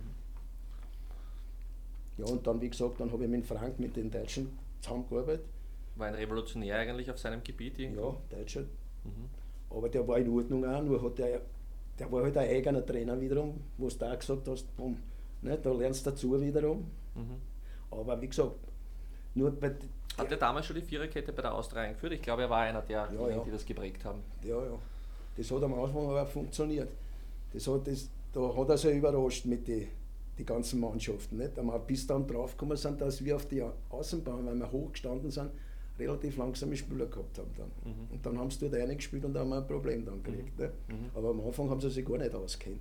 Ja, 2.19 2.25
und 2.27 2.47
dann, 2.47 2.61
wie 2.61 2.71
gesagt, 2.71 3.01
dann 3.01 3.13
habe 3.13 3.25
ich 3.25 3.31
mit 3.31 3.45
Frank, 3.45 3.79
mit 3.79 3.97
den 3.97 4.11
Deutschen 4.11 4.59
zusammengearbeitet. 4.81 5.45
War 5.97 6.09
ein 6.09 6.15
Revolutionär 6.15 6.79
eigentlich 6.79 7.11
auf 7.11 7.19
seinem 7.19 7.43
Gebiet? 7.43 7.79
Irgendwo? 7.79 8.17
Ja, 8.31 8.39
Deutscher. 8.39 8.61
Mhm. 8.61 9.29
Aber 9.71 9.89
der 9.89 10.07
war 10.07 10.19
in 10.19 10.29
Ordnung 10.31 10.65
auch, 10.65 10.83
nur 10.83 11.03
hat 11.03 11.19
der, 11.19 11.41
der 11.99 12.13
war 12.13 12.23
halt 12.23 12.37
ein 12.37 12.49
eigener 12.49 12.85
Trainer 12.85 13.21
wiederum, 13.21 13.61
wo 13.79 13.89
du 13.89 13.97
da 13.97 14.15
gesagt 14.15 14.49
hast, 14.49 14.77
boom, 14.77 14.97
ne, 15.43 15.59
da 15.63 15.73
lernst 15.73 16.07
du 16.07 16.11
dazu 16.11 16.41
wiederum. 16.41 16.87
Mhm. 17.15 17.37
Aber 17.91 18.21
wie 18.21 18.29
gesagt, 18.29 18.57
nur 19.35 19.51
bei. 19.51 19.75
Hat 20.17 20.31
er 20.31 20.39
damals 20.39 20.65
schon 20.65 20.77
die 20.77 20.83
Viererkette 20.83 21.33
bei 21.33 21.43
der 21.43 21.55
Austria 21.55 21.83
eingeführt? 21.83 22.15
Ich 22.15 22.23
glaube, 22.23 22.43
er 22.43 22.51
war 22.51 22.61
einer 22.61 22.81
der, 22.81 23.09
ja, 23.13 23.29
ja. 23.29 23.45
die 23.45 23.51
das 23.51 23.67
geprägt 23.67 24.03
haben. 24.05 24.23
Ja, 24.43 24.57
ja. 24.63 24.79
Das 25.37 25.51
hat 25.51 25.63
am 25.63 25.75
Anfang 25.75 26.07
aber 26.07 26.27
funktioniert. 26.27 26.89
Das 27.53 27.67
hat 27.69 27.87
das, 27.87 28.09
da 28.33 28.57
hat 28.57 28.69
er 28.71 28.79
sich 28.79 28.97
überrascht 28.97 29.45
mit 29.45 29.69
den 29.69 29.89
die 30.39 30.45
ganzen 30.45 30.81
Mannschaften. 30.81 31.39
Nicht? 31.39 31.59
Aber 31.59 31.79
bis 31.79 32.07
dann 32.07 32.27
draufgekommen 32.27 32.77
sind, 32.77 33.01
dass 33.01 33.25
wir 33.25 33.37
auf 33.37 33.47
die 33.47 33.65
Außenbahn, 33.91 34.47
weil 34.47 34.57
wir 34.57 34.71
hochgestanden 34.71 35.31
sind, 35.31 35.51
relativ 35.99 36.37
langsame 36.37 36.77
Spieler 36.77 37.07
gehabt 37.07 37.39
haben 37.39 37.51
dann. 37.57 37.71
Mhm. 37.85 38.11
Und 38.11 38.27
dann 38.27 38.39
haben 38.39 38.51
sie 38.51 38.69
dort 38.69 38.75
reingespielt 38.75 39.25
und 39.25 39.33
da 39.33 39.41
haben 39.41 39.49
wir 39.49 39.57
ein 39.57 39.67
Problem 39.67 40.05
dann 40.05 40.23
gekriegt. 40.23 40.59
Mhm. 40.59 40.65
Ne? 40.65 40.73
Mhm. 40.89 41.11
Aber 41.15 41.31
am 41.31 41.41
Anfang 41.41 41.71
haben 41.71 41.81
sie 41.81 41.91
sich 41.91 42.05
gar 42.05 42.19
nicht 42.19 42.35
auskennt. 42.35 42.81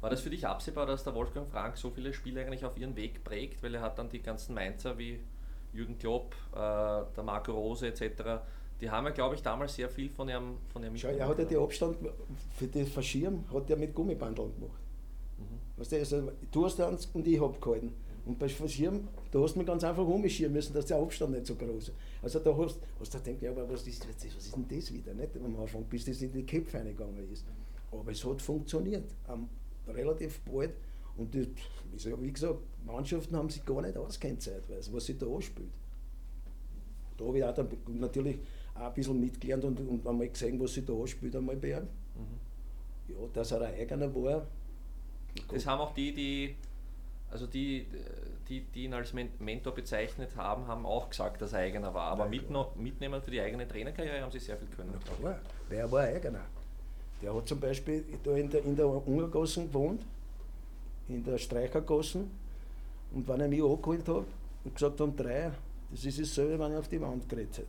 War 0.00 0.10
das 0.10 0.20
für 0.20 0.30
dich 0.30 0.46
absehbar, 0.46 0.86
dass 0.86 1.02
der 1.02 1.14
Wolfgang 1.14 1.48
Frank 1.48 1.76
so 1.76 1.90
viele 1.90 2.12
Spiele 2.12 2.40
eigentlich 2.40 2.64
auf 2.64 2.78
ihren 2.78 2.94
Weg 2.96 3.24
prägt, 3.24 3.62
weil 3.62 3.74
er 3.74 3.82
hat 3.82 3.98
dann 3.98 4.08
die 4.08 4.22
ganzen 4.22 4.54
Mainzer 4.54 4.96
wie 4.96 5.18
Jürgen 5.72 5.98
Klopp, 5.98 6.34
äh, 6.52 6.56
der 6.56 7.24
Marco 7.24 7.52
Rose 7.52 7.88
etc., 7.88 8.40
die 8.80 8.88
haben 8.88 9.06
ja, 9.06 9.10
glaube 9.10 9.34
ich, 9.34 9.42
damals 9.42 9.74
sehr 9.74 9.88
viel 9.88 10.08
von 10.08 10.28
ihrem, 10.28 10.58
von 10.72 10.84
ihrem 10.84 10.96
Schau, 10.96 11.08
er 11.08 11.26
hat 11.26 11.38
ja 11.40 11.44
den 11.44 11.58
Abstand 11.58 11.96
für 12.56 12.68
das 12.68 12.88
Verschirm 12.88 13.44
hat 13.52 13.68
er 13.70 13.76
mit 13.76 13.92
Gummibandeln 13.92 14.54
gemacht. 14.54 14.80
Mhm. 15.38 15.80
Weißt 15.80 15.92
du, 15.92 15.96
also, 15.96 16.32
du 16.50 16.64
hast 16.64 16.80
eins 16.80 17.06
und 17.12 17.26
ich 17.26 17.40
habe 17.40 17.58
gehalten. 17.58 17.92
Und 18.26 18.38
bei 18.38 18.48
Verschirm, 18.48 19.08
da 19.30 19.40
hast 19.40 19.54
du 19.54 19.58
mich 19.60 19.66
ganz 19.66 19.84
einfach 19.84 20.06
umschirmen 20.06 20.52
müssen, 20.52 20.74
dass 20.74 20.84
der 20.84 20.98
Abstand 20.98 21.32
nicht 21.32 21.46
so 21.46 21.54
groß 21.54 21.88
ist. 21.88 21.96
Also 22.20 22.40
da 22.40 22.54
hast, 22.54 22.78
hast 23.00 23.14
du 23.14 23.18
gedacht, 23.18 23.42
ja, 23.42 23.50
aber 23.50 23.66
was 23.70 23.86
ist, 23.86 24.06
was 24.06 24.22
ist 24.22 24.54
denn 24.54 24.66
das 24.68 24.92
wieder? 24.92 25.14
Nicht 25.14 25.34
am 25.36 25.58
Anfang, 25.58 25.84
bis 25.84 26.04
das 26.04 26.20
in 26.20 26.32
die 26.32 26.44
Köpfe 26.44 26.76
reingegangen 26.76 27.26
ist. 27.32 27.46
Aber 27.90 28.10
es 28.12 28.22
hat 28.22 28.42
funktioniert. 28.42 29.14
Um, 29.28 29.48
relativ 29.86 30.40
bald. 30.40 30.74
Und 31.16 31.34
das, 31.34 32.06
wie 32.20 32.32
gesagt, 32.32 32.58
Mannschaften 32.84 33.34
haben 33.34 33.48
sich 33.48 33.64
gar 33.64 33.80
nicht 33.82 33.96
auskennt 33.96 34.42
zeitweise, 34.42 34.92
was 34.92 35.06
sich 35.06 35.18
da 35.18 35.26
anspielt. 35.26 35.70
Da 37.16 37.24
habe 37.24 37.38
ich 37.38 37.44
auch 37.44 37.54
dann 37.54 37.68
natürlich 37.88 38.38
auch 38.74 38.82
ein 38.82 38.94
bisschen 38.94 39.18
mitgelernt 39.18 39.64
und, 39.64 39.80
und 39.80 40.06
einmal 40.06 40.28
gesehen, 40.28 40.60
was 40.60 40.74
sich 40.74 40.84
da 40.84 40.92
anspielt, 40.92 41.34
einmal 41.34 41.56
bei 41.56 41.70
ihm. 41.70 41.84
Mhm. 42.14 43.14
Ja, 43.14 43.16
dass 43.32 43.52
er 43.52 43.62
ein 43.62 43.74
eigener 43.74 44.14
war. 44.14 44.46
Das 45.50 45.66
haben 45.66 45.80
auch 45.80 45.94
die, 45.94 46.12
die, 46.12 46.56
also 47.30 47.46
die, 47.46 47.86
die, 48.48 48.60
die 48.60 48.84
ihn 48.84 48.94
als 48.94 49.12
Mentor 49.12 49.74
bezeichnet 49.74 50.30
haben, 50.36 50.66
haben 50.66 50.86
auch 50.86 51.10
gesagt, 51.10 51.42
dass 51.42 51.52
er 51.52 51.60
eigener 51.60 51.92
war. 51.92 52.10
Aber 52.10 52.26
mit, 52.26 52.48
mitnehmen 52.76 53.22
für 53.22 53.30
die 53.30 53.40
eigene 53.40 53.68
Trainerkarriere 53.68 54.22
haben 54.22 54.32
sie 54.32 54.38
sehr 54.38 54.56
viel 54.56 54.68
können. 54.68 54.94
Ja, 55.22 55.38
wer 55.68 55.92
war 55.92 56.02
eigener? 56.02 56.40
Der 57.20 57.34
hat 57.34 57.48
zum 57.48 57.60
Beispiel 57.60 58.04
da 58.22 58.36
in 58.36 58.48
der, 58.48 58.64
in 58.64 58.76
der 58.76 58.86
Ungergassen 58.86 59.68
gewohnt, 59.68 60.02
in 61.08 61.24
der 61.24 61.38
Streichergassen. 61.38 62.30
Und 63.12 63.26
wenn 63.26 63.40
er 63.40 63.48
mich 63.48 63.62
angeholt 63.62 64.06
hat 64.08 64.24
und 64.64 64.74
gesagt 64.74 65.00
haben, 65.00 65.16
drei, 65.16 65.50
das 65.90 66.04
ist 66.04 66.20
dasselbe, 66.20 66.58
wenn 66.58 66.72
er 66.72 66.78
auf 66.78 66.88
die 66.88 67.00
Wand 67.00 67.28
geredet 67.28 67.58
hat. 67.58 67.64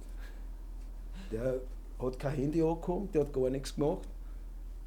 Der 1.32 1.62
hat 2.00 2.20
kein 2.20 2.36
Handy 2.36 2.62
angekommen, 2.62 3.10
der 3.14 3.22
hat 3.22 3.34
gar 3.34 3.50
nichts 3.50 3.76
gemacht, 3.76 4.08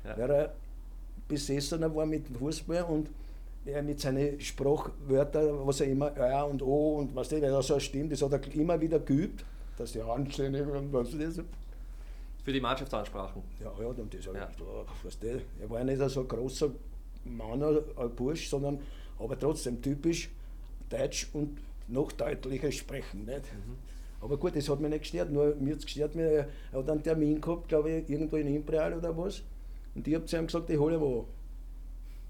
ja. 0.05 0.17
weil 0.17 0.31
er 0.31 0.55
besessener 1.33 1.95
war 1.95 2.05
mit 2.05 2.29
dem 2.29 2.37
Fußball 2.37 2.83
und 2.85 3.09
er 3.65 3.83
mit 3.83 4.01
seinen 4.01 4.39
Sprachwörtern, 4.41 5.67
was 5.67 5.81
er 5.81 5.87
immer 5.87 6.15
ja 6.17 6.43
und 6.43 6.63
O 6.63 6.99
und 6.99 7.15
was 7.15 7.29
der, 7.29 7.41
weil 7.41 7.53
er 7.53 7.63
so 7.63 7.79
stimmt, 7.81 8.13
das 8.13 8.21
hat 8.23 8.33
er 8.33 8.55
immer 8.55 8.79
wieder 8.81 8.99
geübt, 8.99 9.45
dass 9.79 9.93
die 9.93 10.03
Handstände 10.03 10.63
und 10.65 10.93
was 10.93 11.17
das. 11.17 11.41
Für 12.45 12.53
die 12.53 12.61
Mannschaftsansprachen? 12.61 13.43
Ja, 13.61 13.73
ja, 13.81 13.87
und 13.87 14.15
das 14.15 14.25
ja. 14.25 14.33
weißt 15.05 15.23
du, 15.23 15.41
er 15.61 15.71
war 15.71 15.85
nicht 15.85 16.11
so 16.11 16.21
ein 16.21 16.29
großer 16.29 16.71
Mann, 17.25 17.63
ein 17.63 18.11
Bursch, 18.17 18.49
sondern 18.49 18.81
aber 19.19 19.39
trotzdem 19.39 19.81
typisch 19.81 20.29
deutsch 20.91 21.29
und 21.33 21.59
noch 21.89 22.13
deutlicher 22.13 22.73
sprechen. 22.73 23.25
Nicht? 23.25 23.45
Mhm. 23.53 23.77
Aber 24.21 24.37
gut, 24.37 24.57
das 24.57 24.69
hat 24.69 24.81
mich 24.81 24.91
nicht 24.91 25.03
gestört, 25.03 25.31
nur 25.31 25.55
mir 25.55 25.73
hat 25.73 25.79
es 25.79 25.87
gestört, 25.87 26.17
er 26.17 26.49
hat 26.73 26.91
einen 26.91 27.03
Termin 27.03 27.41
gehabt, 27.41 27.69
glaube 27.69 27.91
ich, 27.91 28.11
irgendwo 28.11 28.37
in 28.37 28.55
Imperial 28.55 28.95
oder 28.95 29.17
was. 29.17 29.43
Und 29.95 30.07
ich 30.09 30.15
habe 30.15 30.25
zu 30.25 30.37
ihm 30.37 30.47
gesagt, 30.47 30.71
ich 30.71 30.79
hole 30.79 31.01
wo. 31.01 31.27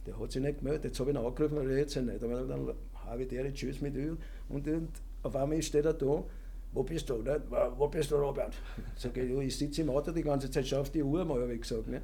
Der 0.07 0.19
hat 0.19 0.33
sich 0.33 0.43
nicht 0.43 0.59
gemeldet, 0.59 0.85
jetzt 0.87 1.01
habe 1.01 1.11
ich 1.11 1.17
ihn 1.17 1.25
angerufen, 1.25 1.57
er 1.59 1.69
redet 1.69 1.91
sich 1.91 2.03
nicht. 2.03 2.23
Aber 2.23 2.43
dann 2.43 2.75
habe 3.07 3.23
ich 3.23 3.29
der 3.29 3.53
Tschüss 3.55 3.81
mit 3.81 3.95
Öl 3.95 4.17
und, 4.49 4.67
und 4.67 4.89
auf 5.23 5.37
einmal 5.37 5.63
steht 5.63 5.85
er 5.85 5.95
da 5.95 6.25
wo 6.73 6.83
bist 6.83 7.09
du? 7.11 7.19
Nicht? 7.19 7.41
Wo 7.77 7.89
bist 7.89 8.11
du, 8.11 8.17
Robert? 8.17 8.55
Sag 8.97 9.17
ich, 9.17 9.31
ich 9.31 9.59
sitze 9.59 9.83
im 9.83 9.91
Auto 9.91 10.11
die 10.11 10.23
ganze 10.23 10.51
Zeit, 10.51 10.67
schau 10.67 10.81
auf 10.81 10.91
die 10.91 11.03
Uhr 11.03 11.25
mal, 11.25 11.41
habe 11.43 11.53
ich 11.55 11.61
gesagt. 11.61 11.89
Ne? 11.89 12.01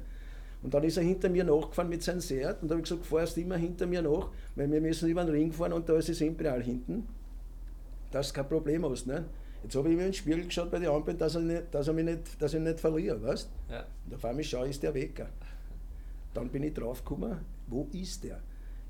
Und 0.61 0.73
dann 0.73 0.83
ist 0.83 0.97
er 0.97 1.03
hinter 1.03 1.29
mir 1.29 1.43
nachgefahren 1.43 1.89
mit 1.89 2.03
seinem 2.03 2.19
Seat 2.19 2.61
und 2.61 2.69
habe 2.69 2.81
ich 2.81 2.89
gesagt, 2.89 3.05
fahrst 3.05 3.37
immer 3.37 3.57
hinter 3.57 3.87
mir 3.87 4.01
nach, 4.01 4.29
weil 4.55 4.71
wir 4.71 4.81
müssen 4.81 5.09
über 5.09 5.23
den 5.23 5.33
Ring 5.33 5.51
fahren 5.51 5.73
und 5.73 5.89
da 5.89 5.97
ist 5.97 6.09
das 6.09 6.21
Imperial 6.21 6.61
hinten. 6.61 7.07
Das 8.11 8.27
ist 8.27 8.33
kein 8.33 8.47
Problem 8.47 8.85
aus. 8.85 9.05
Ne? 9.05 9.25
Jetzt 9.63 9.75
habe 9.75 9.89
ich 9.89 9.95
mir 9.95 10.01
in 10.01 10.07
den 10.09 10.13
Spiegel 10.13 10.45
geschaut 10.45 10.69
bei 10.69 10.79
den 10.79 10.89
Ampeln, 10.89 11.17
dass, 11.17 11.35
er 11.35 11.41
nicht, 11.41 11.63
dass, 11.71 11.87
er 11.87 11.93
mich 11.93 12.05
nicht, 12.05 12.41
dass 12.41 12.53
ich 12.53 12.59
nicht 12.59 12.79
verliere, 12.79 13.21
weißt 13.21 13.49
ja. 13.69 13.85
Und 14.05 14.15
auf 14.15 14.25
einmal 14.25 14.43
schaue, 14.43 14.69
ist 14.69 14.83
der 14.83 14.93
Wecker. 14.93 15.29
Dann 16.39 16.49
bin 16.49 16.63
ich 16.63 16.73
draufgekommen, 16.73 17.37
wo 17.67 17.87
ist 17.91 18.23
der? 18.23 18.41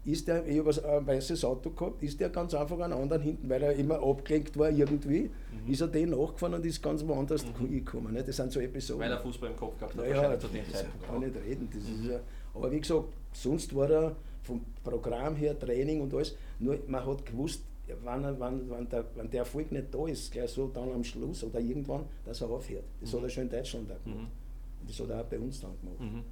ist 0.06 0.28
der, 0.28 0.46
ich 0.48 0.60
habe 0.60 0.70
ein 0.70 1.08
weißes 1.08 1.44
Auto 1.46 1.72
gehabt, 1.72 2.02
ist 2.02 2.20
der 2.20 2.30
ganz 2.30 2.54
einfach 2.54 2.80
an 2.80 2.94
anderen 2.94 3.22
hinten, 3.22 3.50
weil 3.50 3.62
er 3.62 3.74
immer 3.74 4.02
abgelenkt 4.02 4.58
war 4.58 4.70
irgendwie, 4.70 5.30
mhm. 5.30 5.72
ist 5.72 5.82
er 5.82 5.88
den 5.88 6.12
nachgefahren 6.12 6.56
und 6.56 6.66
ist 6.66 6.82
ganz 6.82 7.06
woanders 7.06 7.46
mhm. 7.46 7.70
gekommen. 7.70 8.14
Ne? 8.14 8.24
Das 8.24 8.38
sind 8.38 8.52
so 8.52 8.60
Episoden. 8.60 9.02
Weil 9.02 9.12
er 9.12 9.20
Fußball 9.20 9.50
im 9.50 9.58
Kopf 9.58 9.78
gehabt 9.78 9.98
hat, 9.98 10.08
ja, 10.08 10.16
wahrscheinlich 10.16 10.40
zu 10.40 10.48
dem 10.48 10.74
Zeitpunkt. 10.74 11.06
kann 11.06 11.20
nicht 11.20 11.36
reden. 11.36 11.70
Das 11.74 11.84
mhm. 11.84 12.04
ist 12.04 12.12
ja, 12.12 12.20
aber 12.54 12.72
wie 12.72 12.80
gesagt, 12.80 13.06
sonst 13.34 13.76
war 13.76 13.90
er 13.90 14.16
vom 14.44 14.62
Programm 14.84 15.36
her, 15.36 15.58
Training 15.60 16.02
und 16.02 16.14
alles, 16.14 16.36
nur 16.60 16.80
man 16.88 17.06
hat 17.06 17.26
gewusst, 17.26 17.64
wenn, 17.88 18.24
wenn, 18.24 18.70
wenn, 18.70 18.90
der, 18.90 19.06
wenn 19.16 19.30
der 19.30 19.40
Erfolg 19.40 19.72
nicht 19.72 19.94
da 19.94 20.08
ist, 20.08 20.32
gleich 20.32 20.52
so 20.52 20.68
dann 20.68 20.92
am 20.92 21.04
Schluss 21.04 21.44
oder 21.44 21.60
irgendwann, 21.60 22.06
dass 22.24 22.42
er 22.42 22.50
aufhört. 22.50 22.86
Das 23.02 23.12
mhm. 23.12 23.18
hat 23.18 23.24
er 23.24 23.30
schon 23.30 23.44
in 23.44 23.50
Deutschland 23.50 23.92
auch 23.92 24.04
gemacht. 24.04 24.22
Mhm. 24.22 24.82
Und 24.82 24.90
das 24.90 25.00
hat 25.00 25.10
er 25.10 25.22
auch 25.22 25.26
bei 25.26 25.40
uns 25.40 25.60
dann 25.60 25.72
gemacht. 25.82 26.00
Mhm. 26.00 26.24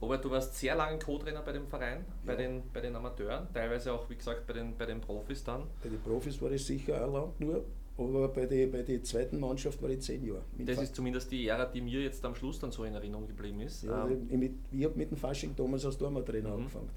Robert, 0.00 0.24
du 0.24 0.30
warst 0.30 0.56
sehr 0.56 0.74
lange 0.74 0.98
Co-Trainer 0.98 1.42
bei 1.42 1.52
dem 1.52 1.66
Verein, 1.66 2.04
ja. 2.08 2.14
bei, 2.26 2.36
den, 2.36 2.62
bei 2.72 2.80
den 2.80 2.94
Amateuren, 2.94 3.48
teilweise 3.52 3.92
auch, 3.92 4.08
wie 4.10 4.16
gesagt, 4.16 4.46
bei 4.46 4.52
den, 4.52 4.76
bei 4.76 4.86
den 4.86 5.00
Profis 5.00 5.42
dann. 5.44 5.64
Bei 5.82 5.88
den 5.88 6.00
Profis 6.00 6.40
war 6.42 6.50
ich 6.50 6.64
sicher 6.64 7.06
auch 7.06 7.12
lang 7.12 7.32
nur, 7.38 7.64
aber 7.96 8.28
bei 8.28 8.46
der 8.46 8.66
bei 8.66 8.82
die 8.82 9.00
zweiten 9.02 9.38
Mannschaft 9.38 9.80
war 9.80 9.88
ich 9.88 10.00
zehn 10.00 10.24
Jahre. 10.24 10.42
Das 10.58 10.78
ist 10.78 10.94
zumindest 10.94 11.30
die 11.30 11.46
Ära, 11.46 11.64
die 11.66 11.80
mir 11.80 12.02
jetzt 12.02 12.24
am 12.24 12.34
Schluss 12.34 12.58
dann 12.58 12.72
so 12.72 12.84
in 12.84 12.94
Erinnerung 12.94 13.26
geblieben 13.26 13.60
ist. 13.60 13.84
Ja, 13.84 14.06
ähm, 14.08 14.42
ich, 14.42 14.50
ich 14.78 14.84
habe 14.84 14.96
mit 14.96 15.10
dem 15.10 15.16
Fasching 15.16 15.54
Thomas 15.54 15.84
als 15.84 15.96
Dormer-Trainer 15.96 16.48
mhm. 16.50 16.54
angefangen. 16.54 16.90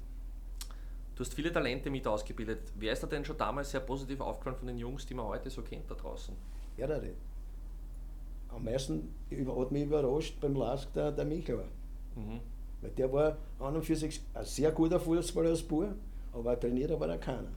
Du 1.14 1.24
hast 1.24 1.34
viele 1.34 1.52
Talente 1.52 1.90
mit 1.90 2.06
ausgebildet. 2.06 2.72
Wer 2.76 2.92
ist 2.92 3.02
da 3.02 3.06
denn 3.06 3.24
schon 3.24 3.36
damals 3.36 3.70
sehr 3.70 3.80
positiv 3.80 4.20
aufgefallen 4.20 4.56
von 4.56 4.68
den 4.68 4.78
Jungs, 4.78 5.04
die 5.06 5.14
man 5.14 5.26
heute 5.26 5.50
so 5.50 5.62
kennt 5.62 5.90
da 5.90 5.94
draußen? 5.94 6.34
Mehrere. 6.76 7.10
Am 8.48 8.64
meisten 8.64 9.14
hat 9.30 9.72
mich 9.72 9.82
überrascht 9.82 10.40
beim 10.40 10.54
Lask 10.54 10.92
der, 10.92 11.12
der 11.12 11.24
Michler. 11.24 11.64
Mhm. 12.14 12.40
Weil 12.80 12.90
der 12.90 13.12
war 13.12 13.38
an 13.58 13.76
und 13.76 13.84
für 13.84 13.96
sich 13.96 14.20
ein 14.34 14.44
sehr 14.44 14.70
guter 14.72 15.00
Fußballer 15.00 15.50
als 15.50 15.62
Bub, 15.62 15.94
aber 16.32 16.50
ein 16.52 16.60
Trainierer 16.60 16.98
war 16.98 17.08
er 17.08 17.18
keiner. 17.18 17.50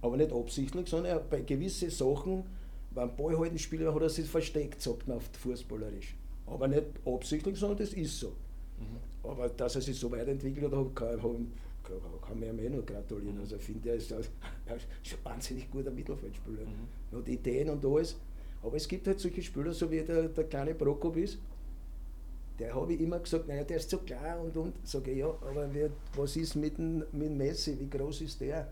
Aber 0.00 0.16
nicht 0.16 0.32
absichtlich, 0.32 0.88
sondern 0.88 1.20
bei 1.28 1.40
gewissen 1.40 1.90
Sachen, 1.90 2.44
beim 2.92 3.14
Ballhaltenspieler 3.16 3.92
hat 3.94 4.02
er 4.02 4.08
sich 4.08 4.28
versteckt, 4.28 4.80
sagt 4.80 5.08
man 5.08 5.16
auf 5.16 5.28
Fußballerisch. 5.40 6.14
Aber 6.46 6.68
nicht 6.68 6.84
absichtlich, 7.04 7.58
sondern 7.58 7.78
das 7.78 7.92
ist 7.92 8.18
so. 8.18 8.28
Mhm. 8.28 9.28
Aber 9.28 9.48
dass 9.48 9.74
er 9.74 9.80
sich 9.80 9.98
so 9.98 10.10
weiterentwickelt 10.10 10.72
hat, 10.72 10.94
kann, 10.94 11.20
kann 11.20 12.40
man 12.40 12.48
ihm 12.48 12.58
eh 12.60 12.70
nur 12.70 12.84
gratulieren. 12.84 13.34
Mhm. 13.34 13.40
Also 13.40 13.56
ich 13.56 13.62
finde, 13.62 13.90
er 13.90 13.96
ist 13.96 14.12
ein, 14.12 14.20
ein 14.20 14.78
wahnsinnig 15.24 15.70
guter 15.70 15.90
Mittelfeldspieler. 15.90 16.62
Mhm. 16.62 17.18
Hat 17.18 17.28
Ideen 17.28 17.70
und 17.70 17.84
alles. 17.84 18.16
Aber 18.62 18.76
es 18.76 18.88
gibt 18.88 19.06
halt 19.06 19.20
solche 19.20 19.42
Spieler, 19.42 19.72
so 19.72 19.90
wie 19.90 20.00
der, 20.00 20.28
der 20.28 20.44
kleine 20.44 20.74
Prokop 20.74 21.16
ist, 21.16 21.38
der 22.58 22.74
habe 22.74 22.92
ich 22.92 23.00
immer 23.00 23.18
gesagt, 23.18 23.46
naja, 23.46 23.64
der 23.64 23.76
ist 23.76 23.90
so 23.90 23.98
klar 23.98 24.40
und 24.40 24.56
und. 24.56 24.86
Sage 24.86 25.12
ich, 25.12 25.18
ja, 25.18 25.28
aber 25.28 25.68
wer, 25.72 25.90
was 26.16 26.36
ist 26.36 26.56
mit 26.56 26.78
dem, 26.78 27.04
mit 27.12 27.30
Messi, 27.30 27.78
wie 27.78 27.88
groß 27.88 28.22
ist 28.22 28.40
der? 28.40 28.68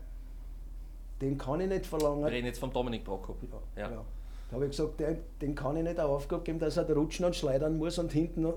Den 1.21 1.37
kann 1.37 1.61
ich 1.61 1.69
nicht 1.69 1.85
verlangen. 1.85 2.23
Wir 2.23 2.31
reden 2.31 2.47
jetzt 2.47 2.59
vom 2.59 2.71
Dominik 2.71 3.03
Prokop. 3.03 3.37
Ja, 3.75 3.89
ja. 3.89 4.05
Da 4.49 4.55
habe 4.55 4.65
ich 4.65 4.71
gesagt, 4.71 4.99
den, 4.99 5.17
den 5.41 5.55
kann 5.55 5.75
ich 5.77 5.83
nicht 5.83 5.99
eine 5.99 6.07
Aufgabe 6.07 6.43
geben, 6.43 6.59
dass 6.59 6.77
er 6.77 6.89
rutschen 6.93 7.25
und 7.25 7.35
schleudern 7.35 7.77
muss 7.77 7.97
und 7.97 8.11
hinten, 8.11 8.53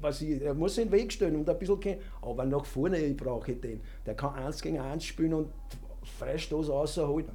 was 0.00 0.20
ich, 0.20 0.42
er 0.42 0.54
muss 0.54 0.74
den 0.74 0.90
Weg 0.90 1.12
stellen 1.12 1.36
und 1.36 1.48
ein 1.48 1.58
bisschen 1.58 1.80
kennen. 1.80 2.00
Aber 2.22 2.44
nach 2.44 2.64
vorne 2.64 2.98
ich 2.98 3.16
brauche 3.16 3.52
ich 3.52 3.60
den. 3.60 3.80
Der 4.06 4.14
kann 4.14 4.34
eins 4.34 4.60
gegen 4.60 4.80
eins 4.80 5.04
spielen 5.04 5.34
und 5.34 5.52
Freistoß 6.18 6.68
rausholen. 6.68 7.28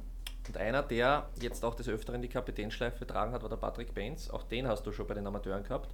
Und 0.48 0.56
einer, 0.56 0.82
der 0.82 1.28
jetzt 1.40 1.64
auch 1.64 1.74
des 1.74 1.88
Öfteren 1.88 2.22
die 2.22 2.28
Kapitänschleife 2.28 3.00
getragen 3.00 3.32
hat, 3.32 3.42
war 3.42 3.48
der 3.48 3.56
Patrick 3.56 3.94
Benz. 3.94 4.30
Auch 4.30 4.44
den 4.44 4.68
hast 4.68 4.86
du 4.86 4.92
schon 4.92 5.06
bei 5.06 5.14
den 5.14 5.26
Amateuren 5.26 5.64
gehabt. 5.64 5.90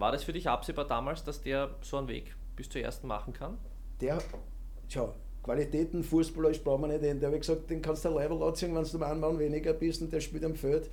War 0.00 0.12
das 0.12 0.24
für 0.24 0.32
dich 0.32 0.48
absehbar 0.48 0.86
damals, 0.86 1.24
dass 1.24 1.42
der 1.42 1.74
so 1.82 1.98
einen 1.98 2.08
Weg 2.08 2.34
bis 2.56 2.70
zur 2.70 2.80
ersten 2.80 3.06
machen 3.06 3.34
kann? 3.34 3.58
Der, 4.00 4.18
schau, 4.88 5.14
Qualitäten 5.42 6.02
Fußballer 6.02 6.52
brauchen 6.64 6.82
wir 6.82 6.88
nicht 6.88 7.04
hin. 7.04 7.20
Der 7.20 7.30
hat 7.30 7.38
gesagt, 7.38 7.68
den 7.68 7.82
kannst 7.82 8.06
du 8.06 8.08
Level 8.08 8.42
anziehen, 8.42 8.74
wenn 8.74 8.82
du 8.82 9.04
einen 9.04 9.20
Mann 9.20 9.38
weniger 9.38 9.74
bist 9.74 10.00
und 10.00 10.10
der 10.10 10.20
spielt 10.20 10.42
am 10.44 10.54
Feld, 10.54 10.90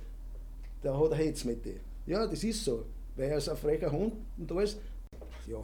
der 0.82 0.98
hat 0.98 1.10
er 1.10 1.16
Hetz 1.16 1.42
mit 1.44 1.64
dir. 1.64 1.80
Ja, 2.04 2.26
das 2.26 2.44
ist 2.44 2.62
so. 2.62 2.84
Weil 3.16 3.30
er 3.30 3.38
ist 3.38 3.48
ein 3.48 3.56
frecher 3.56 3.90
Hund 3.90 4.12
und 4.36 4.52
alles. 4.52 4.78
Ja, 5.46 5.56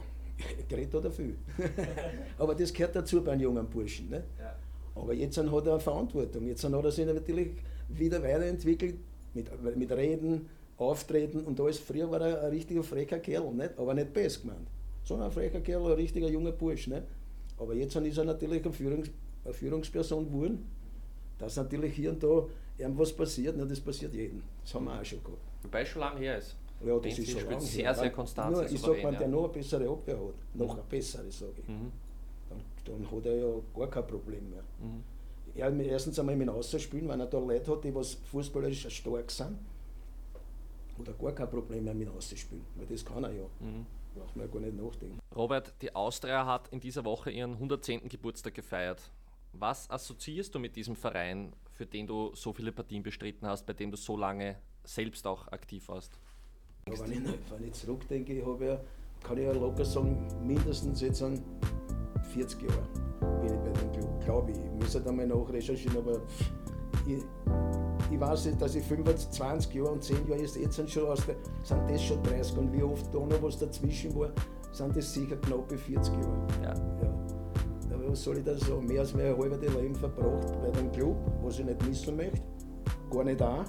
gerät 0.67 0.91
hat 0.91 1.03
er 1.03 1.11
viel. 1.11 1.37
Aber 2.39 2.55
das 2.55 2.73
gehört 2.73 2.95
dazu 2.95 3.23
bei 3.23 3.33
einem 3.33 3.41
jungen 3.41 3.69
Burschen. 3.69 4.09
Ne? 4.09 4.23
Ja. 4.39 4.55
Aber 4.95 5.13
jetzt 5.13 5.37
hat 5.37 5.45
er 5.45 5.71
eine 5.71 5.79
Verantwortung. 5.79 6.47
Jetzt 6.47 6.63
hat 6.63 6.73
er 6.73 6.91
sich 6.91 7.05
natürlich 7.05 7.51
wieder 7.89 8.23
weiterentwickelt 8.23 8.95
mit, 9.35 9.77
mit 9.77 9.91
Reden, 9.91 10.49
auftreten 10.77 11.41
und 11.41 11.59
alles. 11.59 11.79
Früher 11.79 12.09
war 12.09 12.21
er 12.21 12.43
ein 12.43 12.49
richtiger 12.49 12.83
frecher 12.83 13.19
Kerl, 13.19 13.51
nicht? 13.53 13.77
aber 13.77 13.93
nicht 13.93 14.13
best 14.13 14.41
gemeint, 14.41 14.67
sondern 15.03 15.27
ein 15.27 15.33
frecher 15.33 15.61
Kerl, 15.61 15.85
ein 15.85 15.93
richtiger 15.93 16.29
junger 16.29 16.51
Bursch. 16.51 16.87
Nicht? 16.87 17.03
Aber 17.57 17.73
jetzt 17.73 17.95
ist 17.95 18.17
er 18.17 18.25
natürlich 18.25 18.63
eine, 18.63 18.73
Führungs 18.73 19.09
eine 19.43 19.53
Führungsperson 19.53 20.25
geworden. 20.25 20.69
Dass 21.37 21.57
natürlich 21.57 21.93
hier 21.93 22.11
und 22.11 22.23
da 22.23 22.45
irgendwas 22.77 23.11
passiert, 23.11 23.57
ne, 23.57 23.65
das 23.65 23.79
passiert 23.79 24.13
jedem. 24.13 24.41
Das 24.63 24.73
haben 24.73 24.85
wir 24.85 24.99
auch 24.99 25.05
schon 25.05 25.21
gehabt. 25.23 25.41
Wobei 25.63 25.85
schon 25.85 25.99
lange 25.99 26.19
her 26.19 26.37
ist. 26.37 26.55
Ja, 26.85 26.97
das 26.97 27.19
ist 27.19 27.29
schon 27.29 27.49
lange 27.49 27.61
sehr, 27.61 27.93
sehr 27.93 28.09
konstant. 28.11 28.55
Nur, 28.55 28.69
ich 28.69 28.79
sage, 28.79 29.03
wenn 29.03 29.17
der 29.17 29.27
noch 29.27 29.45
eine 29.45 29.53
bessere 29.53 29.89
Abwehr 29.89 30.15
hat, 30.17 30.55
noch 30.55 30.73
eine 30.73 30.83
bessere, 30.83 31.29
sage 31.31 31.53
ich, 31.61 31.67
mhm. 31.67 31.91
dann, 32.49 32.61
dann, 32.85 33.11
hat 33.11 33.25
er 33.25 33.35
ja 33.35 33.53
gar 33.75 33.89
kein 33.89 34.07
Problem 34.07 34.49
mehr. 34.49 34.63
Mhm. 34.79 35.03
Er, 35.55 35.85
erstens 35.91 36.19
einmal 36.19 36.35
mit 36.35 36.47
dem 36.47 36.53
Außerspielen, 36.53 37.07
wenn 37.07 37.19
er 37.19 37.27
da 37.27 37.39
Leute 37.39 37.71
hat, 37.71 37.83
die 37.83 37.95
was 37.95 38.15
fußballerisch 38.15 38.89
stark 38.89 39.31
sind, 39.31 39.57
hat 40.97 41.07
er 41.07 41.13
gar 41.13 41.31
kein 41.33 41.49
Problem 41.49 41.83
mehr 41.83 41.93
mit 41.93 42.07
dem 42.07 42.15
Außerspielen, 42.15 42.65
weil 42.75 42.87
das 42.87 43.05
kann 43.05 43.23
er 43.23 43.31
ja. 43.31 43.45
Mhm. 43.59 43.85
Braucht 44.15 44.35
man 44.35 44.45
ja 44.45 44.51
gar 44.51 44.59
nicht 44.61 44.77
nachdenken. 44.77 45.19
Robert, 45.35 45.73
die 45.81 45.93
Austria 45.93 46.45
hat 46.45 46.69
in 46.69 46.79
dieser 46.79 47.03
Woche 47.03 47.31
ihren 47.31 47.53
110. 47.53 48.07
Geburtstag 48.07 48.53
gefeiert. 48.53 49.01
Was 49.51 49.89
assoziierst 49.89 50.55
du 50.55 50.59
mit 50.59 50.75
diesem 50.75 50.95
Verein, 50.95 51.53
für 51.73 51.85
den 51.85 52.07
du 52.07 52.33
so 52.33 52.53
viele 52.53 52.71
Partien 52.71 53.03
bestritten 53.03 53.47
hast, 53.47 53.65
bei 53.65 53.73
dem 53.73 53.91
du 53.91 53.97
so 53.97 54.15
lange 54.17 54.57
selbst 54.83 55.27
auch 55.27 55.47
aktiv 55.49 55.87
warst? 55.89 56.17
Ja, 56.87 56.99
wenn, 56.99 57.11
ich, 57.11 57.51
wenn 57.51 57.67
ich 57.67 57.73
zurückdenke, 57.73 58.33
ich 58.33 58.45
ja, 58.61 58.79
kann 59.23 59.37
ich 59.37 59.43
ja 59.43 59.51
locker 59.51 59.83
sagen, 59.83 60.27
mindestens 60.45 61.01
jetzt 61.01 61.21
an 61.21 61.41
40 62.33 62.61
Jahre 62.61 62.87
bin 63.41 63.53
ich 63.53 63.59
bei 63.59 63.71
dem 63.71 63.91
Club, 63.91 64.23
glaube 64.23 64.51
ich. 64.51 64.57
Ich 64.57 64.71
muss 64.71 64.95
halt 64.95 65.07
einmal 65.07 65.27
nachrecherchieren, 65.27 65.97
aber 65.97 66.21
ich, 67.07 67.23
ich 68.11 68.19
weiß 68.19 68.45
nicht, 68.45 68.61
dass 68.61 68.75
ich 68.75 68.83
25 68.83 69.73
Jahre 69.73 69.91
und 69.91 70.03
10 70.03 70.27
Jahre 70.27 70.41
ist 70.41 70.55
jetzt 70.55 70.89
schon 70.89 71.07
aus 71.07 71.25
der, 71.25 71.35
sind 71.63 71.89
das 71.89 72.03
schon 72.03 72.21
30 72.23 72.57
und 72.57 72.73
wie 72.73 72.83
oft 72.83 73.13
da 73.13 73.19
noch 73.19 73.41
was 73.41 73.57
dazwischen 73.57 74.15
war, 74.15 74.29
sind 74.71 74.95
das 74.95 75.13
sicher 75.13 75.35
knappe 75.37 75.77
40 75.77 76.13
Jahre. 76.13 76.47
Ja. 76.61 76.73
ja. 77.03 77.93
Aber 77.93 78.11
was 78.11 78.23
soll 78.23 78.37
ich 78.37 78.43
da 78.43 78.55
sagen? 78.55 78.85
Mehr 78.85 79.01
als 79.01 79.13
mein 79.13 79.35
halbes 79.37 79.73
Leben 79.73 79.95
verbracht 79.95 80.53
bei 80.61 80.69
dem 80.71 80.91
Club, 80.91 81.15
was 81.41 81.59
ich 81.59 81.65
nicht 81.65 81.85
missen 81.87 82.15
möchte. 82.15 82.41
Gar 83.09 83.23
nicht 83.23 83.41
auch. 83.41 83.63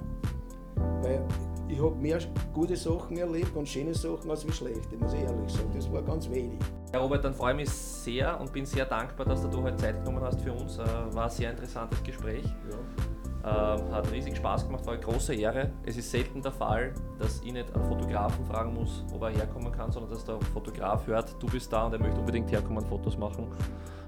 Weil 1.03 1.25
ich 1.69 1.81
habe 1.81 1.97
mehr 1.97 2.19
gute 2.53 2.77
Sachen 2.77 3.17
erlebt 3.17 3.57
und 3.57 3.69
schöne 3.69 3.95
Sachen 3.95 4.31
als 4.31 4.47
wie 4.47 4.53
schlechte, 4.53 4.97
muss 4.99 5.15
ich 5.15 5.21
ehrlich 5.21 5.53
sagen. 5.53 5.71
Das 5.75 5.91
war 5.93 6.03
ganz 6.03 6.29
wenig. 6.31 6.59
Ja, 6.93 7.01
Robert, 7.01 7.25
dann 7.25 7.35
freue 7.35 7.53
ich 7.53 7.61
mich 7.61 7.71
sehr 7.71 8.41
und 8.41 8.53
bin 8.53 8.65
sehr 8.67 8.85
dankbar, 8.85 9.27
dass 9.27 9.49
du 9.49 9.63
heute 9.63 9.77
Zeit 9.77 10.05
genommen 10.05 10.23
hast 10.23 10.41
für 10.41 10.53
uns. 10.53 10.79
Äh, 10.79 10.85
war 11.13 11.25
ein 11.25 11.31
sehr 11.31 11.51
interessantes 11.51 12.03
Gespräch. 12.03 12.45
Ja. 12.45 13.16
Ähm, 13.47 13.93
hat 13.93 14.11
riesig 14.11 14.37
Spaß 14.37 14.67
gemacht, 14.67 14.85
war 14.87 14.95
eine 14.95 15.03
große 15.03 15.33
Ehre. 15.33 15.71
Es 15.85 15.97
ist 15.97 16.11
selten 16.11 16.43
der 16.43 16.51
Fall, 16.51 16.93
dass 17.17 17.41
ich 17.45 17.53
nicht 17.53 17.73
einen 17.73 17.85
Fotografen 17.85 18.45
fragen 18.45 18.75
muss, 18.75 19.05
ob 19.15 19.23
er 19.23 19.31
herkommen 19.31 19.71
kann, 19.71 19.93
sondern 19.93 20.11
dass 20.11 20.25
der 20.25 20.41
Fotograf 20.53 21.07
hört, 21.07 21.41
du 21.41 21.47
bist 21.47 21.73
da 21.73 21.87
und 21.87 21.93
er 21.93 22.01
möchte 22.01 22.19
unbedingt 22.19 22.51
herkommen 22.51 22.79
und 22.79 22.89
Fotos 22.89 23.17
machen. 23.17 23.47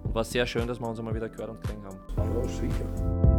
Und 0.02 0.12
war 0.12 0.24
sehr 0.24 0.44
schön, 0.44 0.66
dass 0.66 0.80
wir 0.80 0.88
uns 0.88 0.98
einmal 0.98 1.14
wieder 1.14 1.28
gehört 1.28 1.50
und 1.50 1.60
gesehen 1.60 1.84
haben. 1.84 1.98
Ja, 2.16 2.48
sicher. 2.48 3.37